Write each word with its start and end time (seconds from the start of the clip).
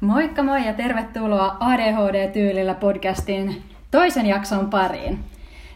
Moikka 0.00 0.42
moi 0.42 0.66
ja 0.66 0.72
tervetuloa 0.72 1.56
ADHD-tyylillä 1.60 2.74
podcastin 2.74 3.62
toisen 3.90 4.26
jakson 4.26 4.70
pariin. 4.70 5.24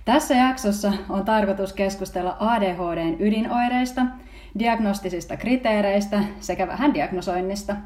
Tässä 0.04 0.34
jaksossa 0.34 0.92
on 1.08 1.24
tarkoitus 1.24 1.72
keskustella 1.72 2.36
ADHDn 2.40 3.16
ydinoireista, 3.18 4.02
diagnostisista 4.58 5.36
kriteereistä 5.36 6.20
sekä 6.40 6.68
vähän 6.68 6.94
diagnosoinnista. 6.94 7.76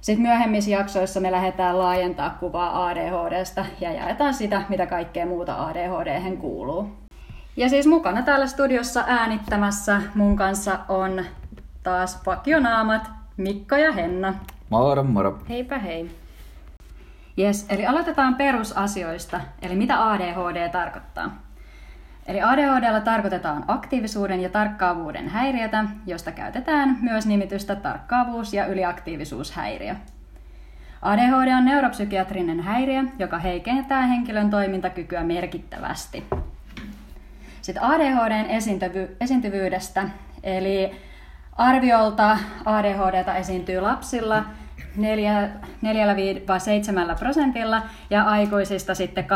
Sitten 0.00 0.22
myöhemmissä 0.22 0.70
jaksoissa 0.70 1.20
me 1.20 1.32
lähdetään 1.32 1.78
laajentaa 1.78 2.36
kuvaa 2.40 2.86
ADHDsta 2.86 3.64
ja 3.80 3.92
jaetaan 3.92 4.34
sitä, 4.34 4.62
mitä 4.68 4.86
kaikkea 4.86 5.26
muuta 5.26 5.66
ADHD 5.66 6.36
kuuluu. 6.36 6.90
Ja 7.56 7.68
siis 7.68 7.86
mukana 7.86 8.22
täällä 8.22 8.46
studiossa 8.46 9.04
äänittämässä 9.06 10.02
mun 10.14 10.36
kanssa 10.36 10.78
on 10.88 11.24
taas 11.82 12.26
vakionaamat 12.26 13.10
Mikko 13.36 13.76
ja 13.76 13.92
Henna. 13.92 14.34
Moro, 14.70 15.04
moro. 15.04 15.38
Heipä 15.48 15.78
hei. 15.78 16.10
Yes, 17.38 17.66
eli 17.68 17.86
aloitetaan 17.86 18.34
perusasioista, 18.34 19.40
eli 19.62 19.76
mitä 19.76 20.10
ADHD 20.10 20.68
tarkoittaa. 20.68 21.42
Eli 22.26 22.42
ADHDlla 22.42 23.00
tarkoitetaan 23.00 23.64
aktiivisuuden 23.68 24.40
ja 24.40 24.48
tarkkaavuuden 24.48 25.28
häiriötä, 25.28 25.84
josta 26.06 26.32
käytetään 26.32 26.98
myös 27.00 27.26
nimitystä 27.26 27.76
tarkkaavuus- 27.76 28.54
ja 28.54 28.66
yliaktiivisuushäiriö. 28.66 29.94
ADHD 31.02 31.54
on 31.58 31.64
neuropsykiatrinen 31.64 32.60
häiriö, 32.60 33.04
joka 33.18 33.38
heikentää 33.38 34.06
henkilön 34.06 34.50
toimintakykyä 34.50 35.24
merkittävästi. 35.24 36.24
Sitten 37.62 37.82
ADHDn 37.82 38.46
esiintyvy- 38.50 39.16
esiintyvyydestä, 39.20 40.08
eli 40.42 40.92
arviolta 41.52 42.38
ADHDta 42.64 43.34
esiintyy 43.34 43.80
lapsilla 43.80 44.44
4-7 44.96 45.00
prosentilla 47.18 47.82
ja 48.10 48.22
aikuisista 48.22 48.94
sitten 48.94 49.24
2,5-3,5 49.24 49.28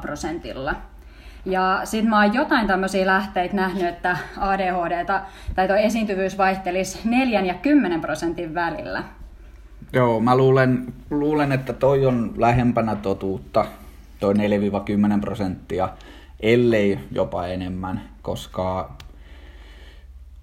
prosentilla. 0.00 0.74
Ja 1.44 1.80
sitten 1.84 2.10
mä 2.10 2.22
oon 2.22 2.34
jotain 2.34 2.66
tämmöisiä 2.66 3.06
lähteitä 3.06 3.56
nähnyt, 3.56 3.88
että 3.88 4.16
ADHD 4.38 5.04
tai 5.54 5.68
tuo 5.68 5.76
esiintyvyys 5.76 6.38
vaihtelisi 6.38 7.00
4 7.04 7.40
ja 7.40 7.54
10 7.54 8.00
prosentin 8.00 8.54
välillä. 8.54 9.02
Joo, 9.92 10.20
mä 10.20 10.36
luulen, 10.36 10.92
luulen 11.10 11.52
että 11.52 11.72
toi 11.72 12.06
on 12.06 12.34
lähempänä 12.36 12.96
totuutta, 12.96 13.64
toi 14.20 14.34
4-10 14.34 14.38
prosenttia, 15.20 15.88
ellei 16.40 16.98
jopa 17.12 17.46
enemmän, 17.46 18.00
koska 18.22 18.92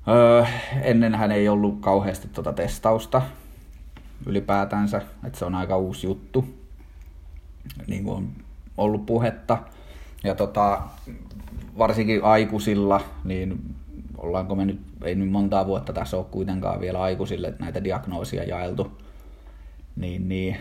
öö, 0.07 0.45
ennenhän 0.81 1.31
ei 1.31 1.49
ollut 1.49 1.79
kauheasti 1.81 2.27
tuota 2.27 2.53
testausta 2.53 3.21
ylipäätänsä, 4.25 5.01
että 5.25 5.39
se 5.39 5.45
on 5.45 5.55
aika 5.55 5.77
uusi 5.77 6.07
juttu, 6.07 6.45
niin 7.87 8.03
kuin 8.03 8.17
on 8.17 8.29
ollut 8.77 9.05
puhetta. 9.05 9.57
Ja 10.23 10.35
tota, 10.35 10.81
varsinkin 11.77 12.23
aikuisilla, 12.23 13.01
niin 13.23 13.75
ollaanko 14.17 14.55
me 14.55 14.65
nyt, 14.65 14.81
ei 15.03 15.15
nyt 15.15 15.31
montaa 15.31 15.65
vuotta 15.65 15.93
tässä 15.93 16.17
ole 16.17 16.25
kuitenkaan 16.31 16.81
vielä 16.81 17.01
aikuisille 17.01 17.53
näitä 17.59 17.83
diagnoosia 17.83 18.43
jaeltu, 18.43 19.01
niin, 19.95 20.29
niin 20.29 20.57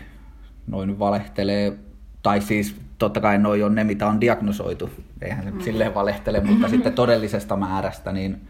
noin 0.67 0.99
valehtelee, 0.99 1.77
tai 2.23 2.41
siis 2.41 2.75
totta 2.97 3.21
kai 3.21 3.37
noi 3.37 3.63
on 3.63 3.75
ne, 3.75 3.83
mitä 3.83 4.07
on 4.07 4.21
diagnosoitu, 4.21 4.89
eihän 5.21 5.43
se 5.43 5.51
mm. 5.51 5.61
silleen 5.61 5.93
valehtele, 5.93 6.39
mutta 6.39 6.69
sitten 6.69 6.93
todellisesta 6.93 7.55
määrästä, 7.55 8.11
niin 8.11 8.41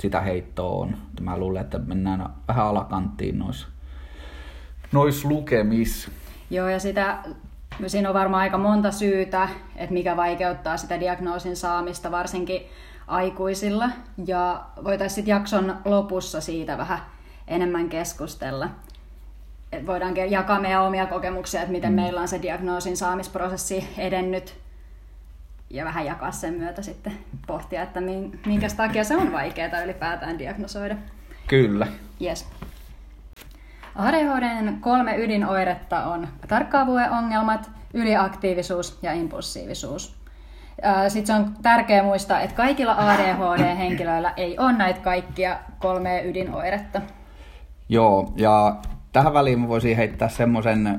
sitä 0.00 0.20
heittoa 0.20 0.82
on. 0.82 0.96
Mä 1.20 1.38
luulen, 1.38 1.62
että 1.62 1.78
mennään 1.78 2.28
vähän 2.48 2.66
alakanttiin 2.66 3.38
noissa 3.38 3.68
nois 4.92 5.24
lukemis. 5.24 6.10
Joo, 6.50 6.68
ja 6.68 6.78
sitä 6.78 7.18
Siinä 7.86 8.08
on 8.08 8.14
varmaan 8.14 8.42
aika 8.42 8.58
monta 8.58 8.92
syytä, 8.92 9.48
että 9.76 9.92
mikä 9.92 10.16
vaikeuttaa 10.16 10.76
sitä 10.76 11.00
diagnoosin 11.00 11.56
saamista, 11.56 12.10
varsinkin 12.10 12.62
aikuisilla. 13.06 13.90
Ja 14.26 14.64
voitaisiin 14.84 15.14
sitten 15.14 15.32
jakson 15.32 15.76
lopussa 15.84 16.40
siitä 16.40 16.78
vähän 16.78 16.98
enemmän 17.48 17.88
keskustella. 17.88 18.68
Et 19.72 19.86
voidaan 19.86 20.30
jakaa 20.30 20.60
meidän 20.60 20.82
omia 20.82 21.06
kokemuksia, 21.06 21.60
että 21.60 21.72
miten 21.72 21.92
mm. 21.92 21.96
meillä 21.96 22.20
on 22.20 22.28
se 22.28 22.42
diagnoosin 22.42 22.96
saamisprosessi 22.96 23.88
edennyt 23.98 24.54
ja 25.70 25.84
vähän 25.84 26.06
jakaa 26.06 26.30
sen 26.30 26.54
myötä 26.54 26.82
sitten 26.82 27.12
pohtia, 27.46 27.82
että 27.82 28.00
minkä 28.46 28.68
takia 28.76 29.04
se 29.04 29.16
on 29.16 29.32
vaikeaa 29.32 29.82
ylipäätään 29.84 30.38
diagnosoida. 30.38 30.96
Kyllä. 31.46 31.86
Yes. 32.22 32.48
ADHDn 33.94 34.76
kolme 34.80 35.16
ydinoiretta 35.16 36.04
on 36.04 36.28
tarkkaavuuden 36.48 37.10
ongelmat, 37.10 37.70
yliaktiivisuus 37.94 38.98
ja 39.02 39.12
impulsiivisuus. 39.12 40.18
Sitten 41.08 41.26
se 41.26 41.42
on 41.42 41.54
tärkeää 41.62 42.02
muistaa, 42.02 42.40
että 42.40 42.56
kaikilla 42.56 42.94
ADHD-henkilöillä 42.98 44.32
ei 44.36 44.58
ole 44.58 44.72
näitä 44.72 45.00
kaikkia 45.00 45.58
kolmea 45.78 46.22
ydinoiretta. 46.22 47.00
Joo, 47.88 48.32
ja 48.36 48.76
tähän 49.12 49.32
väliin 49.34 49.68
voisin 49.68 49.96
heittää 49.96 50.28
semmoisen 50.28 50.96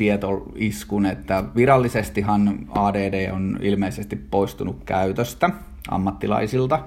tietoiskun, 0.00 1.06
että 1.06 1.44
virallisestihan 1.56 2.58
ADD 2.70 3.30
on 3.32 3.58
ilmeisesti 3.62 4.16
poistunut 4.16 4.84
käytöstä 4.84 5.50
ammattilaisilta. 5.90 6.78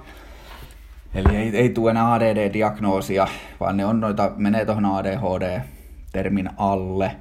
Eli 1.16 1.35
ei, 1.35 1.57
ei 1.57 1.69
tule 1.69 1.91
enää 1.91 2.13
ADD-diagnoosia, 2.13 3.28
vaan 3.59 3.78
ne 3.78 3.85
on 3.85 4.00
noita, 4.00 4.31
menee 4.38 4.66
tuohon 4.66 4.85
ADHD-termin 4.85 6.50
alle. 6.57 7.16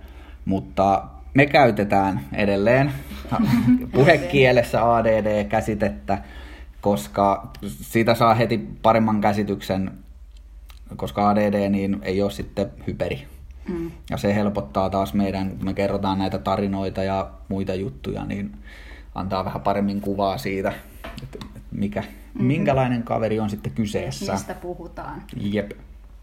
Mutta 0.44 1.04
me 1.34 1.46
käytetään 1.46 2.20
edelleen 2.32 2.92
puhekielessä 3.92 4.94
ADD-käsitettä, 4.94 6.18
koska 6.80 7.50
siitä 7.66 8.14
saa 8.14 8.34
heti 8.34 8.68
paremman 8.82 9.20
käsityksen, 9.20 9.90
koska 10.96 11.28
ADD 11.28 11.68
niin 11.68 11.98
ei 12.02 12.22
ole 12.22 12.30
sitten 12.30 12.70
hyperi. 12.86 13.31
Mm. 13.68 13.90
Ja 14.10 14.16
se 14.16 14.34
helpottaa 14.34 14.90
taas 14.90 15.14
meidän, 15.14 15.50
kun 15.50 15.64
me 15.64 15.74
kerrotaan 15.74 16.18
näitä 16.18 16.38
tarinoita 16.38 17.02
ja 17.02 17.30
muita 17.48 17.74
juttuja, 17.74 18.24
niin 18.24 18.52
antaa 19.14 19.44
vähän 19.44 19.62
paremmin 19.62 20.00
kuvaa 20.00 20.38
siitä, 20.38 20.72
että 21.22 21.38
mikä, 21.70 22.00
mm-hmm. 22.00 22.44
minkälainen 22.44 23.02
kaveri 23.02 23.40
on 23.40 23.50
sitten 23.50 23.72
kyseessä. 23.72 24.32
Mistä 24.32 24.54
puhutaan. 24.54 25.22
Jep. 25.36 25.70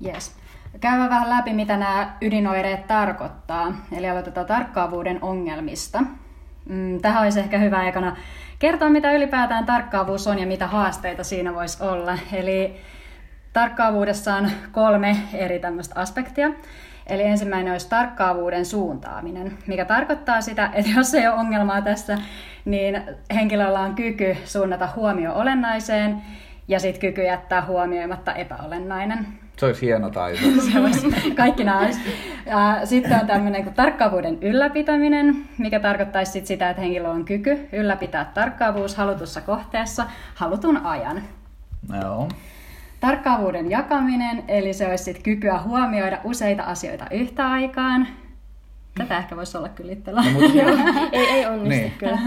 Yes. 0.05 0.35
Käydään 0.79 1.09
vähän 1.09 1.29
läpi, 1.29 1.53
mitä 1.53 1.77
nämä 1.77 2.17
ydinoireet 2.21 2.87
tarkoittaa. 2.87 3.73
Eli 3.91 4.09
aloitetaan 4.09 4.45
tarkkaavuuden 4.45 5.23
ongelmista. 5.23 6.03
Mm, 6.69 7.01
tähän 7.01 7.23
olisi 7.23 7.39
ehkä 7.39 7.57
hyvä 7.57 7.77
aikana 7.77 8.17
kertoa, 8.59 8.89
mitä 8.89 9.11
ylipäätään 9.11 9.65
tarkkaavuus 9.65 10.27
on 10.27 10.39
ja 10.39 10.47
mitä 10.47 10.67
haasteita 10.67 11.23
siinä 11.23 11.53
voisi 11.53 11.83
olla. 11.83 12.17
Eli 12.33 12.75
tarkkaavuudessa 13.53 14.35
on 14.35 14.49
kolme 14.71 15.17
eri 15.33 15.59
tämmöistä 15.59 15.99
aspektia. 15.99 16.51
Eli 17.09 17.23
ensimmäinen 17.23 17.71
olisi 17.71 17.89
tarkkaavuuden 17.89 18.65
suuntaaminen, 18.65 19.57
mikä 19.67 19.85
tarkoittaa 19.85 20.41
sitä, 20.41 20.69
että 20.73 20.91
jos 20.95 21.13
ei 21.13 21.27
ole 21.27 21.35
ongelmaa 21.35 21.81
tässä, 21.81 22.17
niin 22.65 23.01
henkilöllä 23.33 23.79
on 23.79 23.95
kyky 23.95 24.37
suunnata 24.45 24.89
huomio 24.95 25.33
olennaiseen 25.33 26.21
ja 26.67 26.79
sitten 26.79 27.01
kyky 27.01 27.23
jättää 27.23 27.65
huomioimatta 27.65 28.33
epäolennainen. 28.33 29.27
Se 29.57 29.65
olisi 29.65 29.85
hieno 29.85 30.09
taito. 30.09 30.39
se 30.71 30.79
olisi, 30.79 31.31
kaikki 31.35 31.63
nämä 31.63 31.79
olisi. 31.79 31.99
Ja 32.45 32.79
sitten 32.83 33.19
on 33.21 33.27
tämmöinen 33.27 33.63
kuin 33.63 33.75
tarkkaavuuden 33.75 34.37
ylläpitäminen, 34.41 35.35
mikä 35.57 35.79
tarkoittaisi 35.79 36.31
sit 36.31 36.45
sitä, 36.45 36.69
että 36.69 36.81
henkilö 36.81 37.09
on 37.09 37.25
kyky 37.25 37.69
ylläpitää 37.71 38.31
tarkkaavuus 38.33 38.95
halutussa 38.95 39.41
kohteessa 39.41 40.05
halutun 40.35 40.77
ajan. 40.77 41.21
Joo. 42.01 42.27
Tarkkaavuuden 42.99 43.69
jakaminen, 43.69 44.43
eli 44.47 44.73
se 44.73 44.87
olisi 44.87 45.03
sit 45.03 45.23
kykyä 45.23 45.59
huomioida 45.61 46.19
useita 46.23 46.63
asioita 46.63 47.05
yhtä 47.11 47.49
aikaan. 47.51 48.07
Tätä 48.97 49.17
ehkä 49.17 49.35
voisi 49.35 49.57
olla 49.57 49.69
kyllä 49.69 49.91
itsellä. 49.91 50.21
No, 50.21 50.31
mutta... 50.31 51.09
ei, 51.17 51.25
ei 51.25 51.45
onnistu 51.45 51.69
niin. 51.69 51.93
kyllä. 51.97 52.19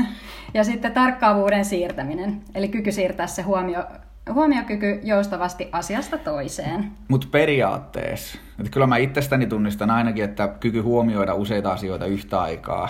Ja 0.55 0.65
sitten 0.65 0.93
tarkkaavuuden 0.93 1.65
siirtäminen, 1.65 2.41
eli 2.55 2.69
kyky 2.69 2.93
siirtää 2.93 3.27
se 3.27 3.43
huomio, 3.43 3.85
huomiokyky 4.33 5.01
joustavasti 5.03 5.69
asiasta 5.73 6.19
toiseen. 6.19 6.93
Mutta 7.09 7.27
periaatteessa, 7.31 8.39
että 8.59 8.71
kyllä 8.71 8.87
mä 8.87 8.97
itsestäni 8.97 9.47
tunnistan 9.47 9.91
ainakin, 9.91 10.25
että 10.25 10.49
kyky 10.61 10.81
huomioida 10.81 11.35
useita 11.35 11.73
asioita 11.73 12.07
yhtä 12.07 12.41
aikaa. 12.41 12.89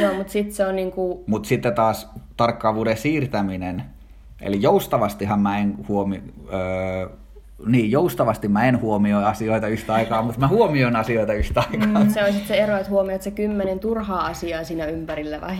Joo, 0.00 0.14
mutta 0.14 0.32
sitten 0.32 0.54
se 0.54 0.66
on 0.66 0.76
niinku... 0.76 1.24
Mutta 1.26 1.48
sitten 1.48 1.74
taas 1.74 2.10
tarkkaavuuden 2.36 2.96
siirtäminen, 2.96 3.84
eli 4.40 4.62
joustavastihan 4.62 5.40
mä 5.40 5.58
en 5.58 5.88
huomi, 5.88 6.22
öö, 6.52 7.08
niin, 7.66 7.90
joustavasti 7.90 8.48
mä 8.48 8.64
en 8.64 8.80
huomioi 8.80 9.24
asioita 9.24 9.68
yhtä 9.68 9.94
aikaa, 9.94 10.22
mutta 10.22 10.40
mä 10.40 10.48
huomioin 10.48 10.96
asioita 10.96 11.32
yhtä 11.32 11.60
aikaa. 11.60 12.04
Mm, 12.04 12.10
se 12.10 12.20
on 12.20 12.26
sitten 12.32 12.46
se 12.46 12.54
ero, 12.54 12.76
että 12.76 12.90
huomioit 12.90 13.22
se 13.22 13.30
kymmenen 13.30 13.80
turhaa 13.80 14.26
asiaa 14.26 14.64
siinä 14.64 14.84
ympärillä 14.84 15.40
vai? 15.40 15.56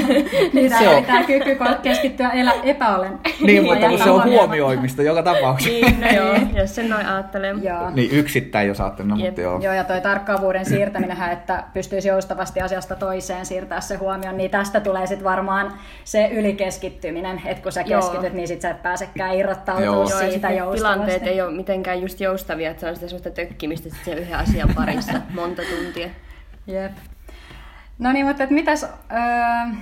niin, 0.54 0.78
Se 0.78 0.88
on. 0.88 1.04
tämä 1.04 1.24
kyky 1.24 1.56
keskittyä 1.82 2.30
elä, 2.30 2.52
epäolen. 2.62 3.18
Niin, 3.40 3.64
mutta 3.64 3.88
kun 3.88 3.98
se 3.98 4.10
on 4.10 4.24
huomioimista 4.24 5.02
joka 5.02 5.22
tapauksessa. 5.22 5.72
niin, 5.72 6.00
no 6.00 6.06
joo, 6.10 6.34
jos 6.56 6.74
sen 6.74 6.88
noin 6.88 7.06
ajattelee. 7.06 7.54
Joo. 7.62 7.90
Niin 7.90 8.10
yksittäin 8.10 8.68
jos 8.68 8.80
ajattelee, 8.80 9.08
no, 9.10 9.16
mutta 9.16 9.40
joo. 9.40 9.60
Joo, 9.60 9.74
ja 9.74 9.84
toi 9.84 10.00
tarkkaavuuden 10.00 10.66
siirtäminen, 10.66 11.16
että 11.32 11.64
pystyisi 11.74 12.08
joustavasti 12.08 12.60
asiasta 12.60 12.96
toiseen 12.96 13.46
siirtää 13.46 13.80
se 13.80 13.96
huomioon, 13.96 14.36
niin 14.36 14.50
tästä 14.50 14.80
tulee 14.80 15.06
sitten 15.06 15.24
varmaan 15.24 15.72
se 16.04 16.28
ylikeskittyminen, 16.32 17.42
että 17.44 17.62
kun 17.62 17.72
sä 17.72 17.80
Joo. 17.80 18.00
keskityt, 18.00 18.32
niin 18.32 18.48
sit 18.48 18.60
sä 18.60 18.70
et 18.70 18.82
pääsekään 18.82 19.34
irrottautumaan 19.34 19.84
Joo. 19.84 20.10
Joo, 20.10 20.30
siitä 20.30 20.50
joustavasti. 20.50 20.76
tilanteet 20.78 21.26
ei 21.26 21.35
ole 21.42 21.56
mitenkään 21.56 22.02
just 22.02 22.20
joustavia, 22.20 22.70
että 22.70 22.80
se 22.80 22.88
on 22.88 22.94
sitä 22.94 23.08
sellaista 23.08 23.30
tökkimistä 23.30 23.90
sit 23.90 24.04
sen 24.04 24.18
yhden 24.18 24.38
asian 24.38 24.68
parissa 24.74 25.12
monta 25.34 25.62
tuntia. 25.62 26.08
Jep. 26.66 26.92
No 27.98 28.12
niin, 28.12 28.26
mutta 28.26 28.46
mitäs 28.50 28.82
öö, 28.82 29.76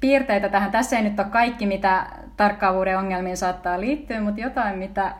piirteitä 0.00 0.48
tähän? 0.48 0.70
Tässä 0.70 0.96
ei 0.96 1.02
nyt 1.02 1.18
ole 1.18 1.28
kaikki, 1.30 1.66
mitä 1.66 2.06
tarkkaavuuden 2.36 2.98
ongelmiin 2.98 3.36
saattaa 3.36 3.80
liittyä, 3.80 4.20
mutta 4.20 4.40
jotain, 4.40 4.78
mitä, 4.78 5.14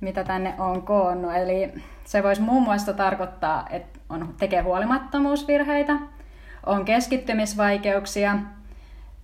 mitä 0.00 0.24
tänne 0.24 0.54
on 0.58 0.82
koonnut. 0.82 1.36
Eli 1.36 1.72
se 2.04 2.22
voisi 2.22 2.42
muun 2.42 2.62
muassa 2.62 2.92
tarkoittaa, 2.92 3.66
että 3.70 3.98
on, 4.08 4.34
tekee 4.38 4.60
huolimattomuusvirheitä, 4.60 5.92
on 6.66 6.84
keskittymisvaikeuksia, 6.84 8.38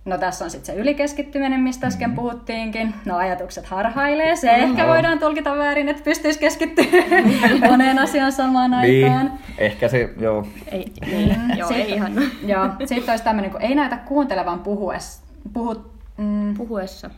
No 0.05 0.17
tässä 0.17 0.45
on 0.45 0.51
sitten 0.51 0.75
se 0.75 0.81
ylikeskittyminen, 0.81 1.59
mistä 1.59 1.87
äsken 1.87 2.09
Mm-hmm. 2.09 2.15
puhuttiinkin. 2.15 2.93
No 3.05 3.17
ajatukset 3.17 3.65
harhailee. 3.65 4.35
Se 4.35 4.49
ehkä 4.51 4.87
voidaan 4.87 5.19
tulkita 5.19 5.57
väärin, 5.57 5.89
että 5.89 6.03
pystyisi 6.03 6.39
keskittymään 6.39 7.23
moneen 7.71 7.99
asiaan 7.99 8.31
samaan 8.31 8.73
aikaan. 8.73 9.25
Niin, 9.25 9.31
ehkä 9.57 9.87
se, 9.87 10.09
joo. 10.19 10.47
Ei, 10.71 10.91
niin, 11.05 11.35
joo, 11.57 11.67
Sit- 11.67 11.77
ei 11.77 11.91
ihan. 11.91 12.13
Joo, 12.47 12.65
sitten 12.85 13.11
olisi 13.11 13.23
tämmöinen, 13.23 13.51
kun 13.51 13.61
ei 13.61 13.75
näytä 13.75 13.97
kuuntelevan 13.97 14.59
puhues, 14.59 15.21
puhut, 15.53 15.91
mm, 16.17 16.53
Puhuessa. 16.57 17.09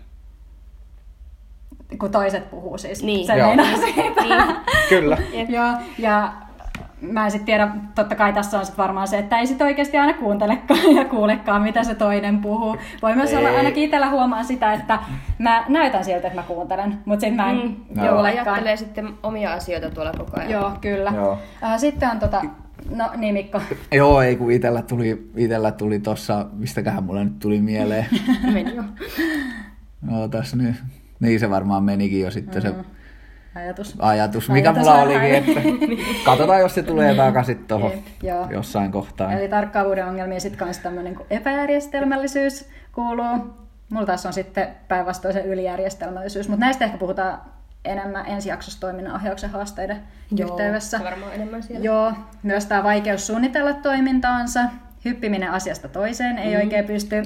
kun 1.99 2.11
toiset 2.11 2.49
puhuu 2.49 2.77
siis. 2.77 3.03
Niin. 3.03 3.27
Se 3.27 3.33
Joo. 3.35 3.49
siitä. 3.85 4.21
Niin. 4.21 4.55
Kyllä. 4.89 5.17
Joo, 5.49 5.67
ja 5.97 6.31
mä 7.01 7.25
en 7.25 7.31
sitten 7.31 7.45
tiedä, 7.45 7.67
totta 7.95 8.15
kai 8.15 8.33
tässä 8.33 8.59
on 8.59 8.65
sit 8.65 8.77
varmaan 8.77 9.07
se, 9.07 9.17
että 9.17 9.39
ei 9.39 9.47
sit 9.47 9.61
oikeasti 9.61 9.97
aina 9.97 10.13
kuuntelekaan 10.13 10.95
ja 10.95 11.05
kuulekaan, 11.05 11.61
mitä 11.61 11.83
se 11.83 11.95
toinen 11.95 12.41
puhuu. 12.41 12.77
Voi 13.01 13.15
myös 13.15 13.33
olla, 13.33 13.49
Ei. 13.49 13.55
ainakin 13.57 13.83
itsellä 13.83 14.09
huomaa 14.09 14.43
sitä, 14.43 14.73
että 14.73 14.99
mä 15.39 15.65
näytän 15.69 16.03
siltä, 16.05 16.27
että 16.27 16.41
mä 16.41 16.47
kuuntelen, 16.47 16.97
mutta 17.05 17.21
sitten 17.21 17.35
mä 17.45 17.49
en 17.51 17.57
Mm, 17.57 18.03
Joo. 18.03 18.13
kuulekaan. 18.13 18.47
ajattelee 18.47 18.77
sitten 18.77 19.09
omia 19.23 19.53
asioita 19.53 19.89
tuolla 19.89 20.11
koko 20.17 20.31
ajan. 20.39 20.51
Joo, 20.51 20.71
kyllä. 20.81 21.11
Joo. 21.15 21.37
Äh, 21.63 21.77
Sitten 21.79 22.09
on 22.09 22.19
tota, 22.19 22.41
no 22.95 23.09
niin 23.17 23.33
Mikko. 23.33 23.61
Joo, 23.91 24.21
ei 24.21 24.35
kun 24.35 24.51
itellä 24.51 24.81
tuli, 24.81 25.31
itellä 25.35 25.71
tuli 25.71 25.99
tossa, 25.99 26.45
mistäköhän 26.53 27.03
mulle 27.03 27.23
nyt 27.23 27.39
tuli 27.39 27.61
mieleen. 27.61 28.05
Meni 28.53 28.75
jo. 28.75 28.83
No 30.01 30.27
tässä 30.27 30.57
nyt. 30.57 30.75
Niin 31.19 31.39
se 31.39 31.49
varmaan 31.49 31.83
menikin 31.83 32.21
jo 32.21 32.31
sitten 32.31 32.61
se 32.61 32.73
Ajatus. 33.57 33.95
ajatus, 33.99 34.49
mikä 34.49 34.69
Ajatus 34.69 34.87
mulla 34.87 35.01
olikin, 35.01 35.35
että 35.35 35.61
katsotaan, 36.25 36.59
jos 36.59 36.75
se 36.75 36.83
tulee 36.83 37.15
takaisin 37.15 37.65
tuohon 37.67 37.91
joo. 38.23 38.47
jossain 38.49 38.91
kohtaa. 38.91 39.31
Eli 39.31 39.47
tarkkaavuuden 39.47 40.07
ongelmiin 40.07 40.41
sitten 40.41 40.67
myös 40.67 40.79
tämmöinen 40.79 41.15
kuin 41.15 41.27
epäjärjestelmällisyys 41.29 42.69
kuuluu. 42.91 43.53
Mulla 43.89 44.05
taas 44.05 44.25
on 44.25 44.33
sitten 44.33 44.67
päinvastoin 44.87 45.33
se 45.33 45.41
ylijärjestelmällisyys, 45.41 46.49
mutta 46.49 46.65
näistä 46.65 46.85
ehkä 46.85 46.97
puhutaan 46.97 47.41
enemmän 47.85 48.25
ensi 48.25 48.49
jaksossa 48.49 48.79
toiminnan 48.79 49.15
ohjauksen 49.15 49.49
haasteiden 49.49 49.97
yhteydessä. 50.41 50.97
se 50.97 51.03
varmaan 51.03 51.33
enemmän 51.33 51.63
siellä. 51.63 51.85
Joo, 51.85 52.13
myös 52.43 52.65
tämä 52.65 52.83
vaikeus 52.83 53.27
suunnitella 53.27 53.73
toimintaansa, 53.73 54.61
hyppiminen 55.05 55.51
asiasta 55.51 55.87
toiseen, 55.87 56.37
ei 56.37 56.55
oikein 56.55 56.85
pysty 56.85 57.23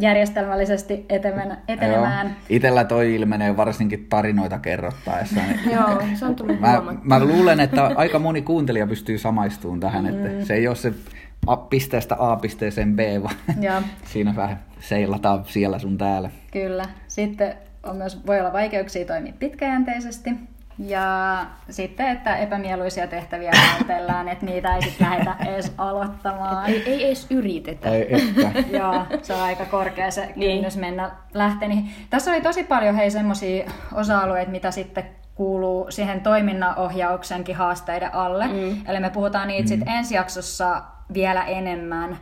järjestelmällisesti 0.00 1.06
etenemään. 1.08 1.58
etenemään. 1.68 2.36
Itellä 2.48 2.84
toi 2.84 3.14
ilmenee 3.14 3.56
varsinkin 3.56 4.06
tarinoita 4.08 4.58
kerrottaessa. 4.58 5.40
Niin 5.40 5.60
Joo, 5.72 6.02
se 6.14 6.24
on 6.24 6.36
tullut 6.36 6.60
Mä, 6.60 6.82
mä 7.02 7.20
luulen, 7.24 7.60
että 7.60 7.84
aika 7.96 8.18
moni 8.18 8.42
kuuntelija 8.42 8.86
pystyy 8.86 9.18
samaistumaan 9.18 9.80
tähän, 9.80 10.06
että 10.06 10.28
Mm. 10.28 10.44
se 10.44 10.54
ei 10.54 10.68
ole 10.68 10.76
se 10.76 10.92
A- 11.46 11.56
pisteestä 11.56 12.16
A 12.18 12.36
pisteeseen 12.36 12.96
B, 12.96 12.98
vaan 13.22 13.34
Joo. 13.60 13.82
siinä 14.12 14.36
vähän 14.36 14.60
seilataan 14.80 15.44
siellä 15.44 15.78
sun 15.78 15.98
täällä. 15.98 16.30
Kyllä. 16.52 16.84
Sitten 17.08 17.54
on 17.82 17.96
myös, 17.96 18.26
voi 18.26 18.40
olla 18.40 18.52
vaikeuksia 18.52 19.06
toimia 19.06 19.32
pitkäjänteisesti. 19.38 20.30
Ja 20.78 21.46
sitten, 21.70 22.08
että 22.08 22.36
epämieluisia 22.36 23.06
tehtäviä 23.06 23.52
vältellään, 23.78 24.28
että 24.28 24.46
niitä 24.46 24.74
ei 24.76 24.82
sitten 24.82 25.06
lähdetä 25.10 25.36
edes 25.46 25.72
aloittamaan. 25.78 26.66
Ei, 26.70 26.82
ei 26.86 27.06
edes 27.06 27.26
yritetä. 27.30 27.88
Että. 27.94 28.58
Joo, 28.78 29.06
se 29.22 29.34
on 29.34 29.40
aika 29.42 29.64
korkea 29.64 30.10
se 30.10 30.32
Niin. 30.36 30.56
kynnys 30.56 30.76
mennä 30.76 31.10
lähteä 31.34 31.68
niihin. 31.68 31.90
Tässä 32.10 32.30
oli 32.30 32.40
tosi 32.40 32.64
paljon 32.64 32.94
hei 32.94 33.10
semmoisia 33.10 33.70
osa-alueita, 33.94 34.50
mitä 34.50 34.70
sitten 34.70 35.04
kuuluu 35.34 35.90
siihen 35.90 36.20
toiminnanohjauksenkin 36.20 37.56
haasteiden 37.56 38.14
alle. 38.14 38.46
Mm. 38.46 38.86
Eli 38.86 39.00
me 39.00 39.10
puhutaan 39.10 39.48
niitä 39.48 39.68
sitten 39.68 39.88
ensi 39.88 40.14
jaksossa 40.14 40.82
vielä 41.14 41.44
enemmän. 41.44 42.18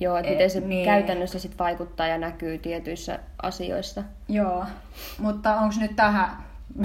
Joo, 0.00 0.16
että 0.16 0.28
Et, 0.30 0.34
miten 0.34 0.50
se 0.50 0.60
niin. 0.60 0.68
niin. 0.68 0.84
käytännössä 0.84 1.38
sit 1.38 1.58
vaikuttaa 1.58 2.06
ja 2.06 2.18
näkyy 2.18 2.58
tietyissä 2.58 3.18
asioissa. 3.42 4.02
Joo, 4.28 4.64
mutta 5.18 5.54
onko 5.56 5.74
nyt 5.80 5.96
tähän 5.96 6.30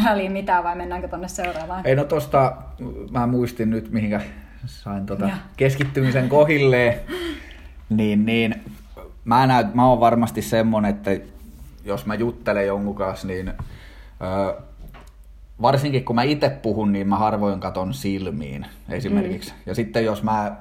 väliin 0.04 0.32
mitään 0.32 0.64
vai 0.64 0.76
mennäänkö 0.76 1.08
tonne 1.08 1.28
seuraavaan? 1.28 1.86
Ei 1.88 1.96
no 1.96 2.04
tosta, 2.04 2.54
mä 3.12 3.28
muistin 3.28 3.70
nyt 3.70 3.92
mihinkä 3.92 4.22
sain 4.66 5.06
tota 5.06 5.26
Ja. 5.26 5.36
keskittymisen 5.58 6.30
kohilleen, 6.30 7.00
niin, 7.90 8.26
niin 8.26 8.56
mä, 9.26 9.48
näyt, 9.48 9.74
mä 9.76 9.88
oon 9.88 10.00
varmasti 10.00 10.42
semmonen, 10.42 10.90
että 10.92 11.12
jos 11.86 12.06
mä 12.06 12.16
juttelen 12.16 12.68
jonkun 12.68 12.96
kanssa, 12.96 13.28
niin 13.28 13.48
ö, 13.50 14.62
varsinkin 15.62 16.06
kun 16.06 16.16
mä 16.16 16.24
itse 16.24 16.50
puhun, 16.50 16.92
niin 16.92 17.08
mä 17.08 17.18
harvoin 17.18 17.60
katon 17.60 17.94
silmiin 17.94 18.66
esimerkiksi. 18.90 19.52
Mm. 19.52 19.58
Ja 19.66 19.76
sitten 19.76 20.06
jos 20.06 20.24
mä, 20.24 20.56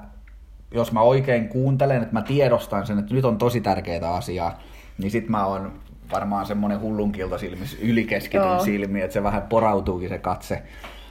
jos 0.73 0.91
mä 0.91 1.01
oikein 1.01 1.49
kuuntelen, 1.49 2.01
että 2.01 2.13
mä 2.13 2.21
tiedostan 2.21 2.87
sen, 2.87 2.99
että 2.99 3.13
nyt 3.13 3.25
on 3.25 3.37
tosi 3.37 3.61
tärkeää 3.61 4.13
asiaa, 4.13 4.59
niin 4.97 5.11
sit 5.11 5.29
mä 5.29 5.45
oon 5.45 5.71
varmaan 6.11 6.45
semmonen 6.45 6.81
hullunkilta 6.81 7.37
silmissä, 7.37 7.77
ylikeskityn 7.81 8.47
Joo. 8.47 8.59
silmiin, 8.59 9.05
että 9.05 9.13
se 9.13 9.23
vähän 9.23 9.41
porautuukin 9.41 10.09
se 10.09 10.17
katse. 10.17 10.63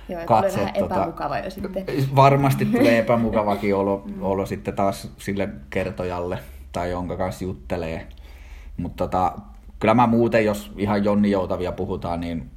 Joo, 0.08 0.20
katse, 0.26 0.50
tulee 0.50 0.64
vähän 0.64 0.80
tota, 0.80 0.94
epämukava 0.94 1.38
jo 1.38 1.50
sitten. 1.50 1.84
Varmasti 2.16 2.64
tulee 2.64 2.98
epämukavakin 3.04 3.74
olo, 3.74 4.04
olo 4.20 4.46
sitten 4.46 4.74
taas 4.74 5.12
sille 5.18 5.48
kertojalle 5.70 6.38
tai 6.72 6.90
jonka 6.90 7.16
kanssa 7.16 7.44
juttelee. 7.44 8.06
Mutta 8.76 9.04
tota, 9.04 9.32
kyllä 9.78 9.94
mä 9.94 10.06
muuten, 10.06 10.44
jos 10.44 10.72
ihan 10.76 11.04
Jonni 11.04 11.30
Joutavia 11.30 11.72
puhutaan, 11.72 12.20
niin 12.20 12.50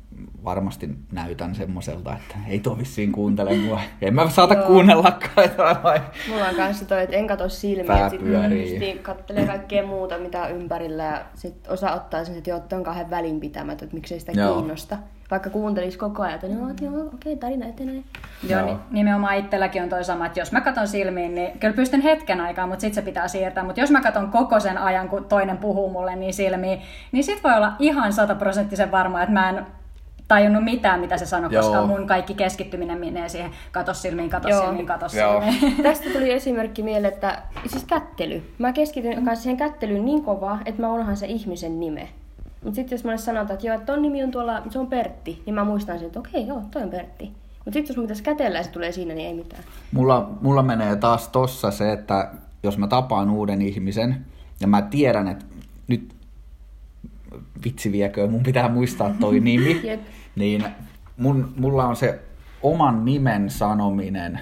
varmasti 0.44 0.90
näytän 1.12 1.56
semmoiselta, 1.56 2.13
että 2.16 2.36
ei 2.48 2.60
tuo 2.60 2.78
vissiin 2.78 3.12
kuuntele 3.12 3.58
mua. 3.58 3.81
En 4.02 4.16
mä 4.16 4.30
saata 4.30 4.54
Joo. 4.54 4.68
kuunnellakaan 4.68 5.31
jotain 5.38 5.84
vai. 5.84 6.02
Mulla 6.30 6.46
on 6.48 6.56
kanssa 6.56 6.85
toi, 6.85 7.04
että 7.04 7.16
en 7.16 7.28
katso 7.28 7.50
silmiä, 7.50 7.85
Pää 7.88 8.09
sit 8.09 8.24
pyörii. 8.24 8.71
justiin 8.71 9.00
kattelee 9.00 9.47
kaikkea 9.47 9.88
muuta, 9.88 10.18
mitä 10.18 10.42
on 10.44 10.52
ympärillä, 10.52 11.04
ja 11.04 11.21
sit 11.35 11.68
osa 11.68 11.92
ottaa 11.94 12.26
sen, 12.26 12.38
että 12.38 12.50
joo, 12.50 12.59
toi 12.59 12.78
on 12.78 12.83
kahden 12.85 13.09
välinpitämättä, 13.09 13.85
että 13.85 13.95
miksei 13.95 14.19
sitä 14.19 14.31
Joo. 14.31 14.56
kiinnosta. 14.56 14.97
Vaikka 15.31 15.50
kuuntelis 15.50 15.97
koko 15.97 16.24
ajan, 16.24 16.35
että 16.35 16.47
no, 16.47 17.06
okei, 17.14 17.35
tarina 17.35 17.66
etenee. 17.66 18.04
Joo, 18.50 18.59
Joo. 18.59 18.68
niin 18.68 18.80
nimenomaan 18.92 19.38
itselläkin 19.38 19.83
on 19.83 19.90
toi 19.90 20.04
sama, 20.04 20.26
että 20.26 20.40
jos 20.40 20.52
mä 20.52 20.62
katon 20.62 20.88
silmiin, 20.88 21.35
niin 21.35 21.59
kyllä 21.59 21.74
pystyn 21.74 22.02
hetken 22.02 22.42
aikaa, 22.42 22.68
mutta 22.68 22.81
sitten 22.81 23.04
se 23.04 23.06
pitää 23.09 23.28
siirtää. 23.28 23.64
Mutta 23.64 23.81
jos 23.81 23.92
mä 23.92 24.02
katon 24.02 24.31
koko 24.31 24.59
sen 24.59 24.78
ajan, 24.78 25.09
kun 25.09 25.26
toinen 25.26 25.57
puhuu 25.57 25.90
mulle 25.90 26.16
niin 26.16 26.33
silmiin, 26.33 26.81
niin 27.12 27.24
sit 27.24 27.44
voi 27.44 27.54
olla 27.54 27.74
ihan 27.80 28.14
sataprosenttisen 28.14 28.92
varma, 28.92 29.21
että 29.21 29.33
mä 29.33 29.50
en 29.50 29.66
tajunnut 30.31 30.64
mitään, 30.64 31.00
mitä 31.00 31.18
se 31.18 31.26
sanoi, 31.26 31.50
koska 31.50 31.85
mun 31.85 32.07
kaikki 32.07 32.33
keskittyminen 32.33 33.00
menee 33.00 33.30
siihen 33.30 33.52
kato 33.71 33.94
silmiin, 33.94 34.30
kato 34.30 34.50
Joo. 34.50 34.61
silmiin, 34.61 34.85
kato 34.85 35.06
Joo. 35.18 35.42
silmiin. 35.42 35.83
Tästä 35.83 36.09
tuli 36.09 36.31
esimerkki 36.31 36.83
mieleen, 36.83 37.14
että 37.14 37.42
siis 37.66 37.83
kättely. 37.83 38.44
Mä 38.57 38.73
keskityn 38.73 39.26
kanssa 39.26 39.44
siihen 39.44 39.57
kättelyyn 39.57 40.06
niin 40.06 40.23
kovaa, 40.23 40.59
että 40.66 40.81
mä 40.81 40.94
unohan 40.94 41.18
se 41.18 41.26
ihmisen 41.26 41.80
nime. 41.80 42.09
Mutta 42.64 42.76
sitten 42.76 42.95
jos 42.95 43.04
mä 43.04 43.18
sanotaan, 43.18 43.54
että 43.54 43.68
joo, 43.68 43.76
että 43.76 43.85
ton 43.85 44.02
nimi 44.02 44.23
on 44.23 44.31
tuolla, 44.31 44.61
se 44.69 44.80
on 44.80 44.88
Pertti, 44.88 45.44
niin 45.45 45.54
mä 45.54 45.64
muistan 45.64 45.97
sen, 45.97 46.07
että 46.07 46.19
okei, 46.19 46.47
joo, 46.47 46.61
toi 46.71 46.83
on 46.83 46.90
Pertti. 46.90 47.31
Mutta 47.66 47.73
sitten 47.73 47.94
jos 47.94 47.97
mun 47.97 48.06
pitäisi 48.06 48.23
kätellä 48.23 48.57
ja 48.57 48.64
se 48.64 48.71
tulee 48.71 48.92
siinä, 48.92 49.14
niin 49.14 49.28
ei 49.28 49.33
mitään. 49.33 49.64
Mulla, 49.92 50.30
mulla 50.42 50.64
menee 50.64 50.95
taas 50.95 51.28
tossa 51.28 51.71
se, 51.71 51.92
että 51.92 52.31
jos 52.64 52.78
mä 52.78 52.88
tapaan 52.88 53.30
uuden 53.30 53.61
ihmisen 53.61 54.26
ja 54.59 54.68
mä 54.68 54.81
tiedän, 54.81 55.28
että 55.28 55.45
nyt 55.88 56.16
vitsi 57.66 57.92
viekö, 57.92 58.28
mun 58.28 58.44
pitää 58.44 58.69
muistaa 58.69 59.16
toi 59.19 59.40
nimi. 59.40 59.81
niin 60.35 60.66
mun, 61.18 61.54
mulla 61.57 61.85
on 61.85 61.95
se 61.95 62.19
oman 62.61 63.06
nimen 63.06 63.50
sanominen, 63.50 64.40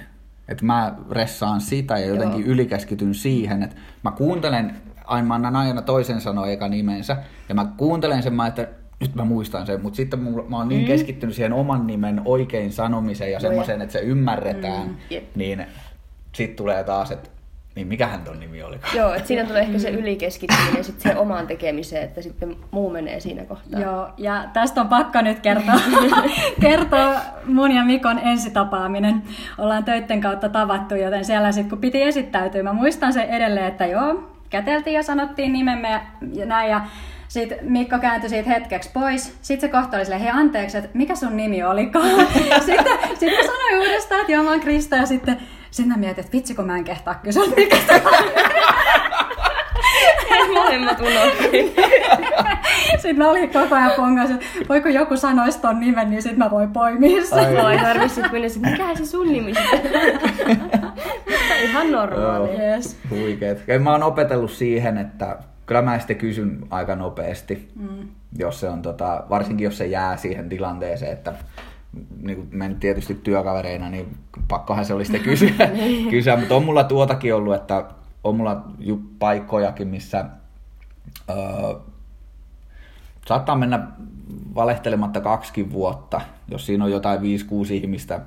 että 0.48 0.66
mä 0.66 0.96
ressaan 1.12 1.62
sitä 1.62 1.98
ja 1.98 2.06
jotenkin 2.06 2.42
Joo. 2.42 2.50
ylikeskityn 2.50 3.16
siihen, 3.16 3.64
että 3.64 3.76
mä 4.04 4.12
kuuntelen, 4.12 4.76
aina 5.06 5.28
mä 5.28 5.36
annan 5.36 5.56
aina 5.56 5.82
toisen 5.82 6.22
sanoa 6.22 6.48
eka 6.48 6.68
nimensä, 6.68 7.18
ja 7.50 7.56
mä 7.56 7.66
kuuntelen 7.78 8.24
sen, 8.24 8.34
mä 8.34 8.48
että 8.48 8.68
nyt 9.00 9.16
mä 9.16 9.26
muistan 9.26 9.66
sen, 9.66 9.82
mutta 9.82 9.98
sitten 9.98 10.20
mulla, 10.20 10.46
mä 10.50 10.58
oon 10.58 10.70
niin 10.70 10.82
mm. 10.82 10.88
keskittynyt 10.88 11.36
siihen 11.36 11.54
oman 11.54 11.88
nimen 11.88 12.22
oikein 12.26 12.74
sanomiseen 12.74 13.32
ja 13.32 13.40
semmoiseen, 13.40 13.82
että 13.82 13.94
se 13.94 14.00
ymmärretään, 14.00 14.88
mm. 14.88 14.96
Jep. 15.10 15.36
niin 15.36 15.66
sitten 16.36 16.58
tulee 16.58 16.84
taas, 16.84 17.12
että 17.12 17.30
niin 17.80 17.88
mikähän 17.88 18.22
ton 18.22 18.40
nimi 18.40 18.64
oli? 18.64 18.80
Joo, 18.98 19.14
että 19.14 19.28
siinä 19.28 19.46
tulee 19.46 19.62
ehkä 19.62 19.80
se 19.80 19.90
ylikeskittyminen 19.90 20.84
sitten 20.84 21.02
siihen 21.02 21.18
omaan 21.18 21.48
tekemiseen, 21.48 22.04
että 22.04 22.22
sitten 22.22 22.56
muu 22.72 22.90
menee 22.90 23.20
siinä 23.20 23.46
kohtaa. 23.46 23.80
Joo, 23.80 24.10
ja 24.18 24.46
tästä 24.54 24.82
on 24.82 24.88
pakko 24.88 25.22
nyt 25.22 25.40
kertoa, 25.40 25.80
kertoa 26.62 27.16
mun 27.46 27.72
ja 27.72 27.86
Mikon 27.86 28.20
ensitapaaminen. 28.20 29.24
Ollaan 29.58 29.84
töitten 29.84 30.22
kautta 30.22 30.50
tavattu, 30.50 30.96
joten 30.96 31.26
siellä 31.26 31.52
sitten 31.52 31.70
kun 31.70 31.80
piti 31.80 32.04
esittäytyä, 32.04 32.64
mä 32.64 32.74
muistan 32.74 33.14
sen 33.14 33.30
edelleen, 33.30 33.66
että 33.66 33.86
joo, 33.86 34.30
käteltiin 34.50 34.94
ja 34.94 35.04
sanottiin 35.04 35.54
nimemme 35.54 36.02
ja 36.34 36.46
näin, 36.46 36.72
ja 36.72 36.82
sitten 37.28 37.58
Mikko 37.62 38.00
kääntyi 38.00 38.30
siitä 38.30 38.50
hetkeksi 38.50 38.90
pois. 38.94 39.38
Sitten 39.42 39.70
se 39.70 39.78
kohta 39.78 39.98
oli 39.98 40.06
silleen, 40.06 40.22
hei 40.22 40.32
anteeksi, 40.32 40.78
että 40.78 40.90
mikä 40.94 41.16
sun 41.16 41.38
nimi 41.38 41.64
olikaan? 41.64 42.10
sitten, 42.66 42.98
sitten 43.20 43.38
mä 43.38 43.44
sanoin 43.46 43.80
uudestaan, 43.80 44.22
että 44.22 44.34
joo 44.34 44.44
mä 44.44 44.50
oon 44.50 44.60
Krista, 44.60 44.96
ja 44.96 45.06
sitten 45.06 45.38
sitten 45.72 45.88
mä 45.96 45.98
mietin, 45.98 46.24
että 46.24 46.38
vitsi 46.38 46.56
kun 46.56 46.66
mä 46.66 46.78
en 46.78 46.84
kehtaa 46.84 47.16
kysyä, 47.16 47.44
mikä 47.56 47.78
Molemmat 50.54 51.00
unohtiin. 51.00 51.74
sitten 53.02 53.18
mä 53.18 53.30
olin 53.30 53.54
koko 53.54 53.76
ajan 53.76 53.92
pongas, 53.96 54.30
että 54.32 54.46
voiko 54.70 54.90
joku 54.90 55.18
sanoisi 55.18 55.60
ton 55.60 55.80
nimen, 55.80 56.10
niin 56.10 56.22
sitten 56.22 56.40
mä 56.40 56.52
voin 56.52 56.72
poimia 56.72 57.26
sen. 57.26 57.54
Joo, 57.54 57.70
ei 57.70 57.80
tarvitse 57.80 58.16
sitten 58.16 58.32
mennä, 58.42 58.48
että 58.48 58.84
mikä 58.84 58.96
se 58.96 59.06
sun 59.06 59.28
nimi 59.28 59.54
ihan 61.64 61.92
normaali. 61.92 62.50
Joo. 62.50 62.60
Yes. 62.60 62.98
Huikeet. 63.10 63.64
Ja 63.68 63.80
mä 63.80 63.92
oon 63.92 64.04
opetellut 64.04 64.52
siihen, 64.52 64.98
että 64.98 65.38
kyllä 65.66 65.82
mä 65.82 66.00
sitten 66.00 66.18
kysyn 66.18 66.60
aika 66.70 66.96
nopeasti, 66.96 67.72
mm. 67.76 68.08
jos 68.38 68.60
se 68.60 68.70
on 68.70 68.82
tota, 68.82 69.24
varsinkin 69.30 69.66
jos 69.66 69.78
se 69.78 69.86
jää 69.88 70.18
siihen 70.18 70.50
tilanteeseen, 70.50 71.14
että 71.14 71.34
niin 72.22 72.36
kuin 72.36 72.48
me 72.52 72.68
nyt 72.68 72.80
tietysti 72.80 73.16
työkavereina, 73.16 73.90
niin 73.90 74.18
pakkohan 74.48 74.86
se 74.86 74.94
oli 74.94 75.06
sitten 75.06 75.24
kysyä, 75.24 75.70
kysyä. 76.10 76.36
mutta 76.36 76.56
on 76.56 76.66
mulla 76.66 76.84
tuotakin 76.84 77.36
ollut, 77.36 77.56
että 77.56 77.86
on 78.24 78.36
mulla 78.36 78.64
ju- 78.80 79.10
paikkojakin, 79.20 79.88
missä 79.88 80.26
öö, 81.30 81.36
saattaa 83.28 83.56
mennä 83.56 83.88
valehtelematta 84.56 85.22
kaksikin 85.22 85.72
vuotta, 85.72 86.22
jos 86.52 86.66
siinä 86.66 86.84
on 86.84 86.92
jotain 86.92 87.20
5-6 87.20 87.24
ihmistä 87.72 88.20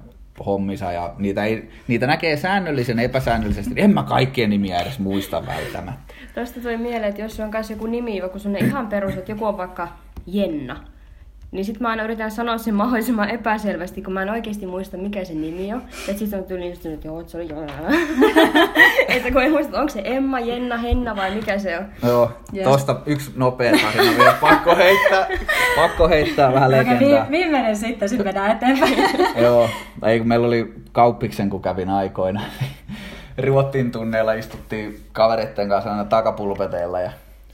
hommissa 0.46 0.92
ja 0.92 1.14
niitä, 1.18 1.44
ei, 1.44 1.70
niitä 1.88 2.06
näkee 2.06 2.36
säännöllisen 2.36 2.98
epäsäännöllisesti, 2.98 3.74
niin 3.74 3.84
en 3.84 3.94
mä 3.94 4.02
kaikkien 4.02 4.50
nimiä 4.50 4.80
edes 4.80 4.98
muista 4.98 5.46
välttämättä. 5.46 6.14
Tuosta 6.34 6.60
tuli 6.60 6.76
mieleen, 6.76 7.04
että 7.10 7.22
jos 7.22 7.40
on 7.40 7.50
kanssa 7.50 7.72
joku 7.72 7.86
nimi, 7.86 8.16
joku 8.16 8.38
sellainen 8.38 8.68
ihan 8.70 8.86
perus, 8.86 9.14
että 9.14 9.32
joku 9.32 9.44
on 9.44 9.56
vaikka 9.56 9.88
Jenna, 10.26 10.84
niin 11.52 11.64
sit 11.64 11.80
mä 11.80 11.88
aina 11.88 12.02
yritän 12.02 12.30
sanoa 12.30 12.58
sen 12.58 12.74
mahdollisimman 12.82 13.30
epäselvästi, 13.30 14.02
kun 14.02 14.12
mä 14.12 14.22
en 14.22 14.30
oikeasti 14.30 14.66
muista, 14.66 14.96
mikä 14.96 15.24
se 15.24 15.34
nimi 15.34 15.72
on. 15.74 15.82
Et 16.08 16.18
sit 16.18 16.34
on 16.34 16.44
tyyliin 16.44 16.70
just, 16.70 16.86
että 16.86 17.08
joo, 17.08 17.22
se 17.26 17.36
oli 17.36 17.48
Joona. 17.48 17.72
että 19.08 19.30
kun 19.32 19.42
en 19.42 19.50
muista, 19.50 19.68
että 19.68 19.80
onko 19.80 19.92
se 19.92 20.00
Emma, 20.04 20.40
Jenna, 20.40 20.76
Henna 20.76 21.16
vai 21.16 21.30
mikä 21.34 21.58
se 21.58 21.78
on. 21.78 21.84
Joo, 22.08 22.30
Yes. 22.56 22.64
tosta 22.64 22.96
yksi 23.06 23.32
nopea 23.36 23.72
tarina 23.72 24.16
vielä. 24.18 24.34
Pakko 24.40 24.76
heittää, 24.76 25.26
pakko 25.76 26.08
heittää 26.08 26.52
vähän 26.54 26.70
legendaa. 26.70 27.26
vi- 27.26 27.30
viimeinen 27.30 27.76
sitten, 27.76 28.08
sitten 28.08 28.26
mennään 28.26 28.50
eteenpäin. 28.56 28.96
Joo, 29.44 29.68
ei 30.06 30.18
kun 30.18 30.28
meillä 30.28 30.46
oli 30.46 30.74
kauppiksen, 30.92 31.50
kun 31.50 31.62
kävin 31.62 31.90
aikoina. 31.90 32.40
Ruottin 33.46 33.92
tunneilla 33.92 34.32
istuttiin 34.32 35.00
kavereiden 35.12 35.68
kanssa 35.68 35.90
aina 35.90 36.04
takapulpeteilla 36.04 37.00
ja 37.00 37.10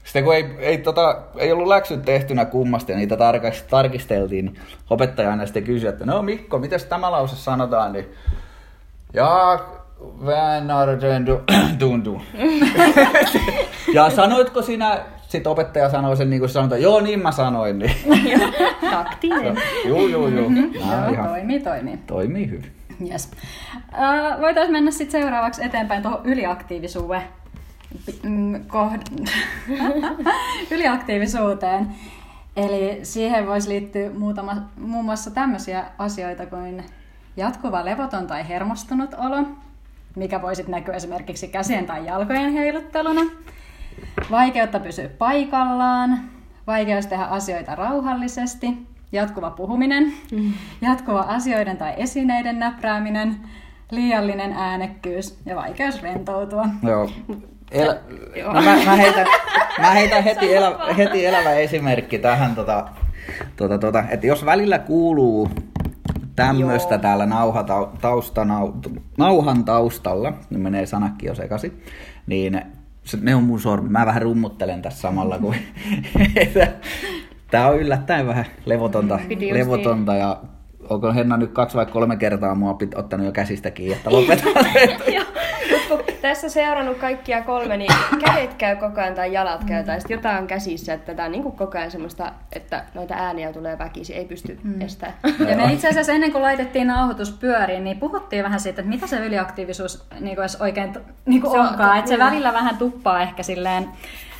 sitten 0.09 0.25
kun 0.25 0.35
ei, 0.35 0.45
ei, 0.59 0.79
tota, 0.79 1.23
ei 1.37 1.53
ollut 1.53 1.67
läksyt 1.67 2.03
tehtynä 2.03 2.45
kummasti 2.45 2.93
ja 2.93 2.99
niitä 2.99 3.17
tarkas, 3.17 3.63
tarkisteltiin, 3.63 4.45
niin 4.45 4.61
opettaja 4.91 5.31
aina 5.31 5.47
sitten 5.47 5.65
kysyi, 5.65 5.89
että 5.89 6.07
no 6.07 6.23
Mikko, 6.23 6.59
miten 6.59 6.81
tämä 6.89 7.11
lause 7.11 7.37
sanotaan, 7.37 7.93
niin 7.93 8.07
ja 9.13 9.59
Vänarden 10.27 11.27
tuntuu. 11.79 12.23
ja 13.95 14.11
sanoitko 14.11 14.63
sinä, 14.63 14.99
sitten 15.29 15.53
opettaja 15.53 15.91
sanoi 15.91 16.17
sen 16.17 16.31
niin 16.31 16.41
kuin 16.41 16.51
sanotaan, 16.51 16.83
joo 16.83 17.01
niin 17.01 17.23
mä 17.23 17.33
sanoin, 17.33 17.79
niin 17.79 17.95
Taktinen. 18.91 19.63
juu 19.85 20.09
juu. 20.09 20.49
Nää 20.49 21.05
Joo, 21.05 21.13
ihan 21.13 21.29
toimii, 21.29 21.61
toimii. 21.61 21.99
toimii 22.07 22.51
hyvin. 22.51 22.73
Yes. 23.11 23.31
Uh, 23.93 24.41
Voitaisiin 24.41 24.73
mennä 24.73 24.91
sitten 24.91 25.21
seuraavaksi 25.21 25.65
eteenpäin 25.65 26.03
tuohon 26.03 26.21
yliaktiivisuuden 26.25 27.21
mm, 27.21 27.38
kohd- 28.67 29.31
yliaktiivisuuteen. 30.75 31.89
Eli 32.57 33.01
siihen 33.03 33.47
voisi 33.47 33.69
liittyä 33.69 34.11
muutama, 34.11 34.57
muun 34.81 35.05
muassa 35.05 35.31
tämmöisiä 35.31 35.85
asioita 35.99 36.47
kuin 36.47 36.85
jatkuva 37.37 37.85
levoton 37.85 38.27
tai 38.27 38.49
hermostunut 38.49 39.15
olo, 39.15 39.47
mikä 40.17 40.43
voi 40.43 40.57
sitten 40.57 40.73
näkyä 40.73 40.95
esimerkiksi 40.95 41.49
käsien 41.49 41.87
tai 41.87 42.07
jalkojen 42.07 42.53
heilutteluna, 42.53 43.21
vaikeutta 44.31 44.81
pysyä 44.81 45.09
paikallaan, 45.09 46.21
vaikeus 46.67 47.07
tehdä 47.07 47.25
asioita 47.25 47.75
rauhallisesti, 47.75 48.87
jatkuva 49.13 49.51
puhuminen, 49.51 50.13
jatkuva 50.81 51.21
asioiden 51.21 51.77
tai 51.77 51.95
esineiden 51.97 52.59
näprääminen, 52.59 53.37
liiallinen 53.91 54.53
äänekkyys 54.53 55.39
ja 55.47 55.57
vaikeus 55.57 56.03
rentoutua. 56.03 56.69
Joo. 56.83 57.11
El... 57.71 57.95
No 58.47 58.53
mä, 58.63 58.77
mä, 58.85 58.97
heitän, 58.97 59.27
mä 59.81 59.91
heitän 59.91 60.25
heti, 60.25 60.55
elä, 60.55 60.79
heti 60.97 61.27
elävä 61.27 61.55
esimerkki 61.55 62.19
tähän, 62.19 62.55
tota, 62.55 62.89
tota, 63.57 63.79
tota, 63.79 64.05
että 64.09 64.27
jos 64.27 64.45
välillä 64.45 64.79
kuuluu 64.79 65.49
tämmöistä 66.37 66.95
Joo. 66.95 67.03
täällä 67.03 67.27
nauha, 67.27 67.65
tausta, 68.01 68.45
nau, 68.45 68.73
nauhan 69.19 69.65
taustalla, 69.65 70.33
niin 70.51 70.61
menee 70.61 70.87
sanakin 70.87 71.27
jo 71.27 71.35
sekaisin, 71.35 71.83
niin 72.27 72.63
se, 73.05 73.19
ne 73.21 73.35
on 73.35 73.43
mun 73.43 73.61
sormi. 73.61 73.89
Mä 73.89 74.07
vähän 74.07 74.23
rummuttelen 74.23 74.83
tässä 74.83 75.01
samalla, 75.01 75.39
kun 75.39 75.55
Tää 77.51 77.69
on 77.69 77.79
yllättäen 77.79 78.27
vähän 78.27 78.45
levotonta, 78.67 79.19
justiin- 79.29 79.55
levotonta 79.55 80.15
ja 80.15 80.41
onko 80.91 81.13
Henna 81.13 81.37
nyt 81.37 81.53
kaksi 81.53 81.77
vai 81.77 81.87
kolme 81.87 82.17
kertaa 82.17 82.55
mua 82.55 82.75
pit, 82.75 82.95
ottanut 82.95 83.27
jo 83.27 83.33
käsistä 83.33 83.71
kiinni, 83.71 83.97
että 83.97 84.13
lopetan. 84.13 84.53
Joo. 85.15 85.25
Tässä 86.23 86.49
seurannut 86.49 86.99
kaikkia 86.99 87.43
kolme, 87.43 87.77
niin 87.77 87.93
kädet 88.25 88.55
käy 88.55 88.77
koko 88.77 89.01
ajan 89.01 89.15
tai 89.15 89.33
jalat 89.33 89.65
käy 89.65 89.85
tai 89.85 90.01
sitten 90.01 90.15
jotain 90.15 90.39
on 90.39 90.47
käsissä. 90.47 90.95
Että 90.95 91.15
tämä 91.15 91.27
on 91.27 91.33
niin 91.33 91.43
kuin 91.43 91.57
koko 91.57 91.79
ajan 91.79 91.91
semmoista, 91.91 92.33
että 92.53 92.85
noita 92.95 93.15
ääniä 93.15 93.53
tulee 93.53 93.79
väkisin, 93.79 94.17
ei 94.17 94.25
pysty 94.25 94.59
mm. 94.63 94.81
estämään. 94.81 95.19
Ja 95.49 95.57
me 95.57 95.73
itse 95.73 95.89
asiassa 95.89 96.13
ennen 96.13 96.33
kuin 96.33 96.43
laitettiin 96.43 96.87
nauhoitus 96.87 97.31
pyöriin, 97.31 97.85
niin 97.85 97.99
puhuttiin 97.99 98.45
vähän 98.45 98.61
siitä, 98.61 98.81
että 98.81 98.91
mitä 98.91 99.07
se 99.07 99.27
yliaktiivisuus 99.27 100.05
niin 100.21 100.35
kuin 100.37 100.43
edes 100.43 100.61
oikein 100.61 100.93
niin 101.27 101.41
kuin 101.41 101.51
Se 101.53 101.61
on- 101.61 101.69
onkaan. 101.69 101.99
Että 101.99 102.09
se 102.09 102.19
välillä 102.19 102.53
vähän 102.53 102.79
tuppaa 102.79 103.23
ehkä 103.23 103.43
silleen 103.43 103.89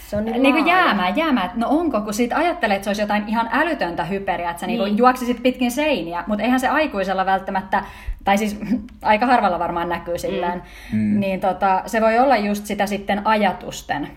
Se 0.09 0.17
on 0.17 0.25
niin 0.25 0.43
niin 0.43 0.55
kuin 0.55 0.67
jäämään, 0.67 1.47
että 1.47 1.59
no 1.59 1.67
onko, 1.69 2.01
kun 2.01 2.15
siitä 2.15 2.37
ajattelee, 2.37 2.77
että 2.77 2.85
se 2.85 2.91
olisi 2.91 3.03
jotain 3.03 3.29
ihan 3.29 3.49
älytöntä 3.53 4.05
hyperiä, 4.05 4.51
että 4.51 4.61
sä 4.61 4.67
niin. 4.67 4.79
Niin. 4.79 4.85
Niin 4.85 4.99
juoksisit 4.99 5.43
pitkin 5.43 5.71
seiniä, 5.71 6.25
mutta 6.27 6.45
eihän 6.45 6.61
se 6.61 6.69
aikuisella 6.69 7.27
välttämättä, 7.27 7.85
tai 8.25 8.39
siis 8.39 8.61
aika 9.03 9.27
harvalla 9.27 9.59
varmaan 9.59 9.89
näkyy 9.89 10.19
silleen, 10.19 10.63
mm. 10.93 11.21
niin 11.21 11.41
tota, 11.41 11.83
se 11.87 12.01
voi 12.01 12.19
olla 12.19 12.37
just 12.37 12.67
sitä 12.67 12.87
sitten 12.87 13.27
ajatusten 13.27 14.09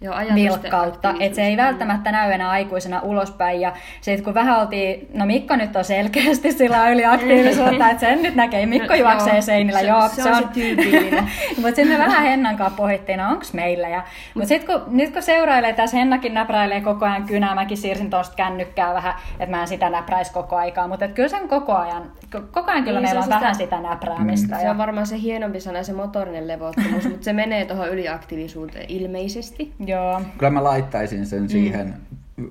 Joo, 0.00 0.14
vilkkautta, 0.34 1.10
että 1.10 1.16
se 1.20 1.22
ei 1.22 1.28
aktiivisuus. 1.30 1.56
välttämättä 1.66 2.12
näy 2.12 2.32
enää 2.32 2.50
aikuisena 2.50 3.00
ulospäin. 3.02 3.60
Ja 3.60 3.72
sitten 4.00 4.24
kun 4.24 4.34
vähän 4.34 4.60
oltiin, 4.60 5.08
no 5.14 5.26
Mikko 5.26 5.56
nyt 5.56 5.76
on 5.76 5.84
selkeästi 5.84 6.52
sillä 6.52 6.88
yliaktiivisuutta, 6.90 7.90
että 7.90 8.00
sen 8.00 8.22
nyt 8.22 8.34
näkee, 8.34 8.66
Mikko 8.66 8.92
No, 8.92 8.94
juoksee 9.00 9.32
joo. 9.32 9.42
seinillä, 9.42 9.80
Se- 9.80 9.86
joo, 9.86 10.08
se 10.08 10.28
on 10.30 10.36
se 10.36 10.44
tyypillinen. 10.54 11.24
mutta 11.56 11.76
sitten 11.76 11.88
me 11.88 11.98
vähän 11.98 12.22
Hennan 12.22 12.56
kanssa 12.56 12.76
pohittiin, 12.76 13.18
no 13.18 13.28
onko 13.30 13.44
meillä. 13.52 13.88
Ja, 13.88 14.02
mutta 14.34 14.48
sitten 14.48 14.80
kun, 14.80 14.96
nyt 14.96 15.12
kun 15.12 15.22
seurailee, 15.22 15.72
tässä 15.72 15.96
Hennakin 15.96 16.34
näpräilee 16.34 16.80
koko 16.80 17.04
ajan 17.04 17.24
kynää, 17.26 17.54
mäkin 17.54 17.76
siirsin 17.76 18.10
tuosta 18.10 18.36
kännykkää 18.36 18.94
vähän, 18.94 19.14
että 19.40 19.56
mä 19.56 19.60
en 19.62 19.68
sitä 19.68 19.90
näpräisi 19.90 20.32
koko 20.32 20.56
aikaa, 20.56 20.88
mutta 20.88 21.08
kyllä 21.08 21.28
sen 21.28 21.48
koko 21.48 21.74
ajan, 21.74 22.02
ko- 22.36 22.42
koko 22.52 22.70
ajan 22.70 22.84
kyllä 22.84 23.00
Niin, 23.00 23.08
se 23.08 23.14
meillä 23.14 23.18
on 23.18 23.24
sitä- 23.24 23.40
vähän 23.40 23.54
sitä 23.54 23.80
näpräämistä. 23.80 24.56
Se 24.58 24.64
ja, 24.64 24.70
on 24.70 24.78
varmaan 24.78 25.06
se 25.06 25.18
hienompi 25.20 25.60
sana, 25.60 25.82
se 25.82 25.92
motorinen 25.92 26.48
levottomuus, 26.48 27.04
mutta 27.04 27.24
se 27.24 27.32
menee 27.32 27.64
tuohon 27.64 27.88
yliaktiivisuuteen 27.88 28.84
ilmeisesti. 28.88 29.72
joo, 29.88 30.20
Kyllä 30.38 30.50
mä 30.50 30.64
laittaisin 30.64 31.26
sen 31.26 31.48
siihen 31.48 31.94
ö, 32.38 32.42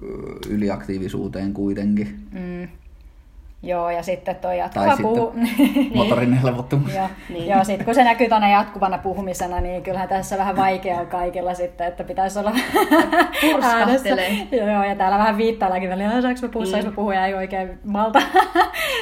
yliaktiivisuuteen 0.49 1.53
kuitenkin. 1.53 2.19
mm, 2.31 2.67
joo, 3.63 3.89
ja 3.89 4.03
sitten 4.03 4.35
toi 4.35 4.57
jatkuva 4.57 4.85
Tai 4.85 4.95
sitten 4.95 5.11
puhu... 5.13 5.33
motorinen 6.03 6.39
levottomuus. 6.43 6.95
Joo, 6.95 7.07
Niin. 7.29 7.33
niin. 7.39 7.47
joo 7.49 7.63
sit 7.63 7.83
kun 7.83 7.95
se 7.95 8.03
näkyy 8.03 8.29
tuonne 8.29 8.51
jatkuvana 8.51 8.97
puhumisena, 8.97 9.61
niin 9.61 9.83
kyllähän 9.83 10.09
tässä 10.09 10.37
vähän 10.37 10.55
vaikeaa 10.57 11.05
kaikilla 11.05 11.53
sitten, 11.53 11.87
että 11.87 12.03
pitäisi 12.03 12.39
olla 12.39 12.51
Purskahtelee. 13.41 14.47
Joo, 14.51 14.83
ja 14.83 14.95
täällä 14.95 15.17
vähän 15.17 15.37
viittaillakin 15.37 15.89
välillä, 15.89 16.21
saanko 16.21 16.39
mä 16.41 16.49
puhua, 16.49 16.77
Mm. 16.79 16.85
mä 16.85 16.91
puhua, 16.91 17.13
ei 17.25 17.33
oikein 17.33 17.79
malta 17.85 18.21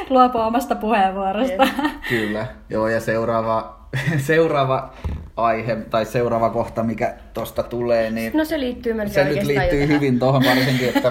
luopua 0.09 0.45
omasta 0.45 0.75
puheenvuorosta. 0.75 1.67
Kyllä. 2.09 2.45
Joo, 2.69 2.87
ja 2.87 2.99
seuraava, 2.99 3.79
seuraava 4.17 4.93
aihe 5.37 5.75
tai 5.75 6.05
seuraava 6.05 6.49
kohta, 6.49 6.83
mikä 6.83 7.13
tosta 7.33 7.63
tulee, 7.63 8.11
niin 8.11 8.31
No 8.37 8.45
se 8.45 8.59
liittyy 8.59 8.93
melkein 8.93 9.13
se 9.13 9.23
nyt 9.33 9.43
liittyy 9.43 9.81
jo 9.81 9.87
tähän. 9.87 9.89
hyvin 9.89 10.19
tuohon 10.19 10.43
varsinkin, 10.45 10.89
että 10.95 11.09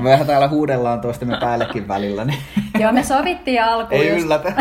me 0.00 0.04
vähän 0.10 0.26
täällä 0.26 0.48
huudellaan 0.48 1.00
toistemme 1.00 1.36
päällekin 1.40 1.88
välillä, 1.88 2.24
niin 2.24 2.38
Joo, 2.80 2.92
me 2.92 3.02
sovittiin 3.02 3.62
alkuun 3.64 4.00
ei 4.00 4.10
just- 4.10 4.24
yllätä. 4.24 4.52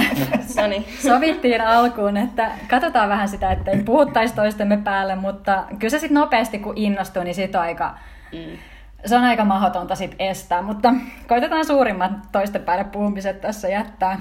No 0.61 0.67
niin. 0.67 0.85
Sovittiin 1.03 1.61
alkuun, 1.61 2.17
että 2.17 2.51
katsotaan 2.69 3.09
vähän 3.09 3.27
sitä, 3.29 3.51
että 3.51 3.71
ei 3.71 3.83
puhuttaisi 3.83 4.35
toistemme 4.35 4.77
päälle, 4.77 5.15
mutta 5.15 5.63
kyllä 5.79 5.89
se 5.91 5.99
sitten 5.99 6.15
nopeasti 6.15 6.59
kun 6.59 6.73
innostuu, 6.77 7.23
niin 7.23 7.35
sit 7.35 7.55
on 7.55 7.61
aika, 7.61 7.97
Mm. 8.31 8.57
se 9.05 9.15
on 9.15 9.23
aika 9.23 9.45
mahdotonta 9.45 9.95
sit 9.95 10.15
estää, 10.19 10.61
mutta 10.61 10.93
koitetaan 11.27 11.65
suurimmat 11.65 12.11
toisten 12.31 12.61
päälle 12.61 12.83
puhumiset 12.83 13.41
tässä 13.41 13.67
jättää. 13.69 14.19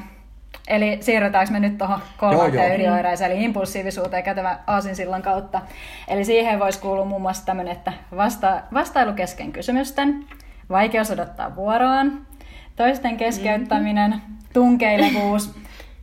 Eli 0.68 0.99
siirrytäänkö 1.00 1.52
me 1.52 1.61
nyt 1.61 1.78
tuohon 1.78 2.00
kolmanteen 2.16 2.66
joo. 2.66 2.75
ydinoireeseen, 2.75 3.33
eli 3.33 3.44
impulsiivisuuteen 3.44 4.23
kätevän 4.23 4.59
aasinsillan 4.66 5.23
kautta. 5.23 5.61
Eli 6.09 6.25
siihen 6.25 6.59
voisi 6.59 6.80
kuulua 6.80 7.04
muun 7.04 7.23
muassa 7.23 7.47
tämmöinen, 7.47 7.73
että 7.73 7.92
vasta, 8.16 8.61
vastailu 8.75 9.12
kesken 9.12 9.52
kysymysten, 9.52 10.25
vaikeus 10.71 11.11
odottaa 11.11 11.56
vuoroaan, 11.56 12.26
toisten 12.76 13.16
keskeyttäminen, 13.16 14.23
tunkeilevuus, 14.52 15.54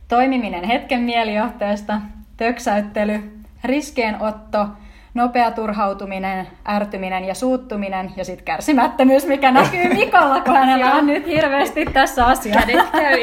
toimiminen 0.08 0.64
hetken 0.64 1.00
mielijohteesta, 1.00 2.00
töksäyttely, 2.36 3.42
riskienotto, 3.64 4.68
nopea 5.14 5.50
turhautuminen, 5.50 6.46
ärtyminen 6.68 7.24
ja 7.24 7.34
suuttuminen 7.34 8.12
ja 8.16 8.24
sitten 8.24 8.44
kärsimättömyys, 8.44 9.26
mikä 9.26 9.50
näkyy 9.52 9.88
Mikolla, 9.94 10.40
kun 10.40 10.56
hänellä 10.56 10.92
on 10.92 11.06
nyt 11.06 11.26
hirveästi 11.26 11.84
tässä 11.84 12.26
asiassa. 12.26 12.66
Kädet 12.66 12.90
käy. 12.90 13.18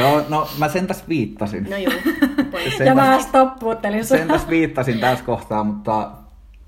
Joo, 0.00 0.22
no 0.28 0.48
mä 0.58 0.68
sen 0.68 0.86
tässä 0.86 1.04
viittasin. 1.08 1.66
No 1.70 1.76
juu. 1.76 1.92
Voi. 2.52 2.70
Sen 2.78 2.86
Ja 2.86 2.94
mä 2.94 3.04
tässä- 3.06 3.28
stoppuuttelin 3.28 4.04
sen 4.04 4.28
tässä 4.28 4.48
viittasin 4.48 5.00
tässä 5.00 5.24
kohtaa, 5.24 5.64
mutta 5.64 6.10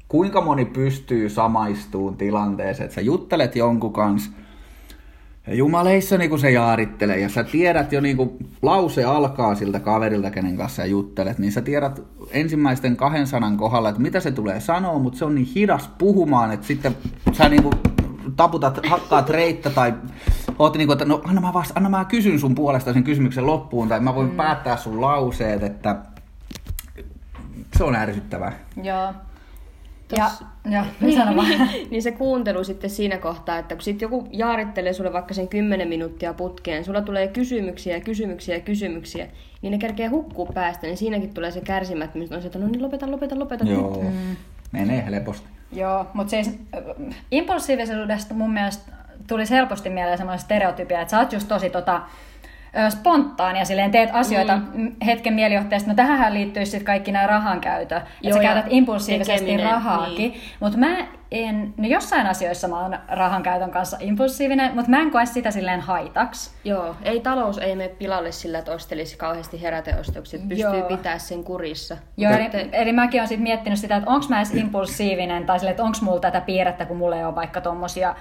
kuinka 0.09 0.40
moni 0.40 0.64
pystyy 0.64 1.28
samaistuun 1.28 2.16
tilanteeseen, 2.16 2.85
että 2.85 2.95
sä 2.95 3.00
juttelet 3.00 3.57
jonkun 3.57 3.92
kanssa, 3.92 4.31
ja 5.47 5.55
jumaleissa 5.55 6.19
niin 6.19 6.31
kun 6.31 6.39
se 6.39 6.51
jaarittelee, 6.51 7.19
ja 7.19 7.29
sä 7.29 7.45
tiedät 7.45 7.93
jo 7.93 8.01
niin 8.01 8.17
kun 8.17 8.37
lause 8.63 9.05
alkaa 9.05 9.55
siltä 9.55 9.81
kaverilta, 9.81 10.31
kenen 10.31 10.57
kanssa 10.57 10.77
sä 10.77 10.87
juttelet, 10.87 11.39
niin 11.39 11.53
sä 11.53 11.61
tiedät 11.61 12.03
ensimmäisten 12.31 12.97
kahden 12.97 13.27
sanan 13.27 13.57
kohdalla, 13.57 13.89
että 13.89 14.03
mitä 14.03 14.21
se 14.21 14.31
tulee 14.31 14.61
sanoa, 14.61 14.99
mutta 14.99 15.19
se 15.19 15.25
on 15.25 15.35
niin 15.35 15.49
hidas 15.55 15.91
puhumaan, 15.99 16.53
että 16.53 16.67
sitten 16.67 16.97
sä 17.33 17.49
niin 17.49 17.63
kun 17.63 17.73
taputat, 18.37 18.87
hakkaat 18.87 19.31
reittä 19.31 19.71
tai 19.71 19.95
oot 20.59 20.77
niin 20.77 20.87
kuin, 20.87 20.95
että 20.95 21.05
no 21.05 21.23
anna 21.25 21.41
mä, 21.41 21.53
vasta, 21.53 21.75
anna 21.77 21.89
mä 21.89 22.05
kysyn 22.05 22.41
sun 22.41 22.55
puolesta 22.55 22.93
sen 22.93 23.05
kysymyksen 23.05 23.47
loppuun, 23.47 23.89
tai 23.89 24.01
mä 24.01 24.15
voin 24.15 24.31
mm. 24.31 24.37
päättää 24.37 24.77
sun 24.77 25.01
lauseet, 25.01 25.63
että 25.63 25.97
se 27.77 27.85
on 27.85 27.95
ärsyttävää. 27.95 28.53
Joo. 28.83 29.13
Ja, 30.16 30.25
Tossa- 30.25 30.45
ja 30.71 30.85
vaan. 31.37 31.49
niin, 31.49 31.88
niin 31.90 32.02
se 32.02 32.12
kuuntelu 32.12 32.64
sitten 32.64 32.90
siinä 32.90 33.19
kohtaa, 33.19 33.59
että 33.59 33.75
kun 33.75 33.83
sitten 33.83 34.07
joku 34.07 34.28
jaarittelee 34.33 34.92
sulle 34.92 35.12
vaikka 35.12 35.35
sen 35.35 35.49
10 35.49 35.88
minuuttia 35.88 36.35
putkeen, 36.35 36.85
sulla 36.85 37.02
tulee 37.02 37.28
kysymyksiä, 37.28 38.00
kysymyksiä, 38.00 38.61
kysymyksiä, 38.61 39.26
niin 39.62 39.71
ne 39.71 39.78
kerkee 39.78 40.07
hukkuu 40.07 40.47
päästä, 40.47 40.87
niin 40.87 40.97
siinäkin 40.97 41.35
tulee 41.35 41.50
se 41.50 41.61
kärsimättömyys, 41.61 42.33
on 42.33 42.42
se, 42.42 42.47
että 42.47 42.59
no 42.59 42.66
niin 42.66 42.83
lopeta, 42.83 43.11
lopeta, 43.11 43.38
lopeta. 43.38 43.64
Joo, 43.64 44.02
mm. 44.02 44.37
menee 44.73 45.04
helposti. 45.07 45.49
Joo, 45.73 46.07
mutta 46.14 46.31
siis 46.31 46.49
äh, 46.49 47.14
impulsiivisuudesta 47.31 48.35
mun 48.35 48.52
mielestä 48.52 48.92
tulisi 49.26 49.54
helposti 49.54 49.90
mieleen 49.90 50.19
semmoinen 50.19 50.40
stereotypia, 50.45 51.00
että 51.00 51.11
sä 51.11 51.19
oot 51.19 51.33
just 51.33 51.49
tosi 51.49 51.71
tota, 51.71 52.02
ö, 52.79 52.91
spontaani 52.91 53.59
ja 53.59 53.64
silleen 53.64 53.91
teet 53.91 54.11
asioita 54.12 54.57
mm. 54.57 54.93
hetken 55.07 55.35
mielijohteesta. 55.35 55.91
No 55.91 55.95
tähän 55.95 56.35
liittyy 56.35 56.67
sitten 56.67 56.85
kaikki 56.85 57.12
nämä 57.12 57.26
rahankäytö. 57.26 57.97
Että 57.97 58.35
sä 58.35 58.43
käytät 58.43 58.67
impulsiivisesti 58.69 59.45
tekeminen, 59.45 59.73
rahaakin. 59.73 60.17
niin. 60.17 60.41
Mutta 60.61 60.79
mä 60.79 60.97
en, 61.33 61.75
no 61.77 61.89
jossain 61.89 62.27
asioissa 62.27 62.69
mä 62.69 62.81
oon 62.81 62.99
rahankäytön 63.09 63.71
kanssa 63.71 63.97
impulsiivinen, 64.01 64.75
mutta 64.75 64.91
mä 64.91 65.01
en 65.01 65.11
koe 65.11 65.27
sitä 65.27 65.51
silleen 65.51 65.81
haitaksi. 65.81 66.51
Joo, 66.65 66.97
ei 67.03 67.21
talous 67.21 67.59
ei 67.59 67.77
mene 67.77 67.89
pilalle 67.89 68.33
sillä, 68.33 68.59
että 68.59 68.73
ostelisi 68.73 69.17
kauheasti 69.17 69.62
heräteostoksia, 69.62 70.37
että 70.37 70.49
pystyy 70.49 70.79
Joo. 70.79 70.89
pitää 70.89 71.19
sen 71.19 71.45
kurissa. 71.45 71.97
Joo, 72.17 72.33
eli, 72.33 72.43
Mutta- 72.43 72.59
eli 72.77 72.93
mäkin 72.93 73.21
olen 73.21 73.29
sitten 73.29 73.43
miettinyt 73.43 73.79
sitä, 73.79 73.97
että 73.97 74.11
onko 74.11 74.27
mä 74.29 74.39
edes 74.39 74.55
impulsiivinen, 74.55 75.47
tai 75.47 75.59
sille, 75.59 75.71
että 75.71 75.85
onko 75.85 75.99
mulla 76.03 76.21
tätä 76.21 76.41
piirrettä, 76.41 76.85
kun 76.85 76.97
mulla 76.97 77.17
ei 77.17 77.25
ole 77.25 77.35
vaikka 77.35 77.61
tommosia 77.61 78.15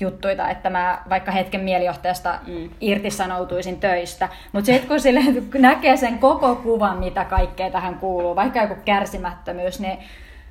juttuja, 0.00 0.48
että 0.48 0.70
mä 0.70 1.02
vaikka 1.08 1.30
hetken 1.30 1.60
mielijohteesta 1.60 2.38
mm. 2.46 2.70
irtisanoutuisin 2.80 3.80
töistä. 3.80 4.28
Mutta 4.52 4.66
sitten 4.66 4.88
kun 4.88 5.00
sille 5.00 5.20
näkee 5.58 5.96
sen 5.96 6.18
koko 6.18 6.56
kuvan, 6.56 6.98
mitä 6.98 7.24
kaikkea 7.24 7.70
tähän 7.70 7.94
kuuluu, 7.94 8.36
vaikka 8.36 8.62
joku 8.62 8.74
kärsimättömyys, 8.84 9.80
niin 9.80 9.98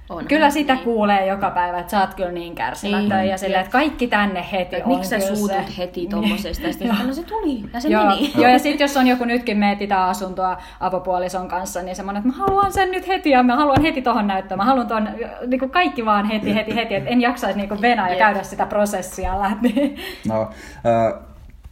Onhan, 0.10 0.28
kyllä 0.28 0.50
sitä 0.50 0.74
niin. 0.74 0.84
kuulee 0.84 1.26
joka 1.26 1.50
päivä, 1.52 1.80
että 1.80 1.92
sä 1.92 2.00
oot 2.02 2.14
kyllä 2.14 2.32
niin 2.32 2.56
kärsimätön 2.56 3.10
Niin. 3.20 3.30
ja 3.30 3.38
silleen, 3.38 3.62
että 3.62 3.72
kaikki 3.72 4.08
tänne 4.08 4.46
heti 4.52 4.76
on 4.76 4.88
miksi 4.88 5.10
sä 5.10 5.20
suutut 5.20 5.68
se. 5.68 5.78
heti 5.78 6.08
tommosesta, 6.08 6.68
ja 6.68 6.74
sitten 6.74 6.96
no 7.08 7.14
se 7.14 7.24
tuli, 7.24 7.64
ja 7.74 7.80
se 7.80 7.88
Joo, 7.90 8.06
meni. 8.06 8.32
joo, 8.36 8.48
ja 8.52 8.60
sitten 8.60 8.84
jos 8.86 8.98
on 8.98 9.08
joku 9.08 9.26
nytkin 9.26 9.58
mietitään 9.58 10.10
asuntoa 10.10 10.58
avopuolison 10.80 11.48
kanssa, 11.48 11.82
niin 11.82 11.96
semmoinen, 11.96 12.20
että 12.28 12.40
mä 12.40 12.46
haluan 12.46 12.74
sen 12.74 12.92
nyt 12.92 13.08
heti 13.08 13.30
ja 13.30 13.44
mä 13.44 13.56
haluan 13.56 13.82
heti 13.82 14.02
tohon 14.02 14.28
näyttöön. 14.28 14.58
Mä 14.58 14.66
haluan 14.66 14.88
ton, 14.88 15.10
niin 15.48 15.60
kuin 15.60 15.72
kaikki 15.72 16.06
vaan 16.06 16.26
heti, 16.26 16.56
heti, 16.56 16.76
heti, 16.76 16.96
että 16.96 17.10
en 17.10 17.22
jaksaisi 17.22 17.60
niin 17.60 17.82
venää 17.82 18.10
ja 18.10 18.16
käydä 18.18 18.44
sitä 18.44 18.66
prosessia 18.66 19.40
läpi. 19.42 19.96
No, 20.28 20.50
ö, 20.86 21.20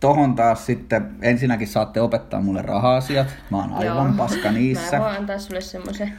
tohon 0.03 0.35
taas 0.35 0.65
sitten 0.65 1.09
ensinnäkin 1.21 1.67
saatte 1.67 2.01
opettaa 2.01 2.41
mulle 2.41 2.61
raha-asiat. 2.61 3.27
Mä 3.49 3.57
oon 3.57 3.73
aivan 3.73 4.07
Joo. 4.07 4.17
paska 4.17 4.51
niissä. 4.51 4.97
Mä 4.97 5.03
voin 5.03 5.17
antaa 5.17 5.39
sulle 5.39 5.61
semmoisen. 5.61 6.13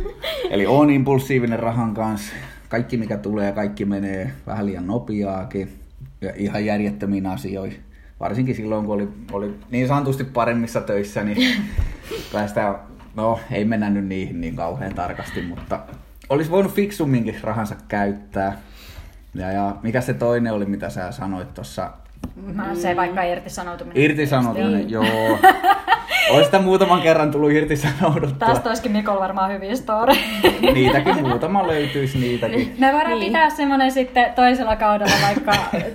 Eli 0.50 0.66
on 0.66 0.90
impulsiivinen 0.90 1.58
rahan 1.58 1.94
kanssa. 1.94 2.32
Kaikki 2.68 2.96
mikä 2.96 3.16
tulee, 3.16 3.52
kaikki 3.52 3.84
menee 3.84 4.32
vähän 4.46 4.66
liian 4.66 4.86
nopeaakin. 4.86 5.78
Ja 6.20 6.32
ihan 6.36 6.64
järjettömiin 6.64 7.26
asioihin. 7.26 7.82
Varsinkin 8.20 8.54
silloin, 8.54 8.86
kun 8.86 8.94
oli, 8.94 9.08
oli 9.32 9.54
niin 9.70 9.88
sanotusti 9.88 10.24
paremmissa 10.24 10.80
töissä, 10.80 11.24
niin 11.24 11.62
kai 12.32 12.48
sitä, 12.48 12.78
no 13.16 13.40
ei 13.50 13.64
mennä 13.64 13.90
nyt 13.90 14.06
niihin 14.06 14.40
niin 14.40 14.56
kauhean 14.56 14.94
tarkasti, 14.94 15.42
mutta 15.42 15.80
olisi 16.28 16.50
voinut 16.50 16.74
fiksumminkin 16.74 17.36
rahansa 17.42 17.76
käyttää. 17.88 18.58
Ja, 19.34 19.52
ja 19.52 19.76
mikä 19.82 20.00
se 20.00 20.14
toinen 20.14 20.52
oli, 20.52 20.66
mitä 20.66 20.90
sä 20.90 21.12
sanoit 21.12 21.54
tuossa 21.54 21.90
Mä 22.54 22.74
se 22.74 22.96
vaikka 22.96 23.22
irtisanoutuminen. 23.22 24.02
Irtisanoutuminen, 24.02 24.72
Niin. 24.74 24.90
joo. 24.90 25.38
Olisi 26.30 26.44
sitä 26.44 26.58
muutaman 26.58 27.02
kerran 27.02 27.30
tullut 27.30 27.50
irtisanouduttua. 27.52 28.48
Tästä 28.48 28.68
olisikin 28.68 28.92
Mikolla 28.92 29.20
varmaan 29.20 29.52
hyviä 29.52 29.76
story. 29.76 30.12
Niitäkin 30.74 31.28
muutama 31.28 31.66
löytyisi 31.66 32.18
niitäkin. 32.18 32.74
Me 32.78 32.92
voidaan 32.92 33.10
Niin. 33.18 33.24
pitää 33.26 33.50
semmoinen 33.50 33.92
sitten 33.92 34.32
toisella 34.34 34.76
kaudella 34.76 35.12
vaikka 35.22 35.52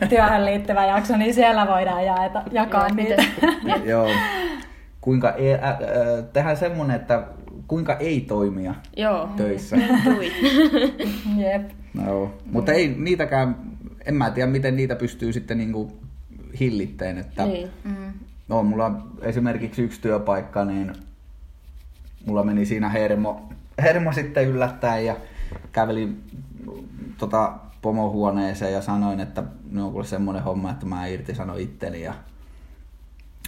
työhön 0.09 0.45
liittyvä 0.45 0.86
jakso, 0.86 1.17
niin 1.17 1.33
siellä 1.33 1.67
voidaan 1.67 2.05
jaeta, 2.05 2.41
jakaa 2.51 2.88
Joo, 2.88 2.95
niitä. 2.95 3.23
miten- 3.63 3.86
Joo. 3.89 4.09
Kuinka 5.01 5.31
ei, 5.31 5.53
ä, 5.53 5.57
ä, 5.57 5.77
tehdään 6.33 6.57
semmonen, 6.57 6.95
että 6.95 7.23
kuinka 7.67 7.95
ei 7.97 8.21
toimia 8.21 8.73
Joo. 8.97 9.29
töissä. 9.38 9.77
Jep. 11.38 11.69
No. 11.93 12.31
Mutta 12.51 12.71
ei 12.71 12.95
niitäkään, 12.97 13.55
en 14.05 14.15
mä 14.15 14.31
tiedä 14.31 14.51
miten 14.51 14.75
niitä 14.75 14.95
pystyy 14.95 15.33
sitten 15.33 15.57
niinku 15.57 15.91
hillitteen. 16.59 17.17
Että, 17.17 17.45
Niin. 17.45 17.69
Mm. 17.83 18.13
No, 18.47 18.63
mulla 18.63 18.85
on 18.85 19.11
esimerkiksi 19.21 19.81
yksi 19.81 20.01
työpaikka, 20.01 20.65
niin 20.65 20.93
mulla 22.25 22.43
meni 22.43 22.65
siinä 22.65 22.89
hermo, 22.89 23.49
hermo 23.81 24.13
sitten 24.13 24.47
yllättäen 24.47 25.05
ja 25.05 25.15
kävelin 25.71 26.23
tota, 27.17 27.53
pomohuoneeseen 27.81 28.73
ja 28.73 28.81
sanoin, 28.81 29.19
että 29.19 29.43
no 29.71 29.85
on 29.85 29.91
kuule 29.91 30.05
semmoinen 30.05 30.43
homma, 30.43 30.71
että 30.71 30.85
mä 30.85 31.07
irtisano 31.07 31.55
itteni 31.55 32.01
ja 32.01 32.13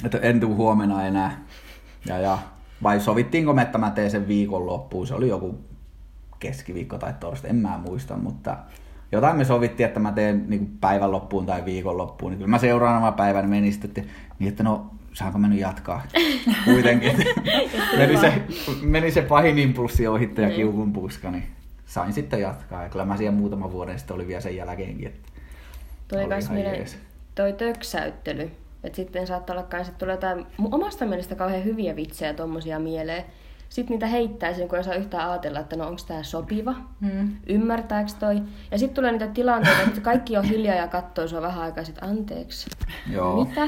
että 0.03 0.17
en 0.17 0.39
tuu 0.39 0.55
huomenna 0.55 1.05
enää. 1.05 1.43
Ja, 2.05 2.19
ja 2.19 2.37
vai 2.83 2.99
sovittiinko 2.99 3.53
me, 3.53 3.61
että 3.61 3.77
mä 3.77 3.91
teen 3.91 4.11
sen 4.11 4.27
viikon 4.27 4.65
loppuun? 4.65 5.07
Se 5.07 5.13
oli 5.13 5.27
joku 5.27 5.59
keskiviikko 6.39 6.97
tai 6.97 7.13
torstai, 7.19 7.49
en 7.49 7.55
mä 7.55 7.77
muista, 7.77 8.17
mutta 8.17 8.57
jotain 9.15 9.37
me 9.37 9.45
sovittiin, 9.45 9.87
että 9.87 9.99
mä 9.99 10.11
teen 10.11 10.45
niin 10.47 10.77
päivän 10.81 11.11
loppuun 11.11 11.45
tai 11.45 11.65
viikon 11.65 11.97
loppuun. 11.97 12.31
Niin 12.31 12.37
kyllä 12.37 12.49
mä 12.49 12.57
seuraavana 12.57 13.11
päivänä 13.11 13.47
menin 13.47 13.73
sitten, 13.73 13.89
että, 13.89 14.01
niin 14.39 14.49
että 14.49 14.63
no 14.63 14.91
saanko 15.13 15.39
mä 15.39 15.47
nyt 15.47 15.59
jatkaa 15.59 16.03
kuitenkin. 16.65 17.11
meni, 17.97 18.17
se, 18.17 18.33
meni 18.81 19.11
se 19.11 19.21
pahin 19.21 19.59
impulssi 19.59 20.07
ohitte 20.07 20.41
ja 20.41 20.47
Niin. 20.47 20.55
kiukun 20.55 20.93
puska, 20.93 21.31
niin 21.31 21.43
sain 21.85 22.13
sitten 22.13 22.41
jatkaa. 22.41 22.83
Ja 22.83 22.89
kyllä 22.89 23.05
mä 23.05 23.17
siellä 23.17 23.37
muutaman 23.37 23.71
vuoden 23.71 23.99
sitten 23.99 24.15
oli 24.15 24.27
vielä 24.27 24.41
sen 24.41 24.55
jälkeenkin. 24.55 25.07
Että 25.07 26.53
mieleen 26.53 26.75
jees. 26.75 26.97
toi 27.35 27.53
töksäyttely. 27.53 28.51
Et 28.83 28.95
sitten 28.95 29.27
saattaa 29.27 29.55
olla 29.55 29.65
kans, 29.67 29.87
että 29.87 29.99
tulee 29.99 30.15
jotain 30.15 30.45
omasta 30.71 31.05
mielestä 31.05 31.35
kauhean 31.35 31.63
hyviä 31.63 31.95
vitsejä 31.95 32.33
tommosia 32.33 32.79
mieleen. 32.79 33.23
Sitten 33.69 33.93
niitä 33.93 34.07
heittää 34.07 34.53
sen, 34.53 34.67
kun 34.67 34.77
ei 34.77 34.83
saa 34.83 34.93
yhtään 34.93 35.29
ajatella, 35.29 35.59
että 35.59 35.75
no 35.75 35.87
onko 35.87 36.01
tämä 36.07 36.23
sopiva, 36.23 36.73
Mm. 37.01 37.35
ymmärtääkö 37.47 38.09
toi. 38.19 38.41
Ja 38.71 38.79
sitten 38.79 38.95
tulee 38.95 39.11
niitä 39.11 39.27
tilanteita, 39.27 39.81
että 39.87 40.01
kaikki 40.01 40.37
on 40.37 40.43
hiljaa 40.43 40.75
ja 40.75 40.87
katsoo 40.87 41.27
sua 41.27 41.41
vähän 41.41 41.63
aikaa 41.63 41.83
sit 41.83 42.03
anteeksi. 42.03 42.69
Joo. 43.11 43.45
Mitä? 43.45 43.67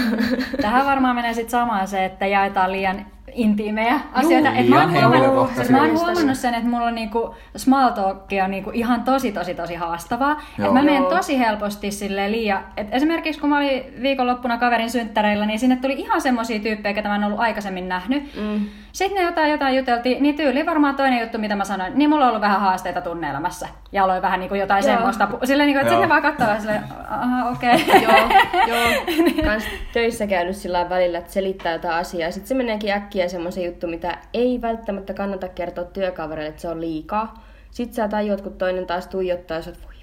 Tähän 0.62 0.86
varmaan 0.86 1.16
menee 1.16 1.34
sitten 1.34 1.50
samaan 1.50 1.88
se, 1.88 2.04
että 2.04 2.26
jaetaan 2.26 2.72
liian 2.72 3.06
intiimejä 3.32 4.00
asioita. 4.12 4.52
Et 4.52 4.68
mä, 4.68 4.80
oon 4.80 4.92
huomannut, 4.92 5.50
mä 5.70 5.82
oon 5.82 5.90
huomannut 5.92 6.36
sen, 6.36 6.54
että 6.54 6.68
mulla 6.68 6.86
on 6.86 6.94
niinku 6.94 7.34
small 7.56 7.90
talkia 7.90 8.44
on 8.44 8.50
niinku 8.50 8.70
ihan 8.74 9.02
tosi 9.02 9.32
tosi 9.32 9.54
tosi 9.54 9.74
haastavaa. 9.74 10.32
Et 10.58 10.72
mä 10.72 10.82
menen 10.82 11.04
tosi 11.04 11.38
helposti 11.38 11.90
sille 11.90 12.30
liian... 12.30 12.64
Et 12.76 12.86
esimerkiksi 12.90 13.40
kun 13.40 13.48
mä 13.48 13.56
olin 13.56 13.82
viikonloppuna 14.02 14.58
kaverin 14.58 14.90
synttäreillä, 14.90 15.46
niin 15.46 15.58
sinne 15.58 15.76
tuli 15.76 15.92
ihan 15.92 16.20
semmoisia 16.20 16.60
tyyppejä, 16.60 16.94
ketä 16.94 17.08
mä 17.08 17.16
en 17.16 17.24
ollut 17.24 17.40
aikaisemmin 17.40 17.88
nähnyt. 17.88 18.22
Mm. 18.36 18.66
Sitten 18.92 19.18
ne 19.18 19.24
jotain, 19.24 19.50
jotain 19.50 19.76
juteltiin, 19.76 20.22
niin 20.22 20.36
tyyli 20.36 20.66
varmaan 20.66 20.96
toinen 20.96 21.20
juttu, 21.20 21.38
mitä 21.38 21.56
mä 21.56 21.64
sanoin, 21.64 21.98
niin 21.98 22.10
mulla 22.10 22.24
on 22.24 22.28
ollut 22.28 22.40
vähän 22.40 22.60
haasteita 22.60 23.00
tunneelämässä. 23.00 23.68
Ja 23.92 24.04
aloin 24.04 24.22
vähän 24.22 24.40
niin 24.40 24.48
kuin 24.48 24.60
jotain 24.60 24.84
Joo. 24.84 24.94
semmoista. 24.94 25.28
Silleen, 25.44 25.66
niin 25.66 25.74
kuin, 25.74 25.80
että 25.80 25.90
sitten 25.90 26.08
ne 26.08 26.08
vaan 26.08 26.22
katsoo 26.22 26.60
silleen, 26.60 26.84
aha, 27.08 27.50
okei. 27.50 27.74
Okay. 27.74 28.02
joo, 28.06 28.28
joo. 28.68 29.44
Kans 29.50 29.64
töissä 29.92 30.26
käynyt 30.26 30.56
sillä 30.56 30.88
välillä, 30.88 31.18
että 31.18 31.32
selittää 31.32 31.72
jotain 31.72 31.94
asiaa. 31.94 32.30
Sitten 32.30 32.48
se 32.48 32.54
meneekin 32.54 32.92
äkkiä 32.92 33.28
semmoisen 33.28 33.64
juttu, 33.64 33.86
mitä 33.86 34.18
ei 34.34 34.62
välttämättä 34.62 35.14
kannata 35.14 35.48
kertoa 35.48 35.84
työkavereille, 35.84 36.48
että 36.48 36.62
se 36.62 36.68
on 36.68 36.80
liikaa. 36.80 37.44
Sitten 37.70 37.94
sä 37.94 38.08
tajuat, 38.08 38.40
kun 38.40 38.58
toinen 38.58 38.86
taas 38.86 39.06
tuijottaa 39.06 39.56
ja 39.56 39.62
sä 39.62 39.70
oot, 39.70 39.82
voi 39.84 39.97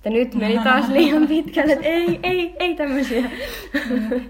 Että 0.00 0.10
nyt 0.10 0.34
meni 0.34 0.58
taas 0.64 0.88
liian 0.88 1.26
pitkälle, 1.26 1.72
että 1.72 1.86
ei, 1.86 2.20
ei, 2.22 2.54
ei 2.58 2.74
tämmöisiä. 2.74 3.24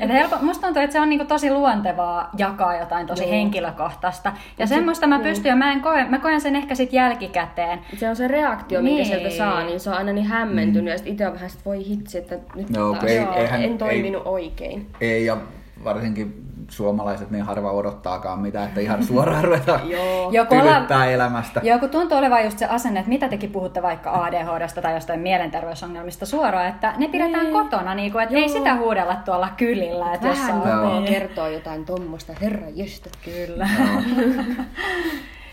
Et 0.01 0.09
helpo, 0.09 0.37
musta 0.43 0.67
tuntuu, 0.67 0.83
että 0.83 0.93
se 0.93 1.01
on 1.01 1.09
niinku 1.09 1.25
tosi 1.25 1.51
luontevaa 1.51 2.31
jakaa 2.39 2.77
jotain 2.77 3.07
tosi 3.07 3.23
Joo. 3.23 3.31
henkilökohtaista. 3.33 4.33
Ja 4.59 4.67
semmoista 4.67 5.07
mä 5.07 5.19
pystyn, 5.19 5.51
ja 5.51 5.57
mä, 5.57 5.73
en 5.73 5.81
koe, 5.81 6.05
mä 6.05 6.19
koen 6.19 6.41
sen 6.41 6.57
ehkä 6.57 6.75
sit 6.75 6.93
jälkikäteen. 6.93 7.79
Se 7.97 8.09
on 8.09 8.17
se 8.17 8.29
reaktio, 8.29 8.81
Niin. 8.81 9.07
sieltä 9.07 9.31
saa, 9.31 9.65
niin 9.65 9.81
se 9.81 9.91
on 9.91 9.97
aina 9.97 10.13
niin 10.13 10.27
hämmentynyt. 10.27 10.91
Ja 10.93 10.99
sitten 10.99 11.13
itse 11.13 11.27
on 11.27 11.33
vähän, 11.33 11.47
että 11.51 11.65
voi 11.65 11.87
hitsi, 11.87 12.19
että 12.19 12.39
nyt 12.55 12.67
Joo, 12.77 12.93
taas 12.93 13.05
ei- 13.05 13.17
joo, 13.17 13.35
eihän- 13.35 13.63
en 13.63 13.79
toiminut 13.79 14.23
oikein. 14.25 14.87
Ei, 15.01 15.25
ja 15.27 15.37
varsinkin 15.85 16.43
suomalaiset 16.71 17.31
niin 17.31 17.45
harva 17.45 17.73
odottaakaan 17.73 18.39
mitään, 18.39 18.69
että 18.69 18.81
ihan 18.81 19.05
suoraan 19.05 19.45
ruvetaan 19.45 19.91
Joo. 20.33 20.33
Tylyttää 20.49 21.07
elämästä. 21.11 21.61
Joo, 21.65 21.79
kun 21.79 21.91
tuntuu 21.91 22.19
olevan 22.19 22.45
just 22.45 22.59
se 22.59 22.67
asenne, 22.67 23.01
että 23.01 23.09
mitä 23.09 23.29
tekin 23.29 23.51
puhutte 23.53 23.83
vaikka 23.83 24.11
ADHDsta 24.25 24.83
tai 24.83 24.95
jostain 24.95 25.21
mielenterveysongelmista 25.21 26.27
suoraan, 26.27 26.69
että 26.69 26.95
ne 26.99 27.09
pidetään 27.09 27.45
Niin. 27.45 27.53
kotona, 27.53 27.95
niin 27.95 28.13
kuin, 28.13 28.23
että 28.23 28.35
ei 28.37 28.43
Joo. 28.43 28.49
sitä 28.49 28.75
huudella 28.77 29.17
tuolla 29.17 29.49
kylillä. 29.57 30.15
Että 30.15 30.29
Vähän 30.29 30.63
Joo. 30.67 30.83
vaan 30.91 31.05
kertoo 31.05 31.49
jotain 31.49 31.85
tommosta, 31.85 32.33
herra 32.41 32.67
jöstä. 32.75 33.11
Kyllä. 33.25 33.69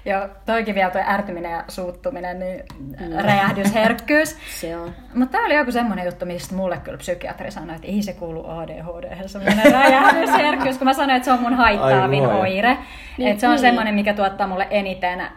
Joo, 0.07 0.27
toikin 0.45 0.75
vielä 0.75 0.89
tuo 0.89 1.01
ärtyminen 1.07 1.51
ja 1.51 1.63
suuttuminen, 1.67 2.39
niin 2.39 2.63
räjähdysherkkyys. 3.23 4.37
Se 4.61 4.77
on. 4.77 4.93
Mutta 5.13 5.31
tämä 5.31 5.45
oli 5.45 5.55
joku 5.55 5.71
semmoinen 5.71 6.05
juttu, 6.05 6.25
mistä 6.25 6.55
mulle 6.55 6.77
kyllä 6.77 6.97
psykiatri 6.97 7.51
sanoi, 7.51 7.75
että 7.75 7.87
ei 7.87 8.01
se 8.01 8.13
kuulu 8.13 8.49
ADHD, 8.49 9.27
semmoinen 9.27 9.71
räjähdysherkkyys, 9.81 10.77
kun 10.77 10.87
mä 10.87 10.93
sanoin, 10.93 11.17
että 11.17 11.25
se 11.25 11.31
on 11.31 11.41
mun 11.41 11.53
haittaavin 11.53 12.25
Ai 12.25 12.39
oire. 12.39 12.77
Niin, 13.17 13.29
että 13.29 13.41
se 13.41 13.47
on 13.47 13.51
niin. 13.51 13.61
semmoinen, 13.61 13.95
mikä 13.95 14.13
tuottaa 14.13 14.47
mulle 14.47 14.67
eniten, 14.69 15.21
äh, 15.21 15.29